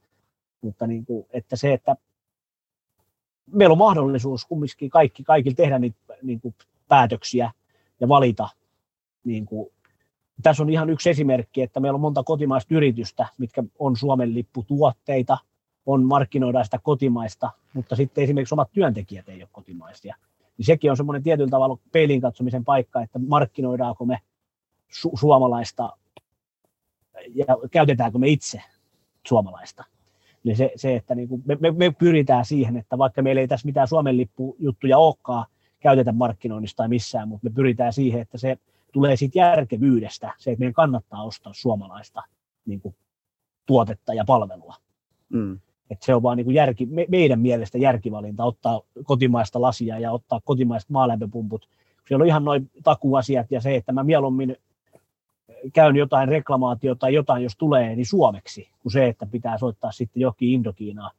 Mutta 0.60 0.86
niin 0.86 1.04
kuin, 1.04 1.26
että 1.30 1.56
se, 1.56 1.72
että 1.72 1.96
meillä 3.52 3.72
on 3.72 3.78
mahdollisuus 3.78 4.44
kumminkin 4.44 4.90
kaikki, 4.90 5.24
kaikille 5.24 5.54
tehdä 5.54 5.78
niitä 5.78 5.98
niin 6.22 6.40
kuin 6.40 6.54
päätöksiä 6.88 7.52
ja 8.00 8.08
valita. 8.08 8.48
Niin 9.24 9.46
kuin, 9.46 9.68
tässä 10.42 10.62
on 10.62 10.70
ihan 10.70 10.90
yksi 10.90 11.10
esimerkki, 11.10 11.62
että 11.62 11.80
meillä 11.80 11.96
on 11.96 12.00
monta 12.00 12.22
kotimaista 12.22 12.74
yritystä, 12.74 13.26
mitkä 13.38 13.62
on 13.78 13.96
Suomen 13.96 14.34
lipputuotteita, 14.34 15.38
on 15.86 16.04
markkinoida 16.04 16.64
sitä 16.64 16.78
kotimaista, 16.82 17.50
mutta 17.74 17.96
sitten 17.96 18.24
esimerkiksi 18.24 18.54
omat 18.54 18.72
työntekijät 18.72 19.28
ei 19.28 19.42
ole 19.42 19.48
kotimaisia. 19.52 20.16
Niin 20.58 20.66
sekin 20.66 20.90
on 20.90 20.96
semmoinen 20.96 21.22
tietyllä 21.22 21.50
tavalla 21.50 21.78
peilin 21.92 22.20
katsomisen 22.20 22.64
paikka, 22.64 23.02
että 23.02 23.18
markkinoidaanko 23.18 24.04
me 24.04 24.20
su- 24.88 25.18
suomalaista 25.20 25.96
ja 27.34 27.46
käytetäänkö 27.70 28.18
me 28.18 28.28
itse 28.28 28.62
suomalaista. 29.26 29.84
Niin 30.44 30.56
se, 30.56 30.72
se 30.76 30.96
että 30.96 31.14
niin 31.14 31.28
kuin 31.28 31.42
me, 31.46 31.56
me, 31.60 31.70
me, 31.70 31.90
pyritään 31.90 32.44
siihen, 32.44 32.76
että 32.76 32.98
vaikka 32.98 33.22
meillä 33.22 33.40
ei 33.40 33.48
tässä 33.48 33.66
mitään 33.66 33.88
Suomen 33.88 34.16
lippujuttuja 34.16 34.98
olekaan 34.98 35.46
käytetä 35.80 36.12
markkinoinnista 36.12 36.76
tai 36.76 36.88
missään, 36.88 37.28
mutta 37.28 37.48
me 37.48 37.54
pyritään 37.54 37.92
siihen, 37.92 38.20
että 38.20 38.38
se 38.38 38.56
tulee 38.92 39.16
siitä 39.16 39.38
järkevyydestä, 39.38 40.32
se, 40.38 40.50
että 40.50 40.60
meidän 40.60 40.74
kannattaa 40.74 41.24
ostaa 41.24 41.52
suomalaista 41.54 42.22
niin 42.66 42.80
kuin, 42.80 42.94
tuotetta 43.66 44.14
ja 44.14 44.24
palvelua. 44.24 44.74
Mm. 45.28 45.60
Että 45.90 46.06
se 46.06 46.14
on 46.14 46.22
vaan 46.22 46.36
niin 46.36 46.44
kuin 46.44 46.54
järki, 46.54 46.86
me, 46.86 47.06
meidän 47.08 47.40
mielestä 47.40 47.78
järkivalinta 47.78 48.44
ottaa 48.44 48.80
kotimaista 49.04 49.60
lasia 49.60 49.98
ja 49.98 50.12
ottaa 50.12 50.40
kotimaiset 50.44 50.90
maalämpöpumput. 50.90 51.68
Siellä 52.08 52.22
on 52.22 52.28
ihan 52.28 52.44
noin 52.44 52.70
takuasiat 52.84 53.50
ja 53.50 53.60
se, 53.60 53.74
että 53.74 53.92
mä 53.92 54.04
mieluummin 54.04 54.56
käyn 55.72 55.96
jotain 55.96 56.28
reklamaatiota 56.28 56.98
tai 56.98 57.14
jotain, 57.14 57.42
jos 57.42 57.56
tulee, 57.56 57.96
niin 57.96 58.06
suomeksi, 58.06 58.68
kuin 58.82 58.92
se, 58.92 59.06
että 59.08 59.26
pitää 59.26 59.58
soittaa 59.58 59.92
sitten 59.92 60.20
jokin 60.20 60.48
Indokiinaa 60.48 61.10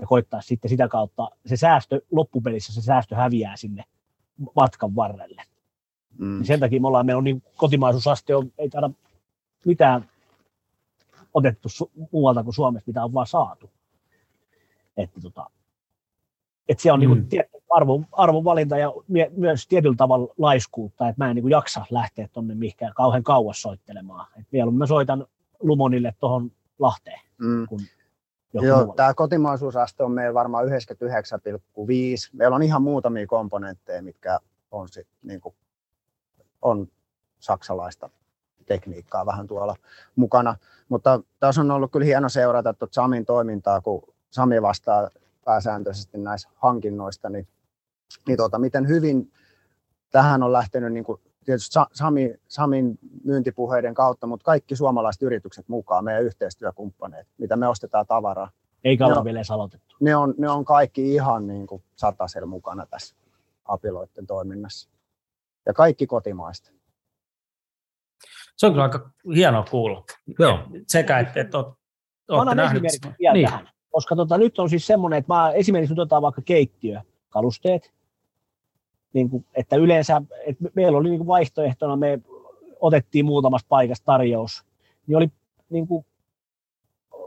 ja 0.00 0.06
koittaa 0.06 0.40
sitten 0.40 0.68
sitä 0.68 0.88
kautta, 0.88 1.30
se 1.46 1.56
säästö, 1.56 2.00
loppupelissä 2.10 2.72
se 2.72 2.82
säästö 2.82 3.16
häviää 3.16 3.56
sinne 3.56 3.84
matkan 4.56 4.96
varrelle. 4.96 5.42
Mm. 6.18 6.44
Sen 6.44 6.60
takia 6.60 6.80
me 6.80 6.86
ollaan, 6.86 7.06
meillä 7.06 7.18
on 7.18 7.24
niin 7.24 7.42
kotimaisuusaste 7.56 8.36
on, 8.36 8.52
ei 8.58 8.68
taida 8.68 8.90
mitään 9.64 10.04
otettu 11.34 11.68
su- 11.68 12.08
muualta 12.12 12.44
kuin 12.44 12.54
Suomesta, 12.54 12.88
mitä 12.90 13.04
on 13.04 13.14
vaan 13.14 13.26
saatu. 13.26 13.70
Että 14.96 15.20
tota, 15.20 15.50
että 16.68 16.82
se 16.82 16.92
on 16.92 17.00
niinku 17.00 17.14
mm. 17.14 17.26
niin 17.30 17.44
arvon, 17.70 18.06
arvonvalinta 18.12 18.78
ja 18.78 18.92
mie, 19.08 19.30
myös 19.36 19.66
tietyllä 19.66 19.96
tavalla 19.96 20.34
laiskuutta, 20.38 21.08
että 21.08 21.24
mä 21.24 21.30
en 21.30 21.34
niin 21.34 21.42
kuin 21.42 21.50
jaksa 21.50 21.86
lähteä 21.90 22.28
tuonne 22.32 22.54
mihinkään 22.54 22.94
kauhean 22.94 23.22
kauas 23.22 23.62
soittelemaan. 23.62 24.26
Et 24.40 24.46
mieluummin 24.52 24.78
mä 24.78 24.86
soitan 24.86 25.26
Lumonille 25.60 26.14
tuohon 26.20 26.50
Lahteen. 26.78 27.20
Mm. 27.38 27.66
Kun 27.66 27.80
Joo, 28.52 28.94
tämä 28.96 29.14
kotimaisuusaste 29.14 30.04
on 30.04 30.12
meillä 30.12 30.34
varmaan 30.34 30.66
99,5. 30.66 30.70
Meillä 32.32 32.56
on 32.56 32.62
ihan 32.62 32.82
muutamia 32.82 33.26
komponentteja, 33.26 34.02
mitkä 34.02 34.38
on, 34.70 34.88
sit, 34.88 35.08
niin 35.22 35.40
kuin, 35.40 35.54
on 36.62 36.88
saksalaista 37.38 38.10
tekniikkaa 38.66 39.26
vähän 39.26 39.46
tuolla 39.46 39.76
mukana. 40.16 40.56
Mutta 40.88 41.20
tässä 41.40 41.60
on 41.60 41.70
ollut 41.70 41.92
kyllä 41.92 42.06
hieno 42.06 42.28
seurata 42.28 42.74
tuota 42.74 42.94
Samin 42.94 43.24
toimintaa, 43.24 43.80
kun 43.80 44.14
Sami 44.30 44.62
vastaa 44.62 45.10
pääsääntöisesti 45.44 46.18
näissä 46.18 46.48
hankinnoista, 46.54 47.28
niin, 47.28 47.48
niin 48.26 48.36
tuota, 48.36 48.58
miten 48.58 48.88
hyvin 48.88 49.32
tähän 50.10 50.42
on 50.42 50.52
lähtenyt 50.52 50.92
niin 50.92 51.04
kuin 51.04 51.20
tietysti 51.44 51.78
Sami, 51.92 52.34
Samin 52.48 52.98
myyntipuheiden 53.24 53.94
kautta, 53.94 54.26
mutta 54.26 54.44
kaikki 54.44 54.76
suomalaiset 54.76 55.22
yritykset 55.22 55.68
mukaan, 55.68 56.04
meidän 56.04 56.22
yhteistyökumppaneet, 56.22 57.28
mitä 57.38 57.56
me 57.56 57.68
ostetaan 57.68 58.06
tavaraa. 58.06 58.50
Eikä 58.84 59.06
ole 59.06 59.24
vielä 59.24 59.40
aloitettu. 59.50 59.96
Ne 60.00 60.16
on, 60.16 60.34
ne 60.38 60.48
on 60.48 60.64
kaikki 60.64 61.14
ihan 61.14 61.46
niin 61.46 61.66
kuin 61.66 61.82
satasella 61.96 62.46
mukana 62.46 62.86
tässä 62.86 63.16
apiloiden 63.64 64.26
toiminnassa. 64.26 64.88
Ja 65.66 65.72
kaikki 65.72 66.06
kotimaista. 66.06 66.72
Se 68.56 68.66
on 68.66 68.72
kyllä 68.72 68.82
aika 68.82 69.10
hienoa 69.34 69.64
kuulla. 69.70 70.04
Joo. 70.38 70.58
Sekä, 70.86 71.18
että, 71.18 71.40
että 71.40 71.58
olette 72.28 72.54
nähneet. 72.54 72.82
Vielä 73.18 73.32
niin. 73.32 73.48
tähän. 73.48 73.68
Koska 73.96 74.16
tota, 74.16 74.38
nyt 74.38 74.58
on 74.58 74.70
siis 74.70 74.86
semmoinen, 74.86 75.18
että 75.18 75.34
mä, 75.34 75.50
esimerkiksi 75.50 75.92
nyt 75.92 75.98
otetaan 75.98 76.22
vaikka 76.22 76.42
keittiökalusteet, 76.42 77.92
niin 79.12 79.30
kuin, 79.30 79.44
että 79.54 79.76
yleensä, 79.76 80.22
että 80.46 80.64
meillä 80.74 80.98
oli 80.98 81.08
niin 81.08 81.18
kuin 81.18 81.26
vaihtoehtona, 81.26 81.96
me 81.96 82.20
otettiin 82.80 83.24
muutamasta 83.24 83.66
paikasta 83.68 84.04
tarjous, 84.04 84.64
niin 85.06 85.16
oli 85.16 85.30
niin 85.70 85.86
kuin, 85.86 86.06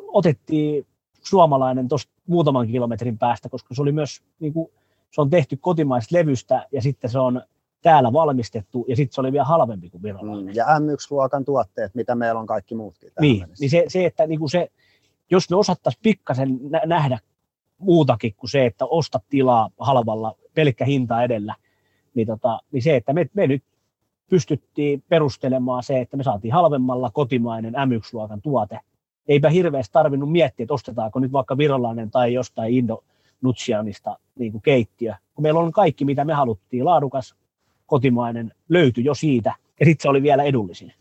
otettiin 0.08 0.88
suomalainen 1.22 1.88
tuosta 1.88 2.12
muutaman 2.28 2.68
kilometrin 2.68 3.18
päästä, 3.18 3.50
koska 3.50 3.76
se 3.76 3.82
oli 3.82 3.92
myös, 3.92 4.22
niin 4.40 4.54
kuin, 4.54 4.72
se 5.12 5.22
on 5.22 5.30
tehty 5.30 5.58
kotimaista 5.58 6.16
levystä 6.16 6.68
ja 6.72 6.82
sitten 6.82 7.10
se 7.10 7.20
on 7.20 7.42
täällä 7.82 8.14
valmistettu 8.14 8.86
ja 8.88 8.96
sitten 8.96 9.16
se 9.16 9.22
oli 9.22 9.32
vielä 9.32 9.46
halvempi 9.46 9.90
kuin 9.90 10.04
virolainen. 10.04 10.46
Mm, 10.46 10.52
ja 10.56 10.66
M1-luokan 10.66 11.46
tuotteet, 11.46 11.96
mitä 11.96 12.16
meillä 12.16 12.40
on 12.40 12.48
kaikki 12.48 12.76
muutkin. 12.76 13.12
Niin, 13.20 13.48
niin 13.60 13.70
se, 13.70 13.84
se, 13.88 14.06
että 14.06 14.28
niin 14.28 14.40
kuin 14.40 14.50
se, 14.50 14.72
jos 15.30 15.50
me 15.50 15.56
osattaisiin 15.56 16.02
pikkasen 16.04 16.60
nähdä 16.86 17.20
muutakin 17.78 18.34
kuin 18.38 18.50
se, 18.50 18.66
että 18.66 18.86
osta 18.86 19.20
tilaa 19.30 19.70
halvalla 19.80 20.36
pelkkä 20.54 20.86
hinta 20.86 21.24
edellä, 21.24 21.56
niin, 22.14 22.28
tota, 22.28 22.60
niin 22.72 22.84
se, 22.84 22.96
että 22.96 23.14
me, 23.14 23.30
me 23.34 23.48
nyt 23.48 23.64
pystyttiin 24.30 25.04
perustelemaan 25.10 25.84
se, 25.84 26.02
että 26.02 26.18
me 26.18 26.24
saatiin 26.24 26.54
halvemmalla 26.54 27.12
kotimainen 27.12 27.74
M1-luokan 27.74 28.42
tuote. 28.42 28.80
Eipä 29.28 29.50
hirveästi 29.50 29.94
tarvinnut 29.94 30.32
miettiä, 30.32 30.64
että 30.64 30.74
ostetaanko 30.74 31.20
nyt 31.20 31.32
vaikka 31.32 31.58
virolainen 31.58 32.12
tai 32.12 32.34
jostain 32.34 32.74
Indo 32.74 33.04
Nutsianista 33.42 34.20
niin 34.40 34.52
kuin 34.52 34.62
keittiö. 34.62 35.16
Kun 35.36 35.44
meillä 35.44 35.60
on 35.60 35.72
kaikki, 35.72 36.06
mitä 36.06 36.26
me 36.26 36.34
haluttiin, 36.34 36.86
laadukas, 36.86 37.36
kotimainen, 37.86 38.54
löytyi 38.70 39.04
jo 39.04 39.14
siitä. 39.14 39.54
Ja 39.80 39.86
sitten 39.86 40.04
se 40.04 40.10
oli 40.10 40.24
vielä 40.24 40.44
edullisin, 40.44 40.94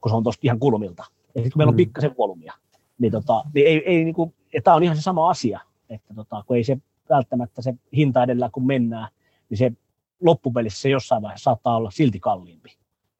kun 0.00 0.10
se 0.10 0.16
on 0.16 0.22
tuosta 0.22 0.40
ihan 0.42 0.58
kulmilta. 0.58 1.04
Ja 1.34 1.42
sitten 1.42 1.58
meillä 1.58 1.70
on 1.70 1.74
mm. 1.74 1.76
pikkasen 1.76 2.14
volumia 2.18 2.52
niin, 2.98 3.12
tota, 3.12 3.44
niin 3.54 3.66
ei, 3.66 3.82
ei 3.86 4.04
niin 4.04 4.14
kuin, 4.14 4.34
ja 4.54 4.62
tämä 4.62 4.74
on 4.74 4.82
ihan 4.82 4.96
se 4.96 5.02
sama 5.02 5.30
asia, 5.30 5.60
että 5.90 6.14
tota, 6.14 6.44
kun 6.46 6.56
ei 6.56 6.64
se 6.64 6.78
välttämättä 7.10 7.62
se 7.62 7.74
hinta 7.96 8.22
edellä 8.22 8.50
kun 8.52 8.66
mennään, 8.66 9.08
niin 9.48 9.58
se 9.58 9.72
loppupelissä 10.20 10.82
se 10.82 10.88
jossain 10.88 11.22
vaiheessa 11.22 11.44
saattaa 11.44 11.76
olla 11.76 11.90
silti 11.90 12.20
kalliimpi. 12.20 12.76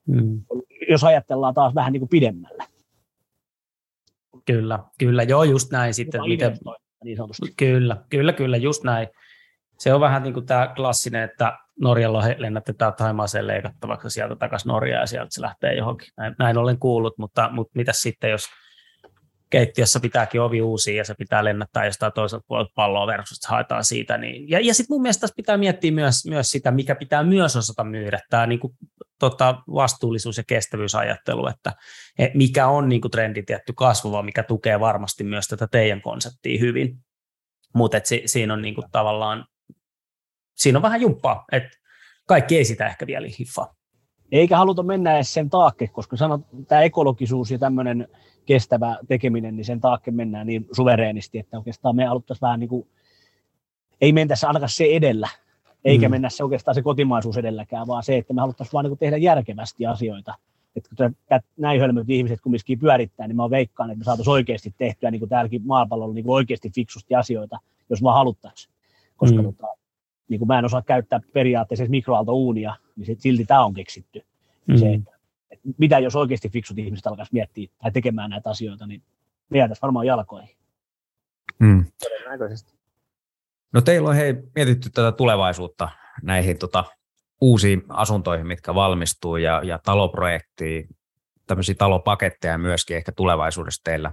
Mm. 0.06 0.42
Jos 0.90 1.04
ajatellaan 1.04 1.54
taas 1.54 1.74
vähän 1.74 1.92
niin 1.92 2.00
kuin 2.00 2.08
pidemmälle. 2.08 2.64
Kyllä, 4.44 4.78
kyllä, 4.98 5.22
joo, 5.22 5.44
just 5.44 5.72
näin 5.72 5.94
sitten. 5.94 6.20
Miten, 6.28 6.58
niin 7.04 7.16
sanotusti. 7.16 7.54
Kyllä, 7.56 7.96
kyllä, 8.08 8.32
kyllä, 8.32 8.56
just 8.56 8.84
näin. 8.84 9.08
Se 9.78 9.94
on 9.94 10.00
vähän 10.00 10.22
niin 10.22 10.34
kuin 10.34 10.46
tämä 10.46 10.72
klassinen, 10.76 11.22
että 11.22 11.58
Norjalla 11.80 12.22
lennätetään 12.36 12.94
Taimaaseen 12.94 13.46
leikattavaksi 13.46 14.10
sieltä 14.10 14.36
takaisin 14.36 14.68
Norjaan 14.68 15.00
ja 15.00 15.06
sieltä 15.06 15.28
se 15.30 15.42
lähtee 15.42 15.74
johonkin. 15.74 16.08
Näin, 16.16 16.34
näin 16.38 16.58
olen 16.58 16.78
kuullut, 16.78 17.18
mutta, 17.18 17.50
mutta 17.52 17.72
mitä 17.74 17.92
sitten, 17.92 18.30
jos 18.30 18.46
keittiössä 19.50 20.00
pitääkin 20.00 20.40
ovi 20.40 20.62
uusia 20.62 20.96
ja 20.96 21.04
se 21.04 21.14
pitää 21.14 21.44
lennättää 21.44 21.86
jostain 21.86 22.12
toiselta 22.12 22.44
puolelta 22.48 22.72
palloa 22.74 23.06
versus, 23.06 23.46
haetaan 23.46 23.84
siitä. 23.84 24.18
Niin, 24.18 24.50
ja 24.50 24.60
ja 24.60 24.74
sitten 24.74 24.94
mun 24.94 25.02
mielestä 25.02 25.20
tässä 25.20 25.36
pitää 25.36 25.56
miettiä 25.56 25.92
myös, 25.92 26.26
myös 26.26 26.50
sitä, 26.50 26.70
mikä 26.70 26.94
pitää 26.94 27.22
myös 27.22 27.56
osata 27.56 27.84
myydä, 27.84 28.20
tämä 28.30 28.46
niin 28.46 28.60
kuin, 28.60 28.72
tota, 29.18 29.62
vastuullisuus- 29.74 30.38
ja 30.38 30.44
kestävyysajattelu, 30.46 31.46
että 31.46 31.72
et 32.18 32.34
mikä 32.34 32.68
on 32.68 32.88
niin 32.88 33.00
kuin 33.00 33.10
trendi 33.10 33.42
tietty 33.42 33.72
kasvava, 33.72 34.22
mikä 34.22 34.42
tukee 34.42 34.80
varmasti 34.80 35.24
myös 35.24 35.48
tätä 35.48 35.66
teidän 35.70 36.02
konseptia 36.02 36.60
hyvin. 36.60 36.98
Mutta 37.74 38.00
si, 38.04 38.22
siinä 38.26 38.54
on 38.54 38.62
niin 38.62 38.74
kuin, 38.74 38.90
tavallaan, 38.92 39.46
siinä 40.56 40.78
on 40.78 40.82
vähän 40.82 41.00
jumppaa, 41.00 41.44
että 41.52 41.70
kaikki 42.28 42.56
ei 42.56 42.64
sitä 42.64 42.86
ehkä 42.86 43.06
vielä 43.06 43.28
hiffaa. 43.38 43.75
Eikä 44.32 44.56
haluta 44.56 44.82
mennä 44.82 45.14
edes 45.14 45.34
sen 45.34 45.50
taakke, 45.50 45.86
koska 45.86 46.16
sanot, 46.16 46.40
tämä 46.68 46.82
ekologisuus 46.82 47.50
ja 47.50 47.58
tämmöinen 47.58 48.08
kestävä 48.46 48.96
tekeminen, 49.08 49.56
niin 49.56 49.64
sen 49.64 49.80
taakke 49.80 50.10
mennään 50.10 50.46
niin 50.46 50.66
suvereenisti, 50.72 51.38
että 51.38 51.56
oikeastaan 51.56 51.96
me 51.96 52.04
haluttaisiin 52.04 52.46
vähän 52.46 52.60
niin 52.60 52.68
kuin, 52.68 52.88
ei 54.00 54.12
mentäisi 54.12 54.46
ainakaan 54.46 54.68
se 54.68 54.84
edellä, 54.84 55.28
eikä 55.84 56.08
mm. 56.08 56.10
mennä 56.10 56.30
se 56.30 56.44
oikeastaan 56.44 56.74
se 56.74 56.82
kotimaisuus 56.82 57.36
edelläkään, 57.36 57.86
vaan 57.86 58.02
se, 58.02 58.16
että 58.16 58.34
me 58.34 58.40
haluttaisiin 58.40 58.72
vaan 58.72 58.84
niin 58.84 58.98
tehdä 58.98 59.16
järkevästi 59.16 59.86
asioita. 59.86 60.34
Että 60.76 60.90
kun 60.96 61.16
näin 61.56 61.80
hölmöt 61.80 62.10
ihmiset 62.10 62.40
kumminkin 62.40 62.78
pyörittää, 62.78 63.26
niin 63.26 63.36
mä 63.36 63.50
veikkaan, 63.50 63.90
että 63.90 63.98
me 63.98 64.04
saataisiin 64.04 64.32
oikeasti 64.32 64.74
tehtyä 64.78 65.10
niin 65.10 65.18
kuin 65.18 65.28
täälläkin 65.28 65.62
maapallolla 65.66 66.14
niin 66.14 66.24
kuin 66.24 66.34
oikeasti 66.34 66.70
fiksusti 66.70 67.14
asioita, 67.14 67.58
jos 67.90 68.02
vaan 68.02 68.16
haluttaisiin. 68.16 68.74
Koska 69.16 69.42
mm. 69.42 69.44
tota, 69.44 69.66
niin 70.28 70.38
kuin 70.38 70.48
mä 70.48 70.58
en 70.58 70.64
osaa 70.64 70.82
käyttää 70.82 71.20
periaatteessa 71.32 71.86
mikroaaltouunia, 71.88 72.74
niin 72.96 73.16
silti 73.20 73.44
tämä 73.44 73.64
on 73.64 73.74
keksitty. 73.74 74.22
Mm. 74.66 74.76
Se, 74.76 74.94
että 74.94 75.10
mitä 75.78 75.98
jos 75.98 76.16
oikeasti 76.16 76.48
fiksut 76.48 76.78
ihmiset 76.78 77.06
alkaisi 77.06 77.32
miettiä 77.32 77.68
tai 77.82 77.92
tekemään 77.92 78.30
näitä 78.30 78.50
asioita, 78.50 78.86
niin 78.86 79.02
me 79.50 79.58
jäätäisiin 79.58 79.82
varmaan 79.82 80.06
jalkoihin. 80.06 80.56
Mm. 81.58 81.84
No 83.72 83.80
teillä 83.80 84.08
on 84.08 84.14
hei, 84.14 84.34
mietitty 84.54 84.90
tätä 84.90 85.12
tulevaisuutta 85.12 85.88
näihin 86.22 86.58
tota, 86.58 86.84
uusiin 87.40 87.82
asuntoihin, 87.88 88.46
mitkä 88.46 88.74
valmistuu 88.74 89.36
ja, 89.36 89.62
ja 89.64 89.78
taloprojektiin, 89.84 90.88
tämmöisiä 91.46 91.74
talopaketteja 91.78 92.58
myöskin 92.58 92.96
ehkä 92.96 93.12
tulevaisuudessa 93.12 93.84
teillä 93.84 94.12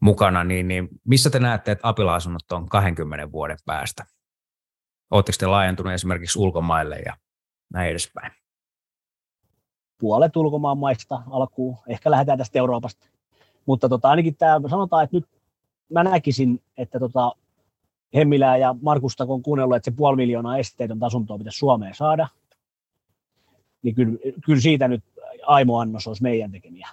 mukana, 0.00 0.44
niin, 0.44 0.68
niin 0.68 0.88
missä 1.04 1.30
te 1.30 1.38
näette, 1.38 1.72
että 1.72 1.88
apila 1.88 2.18
on 2.52 2.68
20 2.68 3.32
vuoden 3.32 3.58
päästä? 3.66 4.04
Oletteko 5.10 5.36
te 5.38 5.46
laajentunut 5.46 5.92
esimerkiksi 5.92 6.38
ulkomaille 6.38 6.98
ja 6.98 7.16
näin 7.72 7.90
edespäin? 7.90 8.32
Puolet 9.98 10.36
ulkomaan 10.36 10.78
maista 10.78 11.22
alkuun. 11.30 11.76
Ehkä 11.86 12.10
lähdetään 12.10 12.38
tästä 12.38 12.58
Euroopasta. 12.58 13.06
Mutta 13.66 13.88
tota, 13.88 14.10
ainakin 14.10 14.36
tämä, 14.36 14.68
sanotaan, 14.70 15.04
että 15.04 15.16
nyt 15.16 15.24
mä 15.92 16.04
näkisin, 16.04 16.62
että 16.76 16.98
tota, 16.98 17.32
Hemmilää 18.14 18.56
ja 18.56 18.74
Markusta, 18.82 19.26
kun 19.26 19.34
on 19.34 19.42
kuunnellut, 19.42 19.76
että 19.76 19.90
se 19.90 19.96
puoli 19.96 20.16
miljoonaa 20.16 20.58
esteetöntä 20.58 21.06
asuntoa 21.06 21.38
pitäisi 21.38 21.58
Suomeen 21.58 21.94
saada, 21.94 22.28
niin 23.82 23.94
kyllä, 23.94 24.18
kyllä 24.44 24.60
siitä 24.60 24.88
nyt 24.88 25.04
aimo 25.46 25.78
annos 25.78 26.06
olisi 26.06 26.22
meidän 26.22 26.52
tekemiä. 26.52 26.88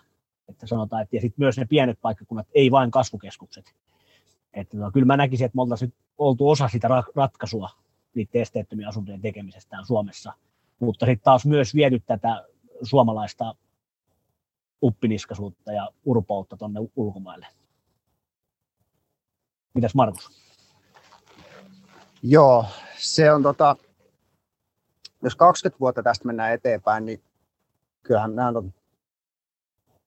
Että 0.49 0.67
sanotaan, 0.67 1.01
että 1.01 1.15
ja 1.15 1.21
sitten 1.21 1.43
myös 1.43 1.57
ne 1.57 1.65
pienet 1.65 1.99
paikkakunnat, 2.01 2.47
ei 2.55 2.71
vain 2.71 2.91
kasvukeskukset. 2.91 3.75
Että 4.53 4.77
no, 4.77 4.91
kyllä 4.91 5.05
mä 5.05 5.17
näkisin, 5.17 5.45
että 5.45 5.55
me 5.55 5.61
oltaisiin 5.61 5.93
oltu 6.17 6.49
osa 6.49 6.67
sitä 6.67 6.89
ratkaisua 7.15 7.69
niiden 8.15 8.41
esteettömien 8.41 8.89
asuntojen 8.89 9.21
tekemisestä 9.21 9.69
täällä 9.69 9.85
Suomessa. 9.85 10.33
Mutta 10.79 11.05
sitten 11.05 11.23
taas 11.23 11.45
myös 11.45 11.75
viety 11.75 11.99
tätä 11.99 12.47
suomalaista 12.81 13.55
uppiniskaisuutta 14.83 15.71
ja 15.71 15.89
urpoutta 16.05 16.57
tuonne 16.57 16.79
ulkomaille. 16.95 17.47
Mitäs 19.73 19.95
Markus? 19.95 20.29
Joo, 22.23 22.65
se 22.97 23.31
on 23.31 23.43
tota, 23.43 23.75
jos 25.23 25.35
20 25.35 25.79
vuotta 25.79 26.03
tästä 26.03 26.25
mennään 26.25 26.53
eteenpäin, 26.53 27.05
niin 27.05 27.23
kyllähän 28.03 28.35
nämä 28.35 28.47
on 28.47 28.73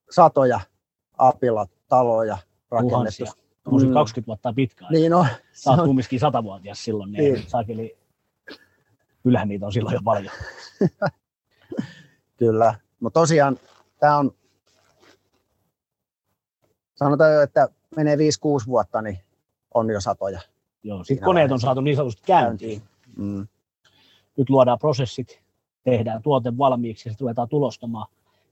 satoja 0.09 0.59
apilataloja 1.17 2.37
rakennettu. 2.71 2.89
Tuhansia. 2.89 3.48
On 3.65 3.87
mm. 3.87 3.93
20 3.93 4.27
vuotta 4.27 4.53
pitkä 4.53 4.85
aika. 4.85 4.93
Niin 4.93 5.13
on. 5.13 5.27
Sä 5.53 5.69
oot 5.69 5.81
kumminkin 5.85 6.19
100-vuotias 6.21 6.83
silloin, 6.83 7.11
niin, 7.11 7.33
niin. 7.33 7.49
Saakeli, 7.49 7.97
kyllähän 9.23 9.47
niitä 9.47 9.65
on 9.65 9.73
silloin 9.73 9.93
jo 9.93 10.01
paljon. 10.03 10.33
Kyllä, 12.39 12.75
mutta 12.99 13.19
tosiaan 13.19 13.57
tämä 13.99 14.17
on, 14.17 14.31
sanotaan 16.95 17.33
jo, 17.33 17.41
että 17.41 17.67
menee 17.95 18.15
5-6 18.15 18.19
vuotta, 18.67 19.01
niin 19.01 19.19
on 19.73 19.89
jo 19.89 20.01
satoja. 20.01 20.39
Joo, 20.83 21.03
sitten 21.03 21.25
koneet 21.25 21.51
on 21.51 21.59
saatu 21.59 21.81
niin 21.81 21.95
sanotusti 21.95 22.23
käyntiin. 22.25 22.81
Mm. 23.17 23.47
Nyt 24.37 24.49
luodaan 24.49 24.79
prosessit, 24.79 25.41
tehdään 25.83 26.21
tuote 26.21 26.57
valmiiksi 26.57 27.09
ja 27.09 27.13
sitten 27.13 27.25
ruvetaan 27.25 27.49
tulostamaan. 27.49 28.07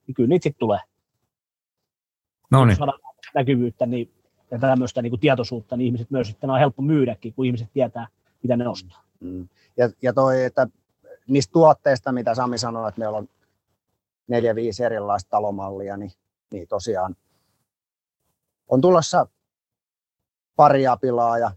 Niin 0.08 0.16
kyllä 0.16 0.30
niitä 0.30 0.44
sitten 0.44 0.60
tulee. 0.60 0.80
No 2.52 2.66
niin. 2.66 2.78
näkyvyyttä 3.36 3.86
niin, 3.86 4.12
ja 4.52 4.60
tämmöistä 4.60 5.02
niin 5.02 5.12
kuin 5.12 5.20
tietoisuutta, 5.20 5.78
niin 5.78 5.86
ihmiset 5.86 6.12
myös 6.12 6.28
sitten 6.28 6.50
on 6.50 6.60
helppo 6.60 6.82
myydäkin, 6.82 7.34
kun 7.34 7.46
ihmiset 7.46 7.70
tietää, 7.74 8.08
mitä 8.44 8.58
ne 8.58 8.68
ostaa. 8.68 9.04
Mm. 9.20 9.48
Ja, 9.78 9.90
ja 10.02 10.14
toi, 10.14 10.44
että 10.44 10.68
niistä 11.28 11.52
tuotteista, 11.52 12.12
mitä 12.12 12.36
Sami 12.36 12.58
sanoi, 12.58 12.90
että 12.90 13.00
meillä 13.00 13.18
on 13.18 13.28
neljä, 14.28 14.56
viisi 14.56 14.84
erilaista 14.84 15.30
talomallia, 15.30 15.98
niin, 15.98 16.12
niin 16.52 16.68
tosiaan 16.68 17.16
on 18.68 18.82
tulossa 18.82 19.28
pari 20.56 20.88
apilaa 20.88 21.38
ja 21.38 21.52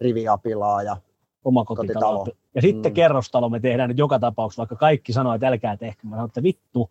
riviapilaa 0.00 0.82
ja 0.82 0.96
omakotitalo. 1.44 2.26
Ja 2.54 2.62
sitten 2.62 2.92
mm. 2.92 2.94
kerrostalo 2.94 3.48
me 3.48 3.60
tehdään 3.60 3.88
nyt 3.88 3.98
joka 3.98 4.18
tapauksessa, 4.18 4.60
vaikka 4.60 4.76
kaikki 4.76 5.12
sanoo, 5.12 5.34
että 5.34 5.48
älkää 5.48 5.76
tehkö. 5.76 6.06
Mä 6.06 6.16
sanon, 6.16 6.28
että 6.28 6.42
vittu, 6.42 6.90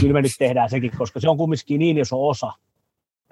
kyllä 0.00 0.12
me 0.12 0.22
nyt 0.22 0.32
tehdään 0.38 0.70
sekin, 0.70 0.92
koska 0.98 1.20
se 1.20 1.28
on 1.28 1.36
kumminkin 1.36 1.78
niin 1.78 1.98
iso 1.98 2.28
osa, 2.28 2.52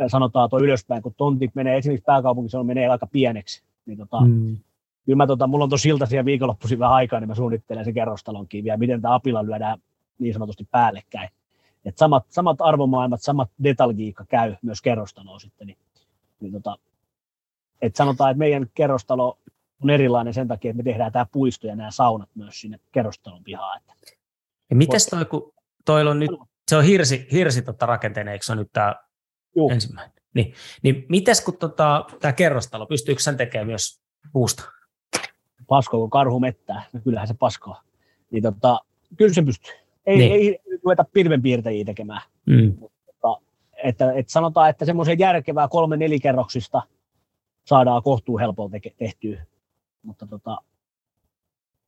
sanotaan 0.07 0.51
tuo 0.51 0.59
ylöspäin, 0.59 1.03
kun 1.03 1.15
tontit 1.17 1.55
menee, 1.55 1.79
esimerkiksi 1.79 2.05
pääkaupungissa 2.05 2.61
on 2.61 2.67
menee 2.67 2.89
aika 2.89 3.07
pieneksi. 3.07 3.63
Niin 3.87 3.99
tota, 3.99 4.21
mm. 4.21 4.57
Kyllä 5.05 5.17
mä, 5.17 5.27
tota, 5.27 5.47
mulla 5.47 5.65
on 5.65 5.69
tuossa 5.69 5.89
iltaisia 5.89 6.25
viikonloppuisin 6.25 6.79
vähän 6.79 6.95
aikaa, 6.95 7.21
niin 7.21 7.29
mä 7.29 7.35
suunnittelen 7.35 7.85
se 7.85 7.93
kerrostalonkin 7.93 8.65
vielä, 8.65 8.77
miten 8.77 9.03
tämä 9.03 9.15
apila 9.15 9.47
lyödään 9.47 9.79
niin 10.19 10.33
sanotusti 10.33 10.69
päällekkäin. 10.71 11.29
Et 11.85 11.99
samat, 11.99 12.25
samat 12.29 12.61
arvomaailmat, 12.61 13.23
samat 13.23 13.51
detalgiikka 13.65 14.25
käy 14.29 14.57
myös 14.63 14.83
kerrostaloon 14.83 15.41
sitten. 15.41 15.67
Niin, 15.67 15.79
niin 16.41 16.53
tota, 16.53 16.79
et 17.83 17.97
sanotaan, 17.97 18.31
että 18.31 18.39
meidän 18.39 18.67
kerrostalo 18.75 19.39
on 19.83 19.91
erilainen 19.91 20.35
sen 20.35 20.49
takia, 20.49 20.71
että 20.71 20.83
me 20.83 20.91
tehdään 20.91 21.13
tämä 21.13 21.27
puisto 21.33 21.67
ja 21.67 21.77
nämä 21.77 21.91
saunat 21.91 22.29
myös 22.35 22.61
sinne 22.61 22.81
kerrostalon 22.93 23.45
pihaan. 23.45 23.79
Että 23.79 23.95
ja 24.71 24.77
mites 24.77 25.07
toi, 25.07 25.25
kun 25.25 25.53
toi 25.85 26.09
on 26.09 26.19
nyt, 26.19 26.31
se 26.69 26.77
on 26.77 26.85
hirsi, 26.85 27.27
hirsi 27.33 27.63
tota 27.63 27.87
rakenteinen, 27.87 28.33
eikö 28.33 28.45
se 28.45 28.53
on 28.53 28.59
nyt 28.59 28.73
tämä 28.73 28.95
ensimmäinen? 29.73 30.15
Niin, 30.35 30.55
niin 30.83 31.07
mites 31.09 31.41
kun 31.41 31.57
tota, 31.57 32.05
tämä 32.21 32.33
kerrostalo, 32.33 32.87
pystyykö 32.87 33.23
sen 33.23 33.37
tekemään 33.37 33.67
myös 33.67 34.01
puusta? 34.33 34.63
Pasko, 35.67 35.99
kun 35.99 36.11
karhu 36.11 36.41
mettää, 36.41 36.85
no 36.93 37.01
kyllähän 37.05 37.29
se 37.29 37.35
paskoa. 37.35 37.83
Niin 38.31 38.43
tota, 38.43 38.81
kyllä 39.17 39.35
se 39.35 39.43
pystyy. 39.43 39.75
Ei, 40.07 40.19
niin. 40.19 40.33
ei 40.33 40.59
ruveta 40.85 41.05
pilvenpiirtäjiä 41.13 41.85
tekemään. 41.85 42.23
Mm. 42.47 42.77
Mutta, 42.81 42.97
että, 43.85 44.13
että 44.13 44.33
sanotaan, 44.33 44.71
että 44.71 44.85
semmoisen 44.85 45.19
järkevää 45.19 45.69
kolme 45.69 45.97
nelikerroksista– 45.97 46.83
saadaan 47.65 48.03
kohtuu 48.03 48.39
helpolla 48.39 48.71
tehtyä, 48.97 49.45
mutta, 50.03 50.27
tota, 50.27 50.59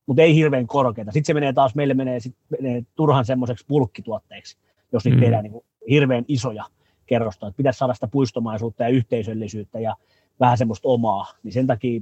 mutta 0.05 0.21
ei 0.21 0.35
hirveän 0.35 0.67
korkeita. 0.67 1.11
Sitten 1.11 1.27
se 1.27 1.33
menee 1.33 1.53
taas, 1.53 1.75
meille 1.75 1.93
menee, 1.93 2.19
sit, 2.19 2.35
menee 2.49 2.83
turhan 2.95 3.25
semmoiseksi 3.25 3.65
bulkkituotteeksi, 3.67 4.57
jos 4.91 5.05
niitä 5.05 5.17
mm. 5.17 5.21
tehdään 5.21 5.43
niin 5.43 5.51
kuin 5.51 5.65
hirveän 5.89 6.25
isoja 6.27 6.65
kerrosta. 7.07 7.47
Että 7.47 7.57
pitäisi 7.57 7.79
saada 7.79 7.93
sitä 7.93 8.07
puistomaisuutta 8.07 8.83
ja 8.83 8.89
yhteisöllisyyttä 8.89 9.79
ja 9.79 9.95
vähän 10.39 10.57
semmoista 10.57 10.89
omaa. 10.89 11.33
Niin 11.43 11.53
sen 11.53 11.67
takia 11.67 12.01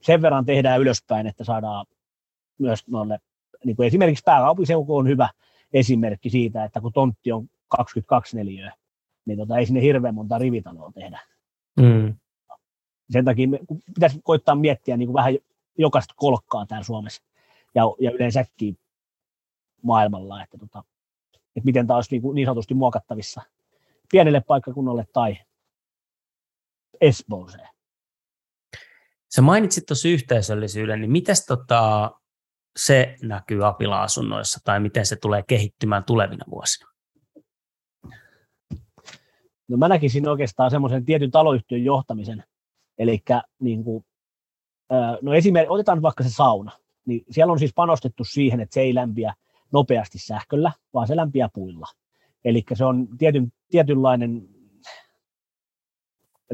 sen 0.00 0.22
verran 0.22 0.44
tehdään 0.44 0.80
ylöspäin, 0.80 1.26
että 1.26 1.44
saadaan 1.44 1.86
myös 2.58 2.88
noille, 2.88 3.18
niin 3.64 3.76
kuin 3.76 3.86
esimerkiksi 3.86 4.24
pääkaupunkiseutu 4.24 4.96
on 4.96 5.08
hyvä 5.08 5.28
esimerkki 5.72 6.30
siitä, 6.30 6.64
että 6.64 6.80
kun 6.80 6.92
tontti 6.92 7.32
on 7.32 7.48
22 7.68 8.36
neliöä, 8.36 8.72
niin 9.26 9.38
tota, 9.38 9.58
ei 9.58 9.66
sinne 9.66 9.82
hirveän 9.82 10.14
monta 10.14 10.38
rivitaloa 10.38 10.92
tehdä. 10.94 11.20
Mm. 11.76 12.14
Sen 13.10 13.24
takia 13.24 13.48
me 13.48 13.58
pitäisi 13.94 14.20
koittaa 14.22 14.54
miettiä 14.54 14.96
niin 14.96 15.06
kuin 15.06 15.14
vähän 15.14 15.34
jokaista 15.78 16.14
kolkkaa 16.16 16.66
täällä 16.66 16.84
Suomessa 16.84 17.22
ja, 17.74 17.82
ja 18.00 18.10
yleensäkin 18.10 18.78
maailmalla, 19.82 20.42
että, 20.42 20.58
tota, 20.58 20.84
että 21.56 21.64
miten 21.64 21.86
tämä 21.86 21.96
olisi 21.96 22.10
niin, 22.10 22.22
kuin 22.22 22.34
niin 22.34 22.46
sanotusti 22.46 22.74
muokattavissa 22.74 23.42
pienelle 24.10 24.40
paikkakunnalle 24.40 25.04
tai 25.12 25.36
Espooseen. 27.00 27.68
Sä 29.34 29.42
mainitsit 29.42 29.86
tuossa 29.86 30.08
yhteisöllisyyden, 30.08 31.00
niin 31.00 31.10
miten 31.10 31.36
tota, 31.48 32.10
se 32.78 33.16
näkyy 33.22 33.66
apila-asunnoissa 33.66 34.60
tai 34.64 34.80
miten 34.80 35.06
se 35.06 35.16
tulee 35.16 35.42
kehittymään 35.48 36.04
tulevina 36.04 36.44
vuosina? 36.50 36.90
No 39.68 39.76
mä 39.76 39.88
näkisin 39.88 40.28
oikeastaan 40.28 40.70
semmoisen 40.70 41.04
tietyn 41.04 41.30
taloyhtiön 41.30 41.84
johtamisen 41.84 42.44
Eli 43.00 43.22
niin 43.60 43.84
kuin, 43.84 44.04
no 45.22 45.34
esimerkiksi, 45.34 45.72
otetaan 45.72 46.02
vaikka 46.02 46.24
se 46.24 46.30
sauna, 46.30 46.72
niin 47.06 47.24
siellä 47.30 47.52
on 47.52 47.58
siis 47.58 47.72
panostettu 47.74 48.24
siihen, 48.24 48.60
että 48.60 48.74
se 48.74 48.80
ei 48.80 48.94
lämpiä 48.94 49.34
nopeasti 49.72 50.18
sähköllä, 50.18 50.72
vaan 50.94 51.06
se 51.06 51.16
lämpiää 51.16 51.48
puilla. 51.52 51.86
Eli 52.44 52.64
se 52.74 52.84
on 52.84 53.08
tietyn, 53.18 53.52
tietynlainen, 53.70 54.48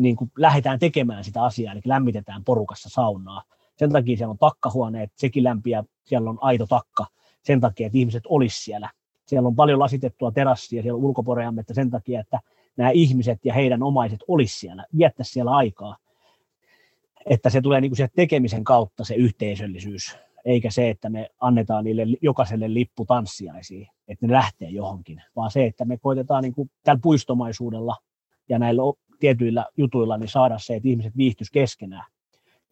niin 0.01 0.16
kuin 0.16 0.30
lähdetään 0.39 0.78
tekemään 0.78 1.24
sitä 1.24 1.43
asiaa, 1.43 1.72
eli 1.72 1.80
lämmitetään 1.84 2.45
porukassa 2.45 2.89
saunaa. 2.89 3.43
Sen 3.76 3.93
takia 3.93 4.16
siellä 4.16 4.30
on 4.30 4.39
takkahuoneet, 4.39 5.12
sekin 5.16 5.45
lämpiää, 5.45 5.84
siellä 6.05 6.30
on 6.30 6.39
aito 6.41 6.66
takka, 6.66 7.07
sen 7.43 7.61
takia, 7.61 7.87
että 7.87 7.99
ihmiset 7.99 8.22
olisi 8.28 8.64
siellä. 8.64 8.91
Siellä 9.26 9.47
on 9.47 9.57
paljon 9.57 9.78
lasitettua 9.78 10.32
terassia 10.32 10.82
siellä 10.82 10.99
ulkoporeammetta 10.99 11.74
sen 11.74 11.91
takia, 11.91 12.20
että 12.20 12.41
nämä 12.76 12.91
ihmiset 12.91 13.39
ja 13.45 13.55
heidän 13.55 13.82
omaiset 13.82 14.20
olisi 14.28 14.59
siellä, 14.59 14.87
viettäisi 14.97 15.32
siellä 15.32 15.51
aikaa 15.51 15.97
että 17.26 17.51
se 17.51 17.61
tulee 17.61 17.80
niin 17.80 17.91
kuin 17.97 18.09
tekemisen 18.16 18.64
kautta 18.64 19.05
se 19.05 19.14
yhteisöllisyys, 19.14 20.16
eikä 20.47 20.70
se, 20.70 20.90
että 20.90 21.09
me 21.09 21.28
annetaan 21.40 21.84
niille 21.84 22.03
jokaiselle 22.22 22.74
lippu 22.74 23.05
tanssiaisiin, 23.05 23.88
että 24.09 24.26
ne 24.26 24.32
lähtee 24.32 24.68
johonkin, 24.68 25.22
vaan 25.36 25.51
se, 25.51 25.66
että 25.66 25.84
me 25.84 25.99
koitetaan 25.99 26.42
niin 26.42 26.55
kuin 26.55 26.70
tällä 26.84 27.01
puistomaisuudella 27.03 27.97
ja 28.49 28.59
näillä 28.59 28.82
tietyillä 29.20 29.66
jutuilla 29.76 30.16
niin 30.16 30.28
saada 30.28 30.59
se, 30.59 30.76
että 30.76 30.88
ihmiset 30.88 31.16
viihtyisi 31.16 31.53
keskenään. 31.53 32.05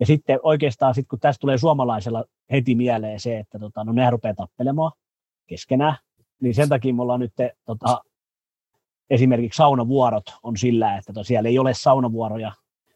Ja 0.00 0.06
sitten 0.06 0.38
oikeastaan, 0.42 0.94
sit 0.94 1.08
kun 1.08 1.20
tästä 1.20 1.40
tulee 1.40 1.58
suomalaisella 1.58 2.24
heti 2.50 2.74
mieleen 2.74 3.20
se, 3.20 3.38
että 3.38 3.58
tota, 3.58 3.84
no 3.84 3.92
ne 3.92 4.10
rupeaa 4.10 4.34
tappelemaan 4.34 4.92
keskenään, 5.46 5.96
niin 6.40 6.54
sen 6.54 6.68
takia 6.68 6.94
me 6.94 7.02
ollaan 7.02 7.20
nyt 7.20 7.32
tota, 7.64 8.02
esimerkiksi 9.10 9.56
saunavuorot 9.56 10.24
on 10.42 10.56
sillä, 10.56 10.96
että 10.96 11.12
siellä 11.22 11.48
ei 11.48 11.58
ole 11.58 11.74
saunavuoroja, 11.74 12.52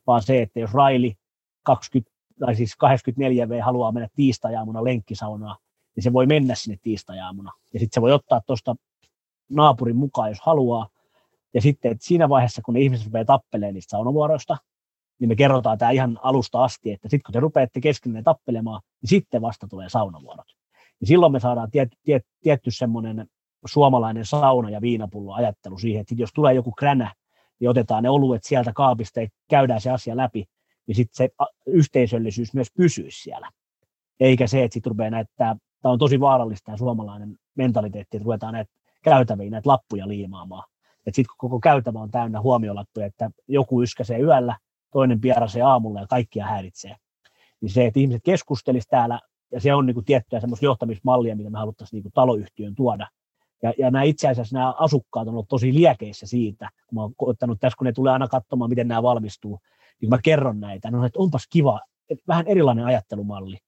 vaan 0.07 0.23
se, 0.23 0.43
että 0.43 0.61
jos 0.61 0.75
Raili 0.75 1.17
20, 1.63 2.18
tai 2.41 2.55
siis 2.55 2.77
84V 2.85 3.63
haluaa 3.63 3.93
mennä 3.93 4.09
tiistajaamuna 4.15 4.85
lenkkisaunaan, 4.85 5.57
niin 5.97 6.05
se 6.05 6.13
voi 6.13 6.27
mennä 6.27 6.55
sinne 6.55 6.79
tiistajaamuna. 6.83 7.53
Ja 7.75 7.81
sitten 7.81 7.95
se 7.95 8.01
voi 8.01 8.13
ottaa 8.13 8.41
tuosta 8.47 8.77
naapurin 9.51 9.97
mukaan, 9.97 10.29
jos 10.29 10.41
haluaa. 10.41 10.89
Ja 11.55 11.61
sitten 11.61 11.93
että 11.93 12.07
siinä 12.07 12.29
vaiheessa, 12.29 12.63
kun 12.65 12.75
ne 12.75 12.81
ihmiset 12.81 13.07
rupeaa 13.07 13.25
tappelemaan 13.25 13.75
niistä 13.75 13.91
saunavuoroista, 13.91 14.57
niin 15.19 15.29
me 15.29 15.37
kerrotaan 15.37 15.79
tämä 15.79 15.91
ihan 15.91 16.19
alusta 16.23 16.65
asti, 16.65 16.93
että 16.93 17.09
sitten 17.09 17.25
kun 17.27 17.33
te 17.33 17.41
rupeatte 17.41 17.81
keskenään 17.81 18.25
tappelemaan, 18.25 18.81
niin 19.03 19.09
sitten 19.09 19.43
vasta 19.43 19.67
tulee 19.69 19.89
saunavuorot. 19.89 20.47
Ja 21.01 21.07
silloin 21.07 21.33
me 21.33 21.41
saadaan 21.41 21.71
tiet, 21.71 21.89
tiet, 22.05 22.27
tietty 22.43 22.71
semmoinen 22.71 23.27
suomalainen 23.67 24.25
sauna- 24.25 24.71
ja 24.71 24.81
viinapullo 24.81 25.33
ajattelu 25.33 25.79
siihen, 25.79 26.01
että 26.01 26.15
jos 26.19 26.31
tulee 26.35 26.55
joku 26.55 26.73
kränä, 26.73 27.15
niin 27.61 27.71
otetaan 27.71 28.03
ne 28.03 28.11
oluet 28.11 28.45
sieltä 28.45 28.73
kaapista 28.73 29.21
ja 29.21 29.29
käydään 29.51 29.81
se 29.81 29.91
asia 29.91 30.17
läpi, 30.17 30.45
niin 30.89 30.97
sitten 30.97 31.17
se 31.17 31.29
yhteisöllisyys 31.67 32.55
myös 32.55 32.69
pysyisi 32.77 33.23
siellä. 33.23 33.51
Eikä 34.21 34.47
se, 34.47 34.65
että 34.65 34.75
sitten 34.75 34.91
rupeaa 34.91 35.11
näyttää, 35.11 35.57
tämä 35.83 35.93
on 35.93 35.99
tosi 35.99 36.21
vaarallista 36.21 36.65
tämä 36.65 36.77
suomalainen 36.77 37.39
mentaliteetti, 37.55 38.17
että 38.17 38.25
ruvetaan 38.25 38.53
näitä 38.55 38.71
käytäviä, 39.03 39.51
näitä 39.51 39.69
lappuja 39.69 40.09
liimaamaan. 40.09 40.65
Että 41.07 41.17
sitten 41.17 41.35
koko 41.39 41.61
käytävä 41.61 41.99
on 41.99 42.11
täynnä 42.11 42.41
huomiolattuja, 42.41 43.07
että 43.07 43.31
joku 43.49 43.83
yskäsee 43.83 44.21
yöllä, 44.21 44.57
toinen 44.93 45.21
pierasee 45.21 45.63
aamulla 45.63 46.01
ja 46.01 46.07
kaikkia 46.07 46.47
häiritsee. 46.47 46.97
Niin 47.61 47.71
se, 47.71 47.87
että 47.87 48.01
ihmiset 48.01 48.23
keskustelisivat 48.25 48.91
täällä, 48.91 49.21
ja 49.53 49.61
se 49.61 49.75
on 49.75 49.87
niin 49.87 49.95
kuin 49.95 50.05
tiettyä 50.05 50.41
semmoista 50.41 50.67
johtamismallia, 50.67 51.37
mitä 51.37 51.51
me 51.51 51.59
haluttaisiin 51.59 52.03
niin 52.03 52.13
taloyhtiön 52.13 52.75
tuoda. 52.75 53.09
Ja, 53.63 53.73
ja 53.79 53.91
nämä 53.91 54.03
itse 54.03 54.29
asiassa 54.29 54.59
nämä 54.59 54.75
asukkaat 54.79 55.29
on 55.29 55.35
ollut 55.35 55.49
tosi 55.49 55.75
liekeissä 55.75 56.27
siitä, 56.27 56.71
kun 56.87 56.97
mä 56.97 57.03
oon 57.03 57.15
ottanut 57.19 57.61
tässä, 57.61 57.77
kun 57.77 57.85
ne 57.85 57.93
tulee 57.93 58.13
aina 58.13 58.29
katsomaan, 58.29 58.71
miten 58.71 58.89
nämä 58.89 59.03
valmistuu, 59.03 59.61
niin 60.01 60.11
mä 60.11 60.19
kerron 60.25 60.61
näitä, 60.61 60.91
no, 60.91 61.05
että 61.07 61.19
onpas 61.19 61.47
kiva, 61.51 61.81
että 62.11 62.25
vähän 62.29 62.47
erilainen 62.47 62.85
ajattelumalli 62.85 63.59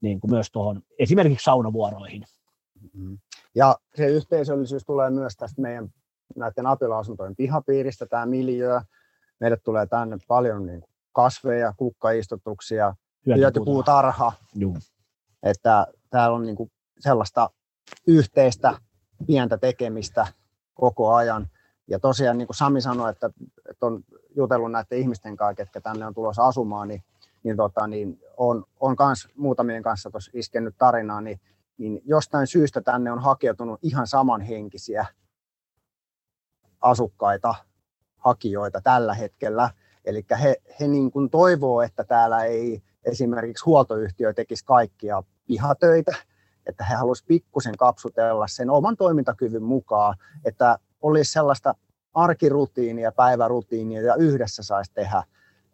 niin 0.00 0.20
kuin 0.20 0.30
myös 0.30 0.50
tuohon 0.50 0.82
esimerkiksi 0.98 1.44
saunavuoroihin. 1.44 2.24
Mm-hmm. 2.80 3.18
Ja 3.54 3.76
se 3.94 4.06
yhteisöllisyys 4.06 4.84
tulee 4.84 5.10
myös 5.10 5.36
tästä 5.36 5.62
meidän 5.62 5.88
näiden 6.36 6.66
apilausuntojen 6.66 7.36
pihapiiristä, 7.36 8.06
tämä 8.06 8.26
miljöö. 8.26 8.80
Meille 9.40 9.56
tulee 9.56 9.86
tänne 9.86 10.18
paljon 10.28 10.66
niin 10.66 10.84
kasveja, 11.12 11.74
kukkaistutuksia, 11.76 12.94
hyötypuutarha. 13.36 14.32
Että 15.42 15.86
täällä 16.10 16.36
on 16.36 16.46
niin 16.46 16.56
kuin 16.56 16.70
sellaista 16.98 17.50
yhteistä 18.06 18.78
pientä 19.26 19.58
tekemistä 19.58 20.26
koko 20.74 21.14
ajan. 21.14 21.46
Ja 21.90 21.98
tosiaan 21.98 22.38
niin 22.38 22.46
kuin 22.46 22.56
Sami 22.56 22.80
sanoi, 22.80 23.10
että, 23.10 23.30
että 23.70 23.86
on 23.86 24.04
jutellut 24.36 24.72
näiden 24.72 24.98
ihmisten 24.98 25.36
kanssa, 25.36 25.54
ketkä 25.54 25.80
tänne 25.80 26.06
on 26.06 26.14
tulossa 26.14 26.46
asumaan, 26.46 26.88
niin, 26.88 27.02
niin, 27.42 27.56
tota, 27.56 27.86
niin 27.86 28.20
on, 28.36 28.64
on 28.80 28.96
kans 28.96 29.28
muutamien 29.36 29.82
kanssa 29.82 30.10
tuossa 30.10 30.30
iskennyt 30.34 30.74
tarinaa, 30.78 31.20
niin, 31.20 31.40
niin 31.78 32.02
jostain 32.04 32.46
syystä 32.46 32.80
tänne 32.80 33.12
on 33.12 33.18
hakeutunut 33.18 33.80
ihan 33.82 34.06
samanhenkisiä 34.06 35.06
asukkaita, 36.80 37.54
hakijoita 38.16 38.80
tällä 38.80 39.14
hetkellä. 39.14 39.70
Eli 40.04 40.24
he, 40.42 40.56
he 40.80 40.88
niin 40.88 41.10
kuin 41.10 41.30
toivoo, 41.30 41.82
että 41.82 42.04
täällä 42.04 42.44
ei 42.44 42.82
esimerkiksi 43.04 43.64
huoltoyhtiö 43.64 44.32
tekisi 44.32 44.64
kaikkia 44.64 45.22
pihatöitä, 45.46 46.14
että 46.66 46.84
he 46.84 46.94
haluaisivat 46.94 47.28
pikkusen 47.28 47.76
kapsutella 47.76 48.46
sen 48.48 48.70
oman 48.70 48.96
toimintakyvyn 48.96 49.62
mukaan, 49.62 50.16
että 50.44 50.78
olisi 51.02 51.32
sellaista 51.32 51.74
arkirutiinia, 52.14 53.12
päivärutiinia 53.12 54.02
ja 54.02 54.14
yhdessä 54.14 54.62
saisi 54.62 54.92
tehdä, 54.94 55.22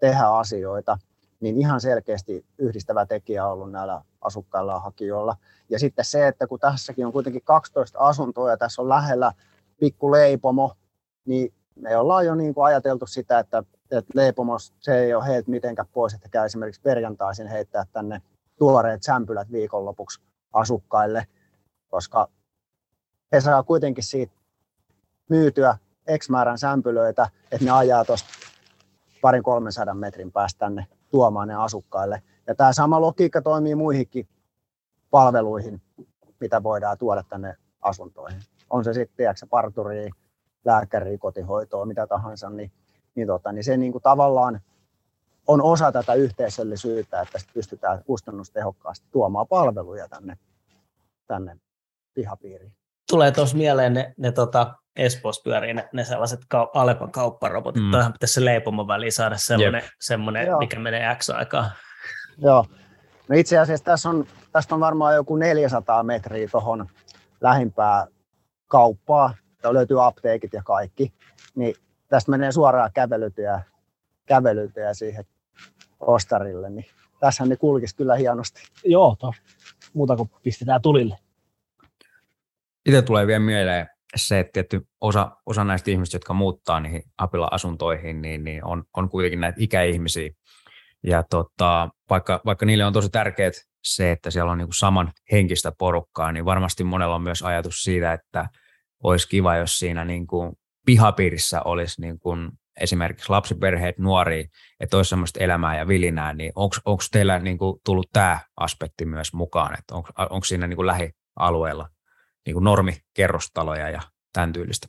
tehdä 0.01 0.27
asioita, 0.29 0.99
niin 1.41 1.57
ihan 1.57 1.81
selkeästi 1.81 2.45
yhdistävä 2.59 3.07
tekijä 3.07 3.47
on 3.47 3.53
ollut 3.53 3.71
näillä 3.71 4.03
asukkailla 4.21 4.73
ja 4.73 4.81
hakijoilla. 4.81 5.37
Ja 5.69 5.79
sitten 5.79 6.05
se, 6.05 6.29
että 6.29 6.47
kun 6.47 6.59
tässäkin 6.59 7.07
on 7.07 7.13
kuitenkin 7.13 7.43
12 7.45 7.99
asuntoa 7.99 8.51
ja 8.51 8.57
tässä 8.57 8.83
on 8.83 8.89
lähellä 8.89 9.33
pikku 9.81 10.11
leipomo, 10.11 10.75
niin 11.25 11.53
me 11.75 11.97
ollaan 11.97 12.27
jo 12.27 12.35
niin 12.35 12.55
kuin 12.55 12.65
ajateltu 12.65 13.07
sitä, 13.07 13.39
että, 13.39 13.63
että 13.91 14.13
leipomos 14.15 14.73
se 14.81 14.99
ei 14.99 15.15
ole 15.15 15.27
heiltä 15.27 15.51
mitenkään 15.51 15.89
pois, 15.93 16.15
että 16.15 16.29
käy 16.29 16.47
esimerkiksi 16.47 16.81
perjantaisin 16.81 17.47
heittää 17.47 17.85
tänne 17.93 18.23
tuoreet 18.59 19.03
sämpylät 19.03 19.53
viikonlopuksi 19.53 20.21
asukkaille, 20.53 21.27
koska 21.89 22.29
he 23.33 23.41
saa 23.41 23.63
kuitenkin 23.63 24.05
siitä 24.05 24.36
myytyä 25.29 25.77
X 26.19 26.29
määrän 26.29 26.59
sämpylöitä, 26.59 27.29
että 27.53 27.65
ne 27.65 27.71
ajaa 27.71 28.05
tuosta 28.05 28.29
parin 29.21 29.43
300 29.43 29.95
metrin 29.95 30.33
päästä 30.33 30.59
tänne 30.59 30.87
tuomaan 31.11 31.49
ne 31.49 31.55
asukkaille. 31.55 32.23
Ja 32.47 32.55
tämä 32.55 32.73
sama 32.73 33.01
logiikka 33.01 33.43
toimii 33.43 33.75
muihinkin 33.75 34.29
palveluihin, 35.11 35.83
mitä 36.41 36.63
voidaan 36.63 36.99
tuoda 36.99 37.23
tänne 37.23 37.57
asuntoihin. 37.83 38.41
On 38.71 38.85
se 38.85 38.93
sitten, 38.93 39.17
tiedätkö, 39.17 39.47
parturi, 39.51 40.11
lääkäri, 40.65 41.19
kotihoitoa, 41.19 41.87
mitä 41.87 42.07
tahansa, 42.07 42.51
niin, 42.51 42.73
niin, 43.15 43.27
tota, 43.27 43.53
niin 43.53 43.65
se 43.65 43.77
niin 43.77 43.93
kuin 43.93 44.03
tavallaan 44.03 44.61
on 45.47 45.63
osa 45.63 45.93
tätä 45.93 46.15
yhteisöllisyyttä, 46.15 47.21
että 47.21 47.39
pystytään 47.55 48.05
kustannustehokkaasti 48.05 49.07
tuomaan 49.11 49.47
palveluja 49.49 50.09
tänne, 50.09 50.39
tänne 51.27 51.57
pihapiiriin. 52.15 52.73
Tulee 53.11 53.33
tuossa 53.33 53.57
mieleen 53.57 53.95
ne, 53.95 54.15
ne 54.19 54.33
tota, 54.33 54.75
Espoossa 54.97 55.43
pyörii 55.45 55.75
ne, 55.75 55.89
ne 55.93 56.05
sellaiset 56.05 56.41
kau- 56.41 56.71
Alepan 56.75 57.13
kaupparobotit. 57.13 57.83
Mm. 57.83 57.91
Toihan 57.91 58.13
pitäisi 58.13 58.35
se 58.35 58.45
leipomon 58.45 58.89
väliin 58.89 59.13
saada 59.13 59.37
semmoinen, 59.37 59.83
semmoinen 60.01 60.59
mikä 60.59 60.79
menee 60.79 61.15
X 61.15 61.31
aikaa. 61.31 61.71
Joo. 62.39 62.67
No 63.29 63.37
itse 63.37 63.59
asiassa 63.59 63.85
tässä 63.85 64.09
on, 64.09 64.27
tästä 64.53 64.75
on 64.75 64.81
varmaan 64.81 65.15
joku 65.15 65.37
400 65.37 66.03
metriä 66.03 66.49
tuohon 66.49 66.87
lähimpää 67.41 68.07
kauppaa. 68.67 69.35
Täällä 69.63 69.79
löytyy 69.79 70.07
apteekit 70.07 70.53
ja 70.53 70.63
kaikki. 70.63 71.13
Niin 71.55 71.75
tästä 72.09 72.31
menee 72.31 72.53
suoraan 72.53 72.91
kävelytyä, 72.95 73.63
kävelytyä 74.27 74.95
siihen 74.95 75.25
ostarille. 76.01 76.71
Niin 76.71 76.87
tässä 77.21 77.47
ne 77.47 77.57
kulkisi 77.57 77.97
kyllä 77.97 78.15
hienosti. 78.15 78.63
Joo, 78.85 79.17
to. 79.19 79.33
muuta 79.95 80.17
kuin 80.17 80.31
pistetään 80.43 80.83
tulille. 80.83 81.19
Itse 82.87 83.03
tulee 83.03 83.27
vielä 83.27 83.41
mieleen 83.41 83.87
se, 84.17 84.39
että 84.41 84.53
tietty 84.53 84.81
osa, 85.01 85.31
osa 85.47 85.65
näistä 85.65 85.91
ihmistä, 85.91 86.17
jotka 86.17 86.35
muuttaa 86.35 86.81
niihin 86.81 87.03
apila-asuntoihin, 87.19 88.23
niin, 88.23 88.45
niin 88.45 88.65
on, 88.65 88.85
on 88.97 89.09
kuitenkin 89.09 89.41
näitä 89.41 89.57
ikäihmisiä. 89.61 90.31
Ja 91.07 91.23
tota, 91.31 91.89
vaikka, 92.11 92.41
vaikka 92.45 92.67
niille 92.67 92.85
on 92.85 92.93
tosi 92.93 93.09
tärkeää 93.09 93.51
se, 93.85 94.11
että 94.11 94.31
siellä 94.31 94.53
on 94.53 94.59
niin 94.59 94.69
kuin 94.69 94.79
saman 94.79 95.13
henkistä 95.33 95.73
porukkaa, 95.79 96.33
niin 96.33 96.45
varmasti 96.45 96.85
monella 96.85 97.15
on 97.15 97.23
myös 97.23 97.43
ajatus 97.43 97.83
siitä, 97.83 98.13
että 98.13 98.49
olisi 99.03 99.29
kiva, 99.29 99.57
jos 99.57 99.79
siinä 99.79 100.05
niin 100.05 100.27
kuin 100.27 100.53
pihapiirissä 100.87 101.63
olisi 101.63 102.01
niin 102.01 102.19
kuin 102.19 102.51
esimerkiksi 102.81 103.31
lapsiperheet, 103.31 103.99
nuoria, 103.99 104.45
että 104.81 104.97
olisi 104.97 105.09
sellaista 105.09 105.41
elämää 105.41 105.79
ja 105.79 105.89
vilinää, 105.89 106.33
niin 106.33 106.53
onko 106.55 107.03
teillä 107.13 107.39
niin 107.39 107.59
kuin 107.59 107.81
tullut 107.85 108.09
tämä 108.13 108.41
aspekti 108.57 109.05
myös 109.05 109.33
mukaan, 109.33 109.79
että 109.79 109.95
onko 110.31 110.45
siinä 110.45 110.67
niin 110.67 110.77
kuin 110.77 110.87
lähialueella 110.87 111.89
niin 112.47 112.65
normikerrostaloja 112.65 113.89
ja 113.89 114.03
tämän 114.33 114.53
tyylistä? 114.53 114.87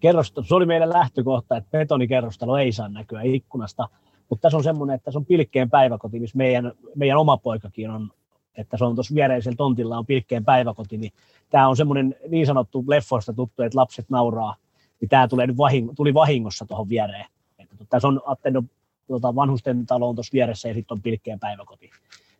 Kerrosto, 0.00 0.42
se 0.42 0.54
oli 0.54 0.66
meidän 0.66 0.92
lähtökohta, 0.92 1.56
että 1.56 1.70
betonikerrostalo 1.70 2.58
ei 2.58 2.72
saa 2.72 2.88
näkyä 2.88 3.22
ikkunasta, 3.22 3.88
mutta 4.30 4.42
tässä 4.42 4.56
on 4.56 4.64
semmoinen, 4.64 4.94
että 4.94 5.10
se 5.10 5.18
on 5.18 5.26
pilkkeen 5.26 5.70
päiväkoti, 5.70 6.20
missä 6.20 6.38
meidän, 6.38 6.72
meidän 6.94 7.18
oma 7.18 7.36
poikakin 7.36 7.90
on, 7.90 8.10
että 8.56 8.76
se 8.76 8.84
on 8.84 8.94
tuossa 8.94 9.14
viereisellä 9.14 9.56
tontilla 9.56 9.98
on 9.98 10.06
pilkkeen 10.06 10.44
päiväkoti, 10.44 10.96
niin 10.96 11.12
tämä 11.50 11.68
on 11.68 11.76
semmoinen 11.76 12.16
niin 12.28 12.46
sanottu 12.46 12.84
leffoista 12.88 13.32
tuttu, 13.32 13.62
että 13.62 13.78
lapset 13.78 14.10
nauraa, 14.10 14.56
niin 15.00 15.08
tämä 15.08 15.28
tulee 15.28 15.46
nyt 15.46 15.56
vahing, 15.56 15.92
tuli 15.96 16.14
vahingossa 16.14 16.66
tuohon 16.66 16.88
viereen. 16.88 17.26
Että 17.58 17.76
tota, 17.76 17.90
tässä 17.90 18.08
on 18.08 18.20
Attendo 18.26 18.62
tota, 19.06 19.34
vanhusten 19.34 19.86
talo 19.86 20.08
on 20.08 20.14
tuossa 20.14 20.32
vieressä 20.32 20.68
ja 20.68 20.74
sitten 20.74 20.94
on 20.94 21.02
pilkkeen 21.02 21.40
päiväkoti. 21.40 21.90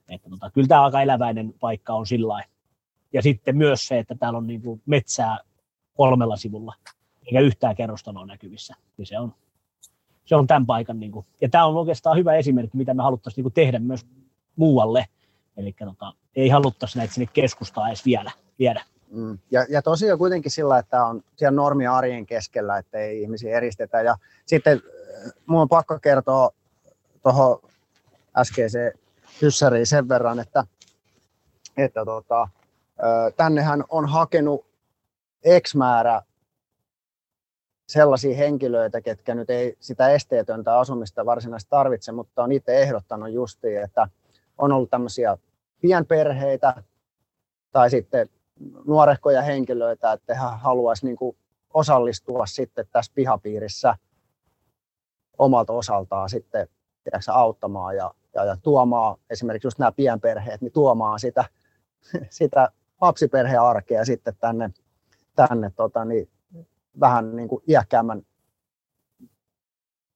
Että 0.09 0.31
tota, 0.31 0.51
kyllä 0.51 0.69
tämä 0.69 0.85
aika 0.85 1.03
eläväinen 1.03 1.55
paikka 1.61 1.95
on 1.95 2.07
sillä 2.07 2.45
Ja 3.13 3.23
sitten 3.23 3.57
myös 3.57 3.87
se, 3.87 3.99
että 3.99 4.15
täällä 4.15 4.37
on 4.37 4.47
niin 4.47 4.63
kuin 4.63 4.83
metsää 4.87 5.39
kolmella 5.97 6.37
sivulla, 6.37 6.75
eikä 7.27 7.41
yhtään 7.41 7.77
kerrostaloa 7.77 8.27
näkyvissä. 8.27 8.75
Niin 8.97 9.07
se 9.07 9.19
on, 9.19 9.35
se 10.25 10.37
on 10.37 10.47
tämän 10.47 10.67
paikan. 10.67 11.01
Niin 11.01 11.13
kuin. 11.13 11.27
Ja 11.41 11.49
tämä 11.49 11.67
on 11.67 11.77
oikeastaan 11.77 12.17
hyvä 12.17 12.35
esimerkki, 12.35 12.77
mitä 12.77 12.95
me 12.95 13.03
haluttaisiin 13.03 13.37
niin 13.37 13.45
kuin 13.45 13.65
tehdä 13.65 13.79
myös 13.79 14.07
muualle. 14.57 15.07
Eli 15.57 15.73
tota, 15.73 16.13
ei 16.37 16.49
haluttaisi 16.49 16.99
näitä 16.99 17.15
sinne 17.15 17.31
keskustaa 17.33 17.89
edes 17.89 18.05
vielä 18.05 18.31
viedä. 18.59 18.85
Mm. 19.11 19.39
Ja, 19.51 19.67
ja 19.69 19.83
tosiaan 19.83 20.19
kuitenkin 20.19 20.51
sillä, 20.51 20.79
että 20.79 21.05
on 21.05 21.23
siellä 21.37 21.57
normi 21.57 21.87
arjen 21.87 22.27
keskellä, 22.27 22.79
että 22.79 22.99
ei 22.99 23.23
ihmisiä 23.23 23.57
eristetä. 23.57 24.03
Ja 24.03 24.17
sitten 24.47 24.83
äh, 25.27 25.33
minun 25.47 25.63
on 25.63 25.69
pakko 25.69 25.99
kertoa 25.99 26.51
tuohon 27.23 27.59
äskeiseen 28.37 28.93
hyssäriin 29.43 29.87
sen 29.87 30.09
verran, 30.09 30.41
että, 30.41 30.65
että 31.77 32.05
tota, 32.05 32.49
tännehän 33.37 33.85
on 33.89 34.09
hakenut 34.09 34.67
X 35.61 35.75
määrä 35.75 36.23
sellaisia 37.89 38.37
henkilöitä, 38.37 39.01
ketkä 39.01 39.35
nyt 39.35 39.51
ei 39.51 39.77
sitä 39.81 40.09
esteetöntä 40.09 40.79
asumista 40.79 41.27
varsinaisesti 41.27 41.71
tarvitse, 41.71 42.13
mutta 42.13 42.43
on 42.43 42.53
itse 42.53 42.83
ehdottanut 42.83 43.33
justiin, 43.33 43.83
että 43.83 44.09
on 44.59 44.73
ollut 44.73 44.91
tämmöisiä 44.91 45.39
pienperheitä 45.81 46.83
tai 47.73 47.91
sitten 47.91 48.29
nuorehkoja 48.85 49.43
henkilöitä, 49.43 50.13
että 50.13 50.35
he 50.35 50.41
haluaisivat 50.41 51.19
niin 51.21 51.37
osallistua 51.75 52.47
sitten 52.47 52.87
tässä 52.93 53.13
pihapiirissä 53.15 53.97
omalta 55.39 55.73
osaltaan 55.73 56.29
sitten 56.31 56.69
tiedätkö, 57.05 57.33
auttamaan 57.33 57.97
ja, 57.97 58.15
ja, 58.35 58.45
ja 58.45 58.57
tuomaan 58.63 59.17
esimerkiksi 59.31 59.67
just 59.67 59.79
nämä 59.79 59.93
pienperheet, 59.93 60.61
niin 60.61 60.73
tuomaan 60.73 61.21
sitä, 61.21 61.45
sitä 62.31 62.69
lapsiperhearkea 63.03 64.05
sitten 64.05 64.35
tänne, 64.41 64.71
tänne 65.37 65.73
tota, 65.77 66.05
niin 66.05 66.29
vähän 67.01 67.37
niin 67.37 67.49
kuin 67.49 67.63
iäkkäämmän 67.69 68.23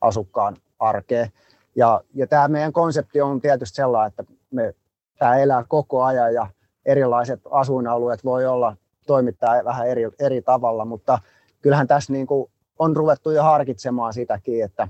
asukkaan 0.01 0.57
arkeen. 0.78 1.28
Ja, 1.76 2.01
ja 2.14 2.26
tämä 2.26 2.49
meidän 2.49 2.72
konsepti 2.72 3.20
on 3.20 3.41
tietysti 3.41 3.76
sellainen, 3.76 4.09
että 4.09 4.24
me, 4.51 4.74
tämä 5.18 5.37
elää 5.37 5.64
koko 5.68 6.03
ajan 6.03 6.34
ja 6.34 6.47
erilaiset 6.84 7.41
asuinalueet 7.51 8.24
voi 8.24 8.47
olla 8.47 8.76
toimittaa 9.07 9.64
vähän 9.64 9.89
eri, 9.89 10.03
eri 10.18 10.43
tavalla, 10.43 10.84
mutta 10.84 11.18
kyllähän 11.62 11.87
tässä 11.87 12.12
niin 12.12 12.26
kuin 12.26 12.51
on 12.78 12.97
ruvettu 12.97 13.30
jo 13.30 13.43
harkitsemaan 13.43 14.12
sitäkin, 14.12 14.64
että, 14.64 14.89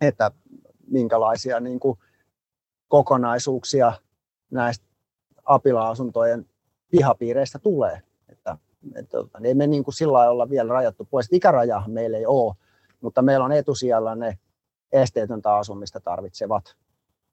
että 0.00 0.30
minkälaisia 0.86 1.60
niin 1.60 1.80
kuin 1.80 1.98
kokonaisuuksia 2.88 3.92
näistä 4.50 4.86
apila-asuntojen 5.44 6.46
pihapiireistä 6.90 7.58
tulee. 7.58 8.02
Että, 8.28 8.56
tota, 9.10 9.40
niin 9.40 9.48
ei 9.48 9.54
me 9.54 9.66
niin 9.66 9.84
kuin 9.84 9.94
sillä 9.94 10.12
lailla 10.12 10.32
olla 10.32 10.50
vielä 10.50 10.72
rajattu 10.72 11.08
pois. 11.10 11.28
Ikärajahan 11.32 11.90
meillä 11.90 12.18
ei 12.18 12.26
ole, 12.26 12.54
mutta 13.00 13.22
meillä 13.22 13.44
on 13.44 13.52
etusijalla 13.52 14.14
ne 14.14 14.38
esteetöntä 14.92 15.56
asumista 15.56 16.00
tarvitsevat. 16.00 16.76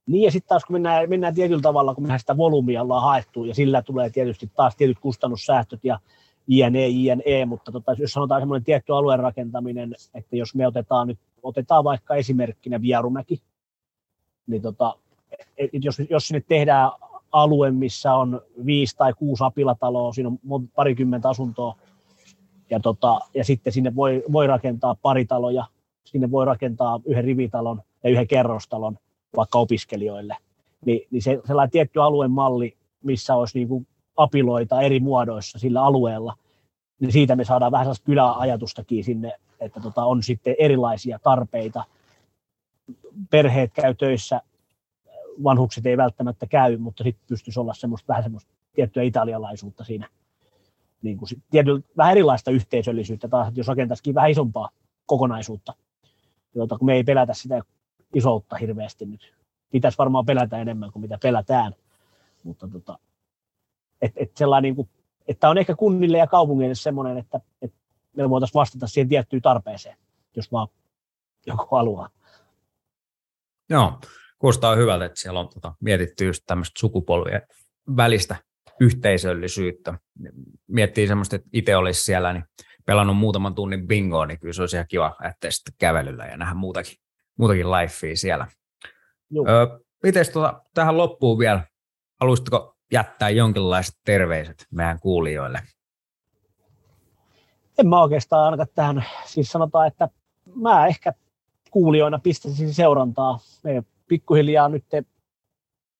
Niin 0.07 0.23
ja 0.23 0.31
sitten 0.31 0.47
taas 0.47 0.65
kun 0.65 0.73
mennään, 0.73 1.09
mennään 1.09 1.35
tietyllä 1.35 1.61
tavalla, 1.61 1.95
kun 1.95 2.03
mennään 2.03 2.19
sitä 2.19 2.37
volyymia 2.37 2.81
ollaan 2.81 3.03
haettu 3.03 3.45
ja 3.45 3.55
sillä 3.55 3.81
tulee 3.81 4.09
tietysti 4.09 4.51
taas 4.55 4.75
tietyt 4.75 4.99
kustannussäästöt 4.99 5.79
ja 5.83 5.99
JNE, 6.47 6.87
JNE, 6.87 7.45
mutta 7.45 7.71
tota, 7.71 7.95
jos 7.97 8.11
sanotaan 8.11 8.41
semmoinen 8.41 8.63
tietty 8.63 8.93
alueen 8.93 9.19
rakentaminen, 9.19 9.93
että 10.13 10.35
jos 10.35 10.55
me 10.55 10.67
otetaan 10.67 11.07
nyt, 11.07 11.19
otetaan 11.43 11.83
vaikka 11.83 12.15
esimerkkinä 12.15 12.81
Vierumäki, 12.81 13.41
niin 14.47 14.61
tota, 14.61 14.95
et 15.57 15.83
jos, 15.83 16.01
jos 16.09 16.27
sinne 16.27 16.43
tehdään 16.47 16.91
alue, 17.35 17.71
missä 17.71 18.13
on 18.13 18.41
viisi 18.65 18.95
tai 18.97 19.13
kuusi 19.13 19.43
apilataloa, 19.43 20.13
siinä 20.13 20.31
on 20.49 20.67
parikymmentä 20.67 21.29
asuntoa, 21.29 21.75
ja, 22.69 22.79
tota, 22.79 23.19
ja 23.33 23.43
sitten 23.43 23.73
sinne 23.73 23.95
voi, 23.95 24.23
voi 24.31 24.47
rakentaa 24.47 24.95
paritaloja, 25.01 25.65
sinne 26.03 26.31
voi 26.31 26.45
rakentaa 26.45 26.99
yhden 27.05 27.23
rivitalon 27.23 27.81
ja 28.03 28.09
yhden 28.09 28.27
kerrostalon 28.27 28.97
vaikka 29.35 29.59
opiskelijoille, 29.59 30.37
niin, 30.85 31.07
niin 31.11 31.21
se, 31.21 31.41
sellainen 31.47 31.71
tietty 31.71 32.01
alueen 32.01 32.31
malli, 32.31 32.77
missä 33.03 33.35
olisi 33.35 33.57
niin 33.57 33.67
kuin 33.67 33.87
apiloita 34.17 34.81
eri 34.81 34.99
muodoissa 34.99 35.59
sillä 35.59 35.83
alueella, 35.83 36.33
niin 36.99 37.11
siitä 37.11 37.35
me 37.35 37.45
saadaan 37.45 37.71
vähän 37.71 37.85
sellaista 37.85 38.05
kyläajatustakin 38.05 39.03
sinne, 39.03 39.33
että 39.59 39.79
tota, 39.79 40.05
on 40.05 40.23
sitten 40.23 40.55
erilaisia 40.59 41.19
tarpeita. 41.23 41.83
Perheet 43.29 43.73
käy 43.73 43.95
töissä, 43.95 44.41
vanhukset 45.43 45.85
ei 45.85 45.97
välttämättä 45.97 46.47
käy, 46.47 46.77
mutta 46.77 47.03
sitten 47.03 47.27
pystyisi 47.27 47.59
olla 47.59 47.73
semmoista, 47.73 48.07
vähän 48.07 48.23
semmoista 48.23 48.51
tiettyä 48.73 49.03
italialaisuutta 49.03 49.83
siinä. 49.83 50.09
Niin 51.01 51.17
kuin, 51.17 51.29
tietyllä, 51.51 51.81
vähän 51.97 52.11
erilaista 52.11 52.51
yhteisöllisyyttä 52.51 53.27
taas, 53.27 53.47
että 53.47 53.59
jos 53.59 53.67
rakentaisikin 53.67 54.15
vähän 54.15 54.31
isompaa 54.31 54.69
kokonaisuutta, 55.05 55.73
jota, 56.55 56.77
kun 56.77 56.85
me 56.85 56.93
ei 56.93 57.03
pelätä 57.03 57.33
sitä 57.33 57.61
isoutta 58.13 58.55
hirveästi 58.55 59.05
nyt. 59.05 59.35
Pitäisi 59.71 59.97
varmaan 59.97 60.25
pelätä 60.25 60.57
enemmän 60.57 60.91
kuin 60.91 61.01
mitä 61.01 61.17
pelätään, 61.21 61.73
mutta 62.43 62.67
tota, 62.67 62.99
et, 64.01 64.11
et 64.15 64.37
sellainen, 64.37 64.63
niin 64.63 64.75
kuin, 64.75 64.89
että 65.27 65.49
on 65.49 65.57
ehkä 65.57 65.75
kunnille 65.75 66.17
ja 66.17 66.27
kaupungeille 66.27 66.75
semmoinen, 66.75 67.17
että, 67.17 67.39
että 67.61 67.77
me 68.15 68.29
voitaisiin 68.29 68.59
vastata 68.59 68.87
siihen 68.87 69.09
tiettyyn 69.09 69.41
tarpeeseen, 69.41 69.97
jos 70.35 70.51
vaan 70.51 70.67
joku 71.45 71.75
haluaa. 71.75 72.09
Joo, 73.69 73.99
kuulostaa 74.39 74.75
hyvältä, 74.75 75.05
että 75.05 75.19
siellä 75.19 75.39
on 75.39 75.49
tota, 75.53 75.73
mietitty 75.81 76.25
just 76.25 76.43
tämmöistä 76.47 76.79
sukupolvien 76.79 77.41
välistä 77.97 78.35
yhteisöllisyyttä. 78.79 79.99
Miettii 80.67 81.07
semmoista, 81.07 81.35
että 81.35 81.49
itse 81.53 81.75
olisi 81.75 82.03
siellä, 82.03 82.33
niin 82.33 82.43
pelannut 82.85 83.17
muutaman 83.17 83.55
tunnin 83.55 83.87
bingoa, 83.87 84.25
niin 84.25 84.39
kyllä 84.39 84.53
se 84.53 84.61
olisi 84.61 84.75
ihan 84.75 84.87
kiva 84.87 85.15
lähteä 85.23 85.51
sitten 85.51 85.73
kävelyllä 85.77 86.25
ja 86.25 86.37
nähdä 86.37 86.53
muutakin, 86.53 86.93
muutakin 87.37 87.71
lifea 87.71 88.15
siellä. 88.15 88.47
Öö, 89.47 89.79
Miten 90.03 90.25
tota, 90.33 90.61
tähän 90.73 90.97
loppuun 90.97 91.39
vielä, 91.39 91.63
haluaisitko 92.21 92.75
jättää 92.91 93.29
jonkinlaiset 93.29 93.95
terveiset 94.05 94.65
meidän 94.71 94.99
kuulijoille? 94.99 95.61
En 97.77 97.87
mä 97.87 98.01
oikeastaan 98.01 98.45
ainakaan 98.45 98.67
tähän, 98.75 99.05
siis 99.25 99.51
sanotaan, 99.51 99.87
että 99.87 100.09
mä 100.55 100.87
ehkä 100.87 101.13
kuulijoina 101.71 102.19
pistäisin 102.19 102.73
seurantaa. 102.73 103.39
Me 103.63 103.83
pikkuhiljaa 104.07 104.69
nyt 104.69 104.85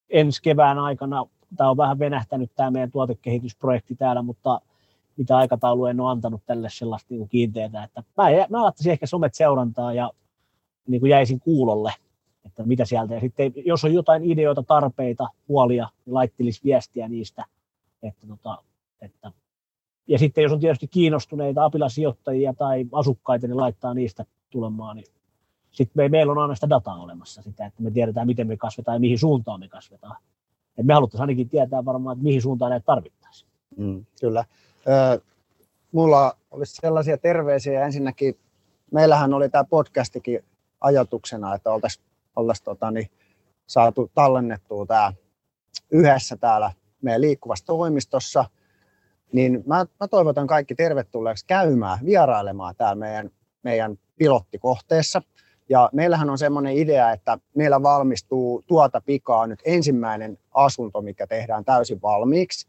ensi 0.09 0.41
kevään 0.41 0.79
aikana, 0.79 1.25
tämä 1.57 1.69
on 1.69 1.77
vähän 1.77 1.99
venähtänyt 1.99 2.51
tämä 2.55 2.71
meidän 2.71 2.91
tuotekehitysprojekti 2.91 3.95
täällä, 3.95 4.21
mutta 4.21 4.61
mitä 5.17 5.37
aikataulu 5.37 5.85
en 5.85 5.99
ole 5.99 6.11
antanut 6.11 6.41
tälle 6.45 6.69
sellaista 6.71 7.13
niin 7.13 7.29
kiinteää, 7.29 7.83
että 7.83 8.03
mä, 8.17 8.23
mä 8.49 8.63
laittaisin 8.63 8.91
ehkä 8.91 9.05
somet 9.05 9.33
seurantaa 9.33 9.93
ja 9.93 10.11
niin 10.87 10.99
kuin 10.99 11.09
jäisin 11.09 11.39
kuulolle 11.39 11.93
että 12.45 12.63
mitä 12.63 12.85
sieltä. 12.85 13.13
Ja 13.13 13.19
sitten 13.19 13.53
jos 13.55 13.83
on 13.83 13.93
jotain 13.93 14.31
ideoita, 14.31 14.63
tarpeita, 14.63 15.27
huolia, 15.47 15.89
niin 16.05 16.13
laittelisi 16.13 16.61
viestiä 16.63 17.07
niistä. 17.07 17.45
Että, 18.03 18.27
tota, 18.27 18.63
että, 19.01 19.31
ja 20.07 20.19
sitten 20.19 20.41
jos 20.41 20.51
on 20.51 20.59
tietysti 20.59 20.87
kiinnostuneita 20.87 21.65
apilasijoittajia 21.65 22.53
tai 22.53 22.85
asukkaita, 22.91 23.47
niin 23.47 23.57
laittaa 23.57 23.93
niistä 23.93 24.25
tulemaan. 24.49 24.95
Niin 24.95 25.05
sitten 25.75 26.03
me, 26.03 26.09
meillä 26.09 26.31
on 26.31 26.37
aina 26.37 26.55
sitä 26.55 26.69
dataa 26.69 26.95
olemassa, 27.03 27.41
sitä, 27.41 27.65
että 27.65 27.83
me 27.83 27.91
tiedetään, 27.91 28.27
miten 28.27 28.47
me 28.47 28.57
kasvetaan 28.57 28.95
ja 28.95 28.99
mihin 28.99 29.19
suuntaan 29.19 29.59
me 29.59 29.67
kasvetaan. 29.67 30.15
Et 30.77 30.85
me 30.85 30.93
haluttaisiin 30.93 31.21
ainakin 31.21 31.49
tietää 31.49 31.85
varmaan, 31.85 32.13
että 32.13 32.23
mihin 32.23 32.41
suuntaan 32.41 32.69
näitä 32.69 32.85
tarvittaisiin. 32.85 33.49
Mm, 33.77 34.05
kyllä. 34.19 34.45
Ö, 34.87 35.21
mulla 35.91 36.37
olisi 36.51 36.75
sellaisia 36.75 37.17
terveisiä. 37.17 37.85
Ensinnäkin 37.85 38.37
meillähän 38.91 39.33
oli 39.33 39.49
tämä 39.49 39.63
podcastikin 39.63 40.43
ajatuksena, 40.81 41.55
että 41.55 41.71
oltaisiin 41.71 42.05
oltaisi 42.35 42.63
tota, 42.63 42.91
niin, 42.91 43.09
saatu 43.67 44.11
tallennettua 44.13 44.85
tämä 44.85 45.13
yhdessä 45.91 46.37
täällä 46.37 46.71
meidän 47.01 47.21
liikkuvassa 47.21 47.65
toimistossa, 47.65 48.45
niin 49.31 49.63
mä, 49.65 49.85
mä 49.99 50.07
toivotan 50.07 50.47
kaikki 50.47 50.75
tervetulleeksi 50.75 51.45
käymään, 51.45 51.99
vierailemaan 52.05 52.75
täällä 52.75 52.95
meidän, 52.95 53.29
meidän 53.63 53.97
pilottikohteessa. 54.17 55.21
Ja 55.69 55.89
meillähän 55.93 56.29
on 56.29 56.37
semmoinen 56.37 56.77
idea, 56.77 57.11
että 57.11 57.37
meillä 57.55 57.83
valmistuu 57.83 58.63
tuota 58.67 59.01
pikaa 59.05 59.47
nyt 59.47 59.59
ensimmäinen 59.65 60.37
asunto, 60.53 61.01
mikä 61.01 61.27
tehdään 61.27 61.65
täysin 61.65 62.01
valmiiksi. 62.01 62.67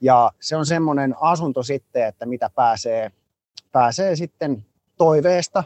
Ja 0.00 0.32
se 0.40 0.56
on 0.56 0.66
semmoinen 0.66 1.14
asunto 1.20 1.62
sitten, 1.62 2.06
että 2.06 2.26
mitä 2.26 2.50
pääsee, 2.54 3.10
pääsee 3.72 4.16
sitten 4.16 4.64
toiveesta 4.96 5.64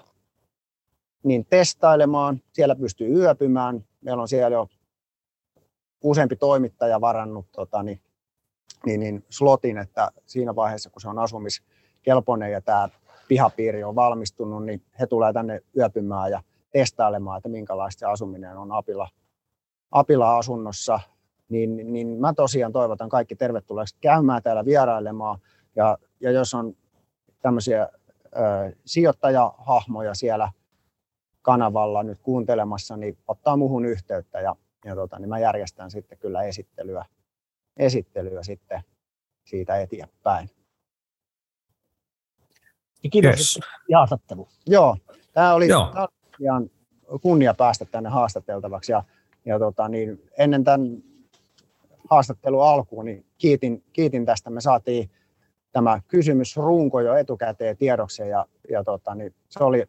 niin 1.23 1.47
testailemaan. 1.51 2.41
Siellä 2.53 2.77
pystyy 2.77 3.09
yöpymään. 3.09 3.85
Meillä 4.01 4.23
on 4.23 4.29
siellä 4.29 4.57
jo 4.57 4.69
useampi 6.03 6.37
toimittaja 6.37 7.01
varannut 7.01 7.47
tota, 7.53 7.83
niin, 7.83 8.01
niin, 8.87 9.01
niin 9.01 9.25
slotin, 9.31 9.79
että 9.79 10.11
siinä 10.27 10.55
vaiheessa, 10.55 10.91
kun 10.91 11.01
se 11.01 11.09
on 11.09 11.19
asumiskelpoinen 11.19 12.53
ja 12.53 12.61
tämä 12.61 12.89
pihapiiri 13.29 13.85
on 13.85 13.95
valmistunut, 13.95 14.65
niin 14.65 14.83
he 15.01 15.07
tulee 15.07 15.33
tänne 15.33 15.61
yöpymään 15.77 16.31
ja 16.31 16.43
testailemaan, 16.79 17.37
että 17.37 17.49
minkälaista 17.49 18.01
se 18.01 18.07
asuminen 18.07 18.57
on 18.57 18.73
Apila, 18.73 19.09
Apila-asunnossa. 19.91 21.01
Niin, 21.49 21.93
niin 21.93 22.09
mä 22.09 22.33
tosiaan 22.35 22.73
toivotan 22.73 23.09
kaikki 23.09 23.37
tervetulleeksi 23.37 23.97
käymään 24.01 24.43
täällä 24.43 24.65
vierailemaan. 24.65 25.39
Ja, 25.77 25.99
ja 26.21 26.31
jos 26.31 26.55
on 26.55 26.77
tämmöisiä 27.43 27.83
ö, 27.83 28.77
sijoittajahahmoja 28.85 30.15
siellä 30.15 30.53
kanavalla 31.43 32.03
nyt 32.03 32.19
kuuntelemassa, 32.23 32.97
niin 32.97 33.19
ottaa 33.29 33.57
muuhun 33.57 33.85
yhteyttä 33.85 34.41
ja, 34.41 34.57
ja 34.85 34.95
tota, 34.95 35.19
niin 35.19 35.29
mä 35.29 35.39
järjestän 35.39 35.91
sitten 35.91 36.19
kyllä 36.19 36.43
esittelyä, 36.43 37.05
esittelyä 37.77 38.43
sitten 38.43 38.83
siitä 39.45 39.77
eteenpäin. 39.77 40.51
Kiitos 43.11 43.31
yes. 43.31 43.61
haastattelu. 43.95 44.49
Joo, 44.67 44.97
tämä 45.33 45.55
oli, 45.55 45.69
Joo. 45.69 45.91
Tämä 45.93 46.07
ihan 46.41 46.71
kunnia 47.23 47.55
päästä 47.55 47.85
tänne 47.85 48.11
haastateltavaksi 48.11 48.93
ja, 48.93 49.05
ja 49.45 49.59
tota, 49.59 49.89
niin 49.89 50.23
ennen 50.39 50.65
tämän 50.65 51.03
haastattelun 52.11 52.65
alkuun 52.65 53.05
niin 53.05 53.27
kiitin, 53.39 53.85
kiitin 53.93 54.27
tästä. 54.27 54.51
Me 54.51 54.61
saatiin 54.61 55.11
tämä 55.73 56.01
kysymysrunko 56.09 57.01
jo 57.01 57.15
etukäteen 57.15 57.77
tiedokseen 57.77 58.31
ja, 58.31 58.47
ja 58.71 58.85
tota, 58.85 59.15
niin 59.15 59.35
se 59.49 59.65
oli 59.65 59.85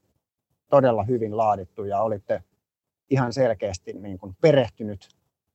todella 0.70 1.04
hyvin 1.04 1.38
laadittu 1.38 1.84
ja 1.84 2.02
olitte 2.02 2.44
ihan 3.10 3.34
selkeästi 3.34 3.94
niin 3.94 4.18
kuin 4.18 4.36
perehtynyt 4.42 5.10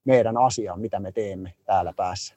meidän 0.05 0.36
asiaan, 0.36 0.80
mitä 0.80 1.01
me 1.01 1.12
teemme 1.12 1.55
täällä 1.64 1.93
päässä. 1.97 2.34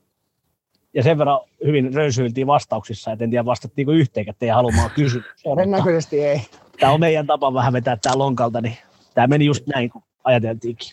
Ja 0.93 1.03
sen 1.03 1.17
verran 1.17 1.39
hyvin 1.65 1.93
röysyiltiin 1.93 2.47
vastauksissa, 2.47 3.11
että 3.11 3.23
en 3.23 3.29
tiedä 3.29 3.45
vastattiinko 3.45 3.91
yhteenkään 3.91 4.35
teidän 4.39 4.55
haluamaan 4.55 4.91
kysymykseen. 4.95 5.55
Todennäköisesti 5.55 6.25
ei. 6.25 6.41
Tämä 6.79 6.91
on 6.91 6.99
meidän 6.99 7.27
tapa 7.27 7.53
vähän 7.53 7.73
vetää 7.73 7.97
tämä 7.97 8.17
lonkalta, 8.17 8.61
niin 8.61 8.77
tämä 9.13 9.27
meni 9.27 9.45
just 9.45 9.67
näin, 9.67 9.89
kun 9.89 10.03
ajateltiinkin. 10.23 10.89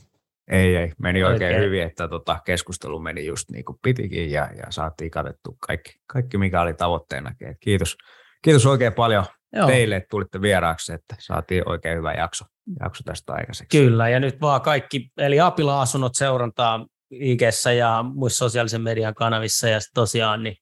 Ei, 0.50 0.76
ei. 0.76 0.92
Meni 0.98 1.24
oikein, 1.24 1.48
Oikein. 1.48 1.64
hyvin, 1.64 1.82
että 1.82 2.08
tota, 2.08 2.38
keskustelu 2.44 2.98
meni 2.98 3.26
just 3.26 3.50
niin 3.50 3.64
kuin 3.64 3.78
pitikin 3.82 4.30
ja, 4.30 4.48
ja 4.56 4.64
saatiin 4.70 5.10
katettu 5.10 5.56
kaikki, 5.66 5.92
kaikki, 6.06 6.38
mikä 6.38 6.60
oli 6.60 6.74
tavoitteenakin. 6.74 7.48
Et 7.48 7.56
kiitos, 7.60 7.96
kiitos 8.42 8.66
oikein 8.66 8.92
paljon 8.92 9.24
Joo. 9.52 9.66
teille, 9.66 9.96
että 9.96 10.08
tulitte 10.10 10.40
vieraaksi, 10.40 10.92
että 10.92 11.16
saatiin 11.18 11.68
oikein 11.68 11.98
hyvä 11.98 12.12
jakso, 12.12 12.44
jakso 12.80 13.02
tästä 13.04 13.32
aikaiseksi. 13.32 13.78
Kyllä, 13.78 14.08
ja 14.08 14.20
nyt 14.20 14.40
vaan 14.40 14.60
kaikki, 14.60 15.10
eli 15.18 15.40
Apila-asunnot 15.40 16.14
seurantaa 16.14 16.86
ig 17.10 17.40
ja 17.76 18.04
muissa 18.14 18.38
sosiaalisen 18.38 18.82
median 18.82 19.14
kanavissa, 19.14 19.68
ja 19.68 19.78
tosiaan 19.94 20.42
niin 20.42 20.56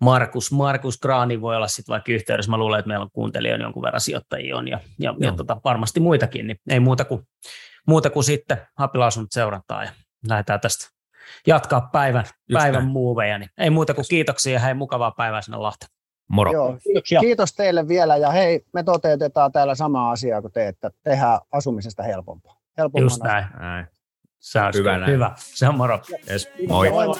Markus, 0.00 0.52
Markus 0.52 0.98
Graani 1.00 1.40
voi 1.40 1.56
olla 1.56 1.68
sitten 1.68 1.92
vaikka 1.92 2.12
yhteydessä. 2.12 2.50
Mä 2.50 2.56
luulen, 2.58 2.78
että 2.78 2.88
meillä 2.88 3.02
on 3.02 3.10
kuuntelijoita 3.12 3.62
jonkun 3.64 3.82
verran 3.82 4.00
sijoittajia 4.00 4.56
on, 4.56 4.68
ja, 4.68 4.80
ja, 4.98 5.14
ja 5.18 5.32
tota, 5.32 5.60
varmasti 5.64 6.00
muitakin, 6.00 6.46
niin 6.46 6.56
ei 6.68 6.80
muuta 6.80 7.04
kuin, 7.04 7.22
muuta 7.86 8.10
kuin 8.10 8.24
sitten 8.24 8.58
Apila-asunnot 8.76 9.32
seurantaa, 9.32 9.84
ja 9.84 9.90
lähdetään 10.28 10.60
tästä 10.60 10.88
jatkaa 11.46 11.88
päivän, 11.92 12.24
päivän 12.52 12.72
näin. 12.72 12.92
muuveja, 12.92 13.38
niin 13.38 13.50
ei 13.58 13.70
muuta 13.70 13.94
kuin 13.94 14.04
kiitoksia 14.10 14.52
ja 14.52 14.60
hei 14.60 14.74
mukavaa 14.74 15.10
päivää 15.10 15.42
sinne 15.42 15.58
Lahteen. 15.58 15.90
Moro. 16.30 16.52
Joo, 16.52 16.76
Kiitoksia. 16.82 17.20
kiitos 17.20 17.52
teille 17.52 17.88
vielä 17.88 18.16
ja 18.16 18.30
hei, 18.30 18.60
me 18.72 18.82
toteutetaan 18.82 19.52
täällä 19.52 19.74
samaa 19.74 20.10
asiaa 20.10 20.40
kuin 20.40 20.52
te, 20.52 20.68
että 20.68 20.90
tehdään 21.02 21.40
asumisesta 21.52 22.02
helpompaa. 22.02 22.56
helpomman 22.78 23.04
Just 23.04 23.22
näin. 23.22 23.44
Näin. 23.60 23.86
On 24.66 24.72
Hyvä 24.74 24.98
näin. 24.98 25.12
hyvä. 25.12 25.34
Se 25.38 25.68
on 25.68 25.74
moro. 25.76 26.00
Yes, 26.30 26.48
moi. 26.68 26.90
Moi. 26.90 27.16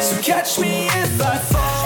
So 0.00 0.16
catch 0.22 0.58
me 0.58 0.86
if 0.86 1.20
I 1.20 1.38
fall. 1.52 1.81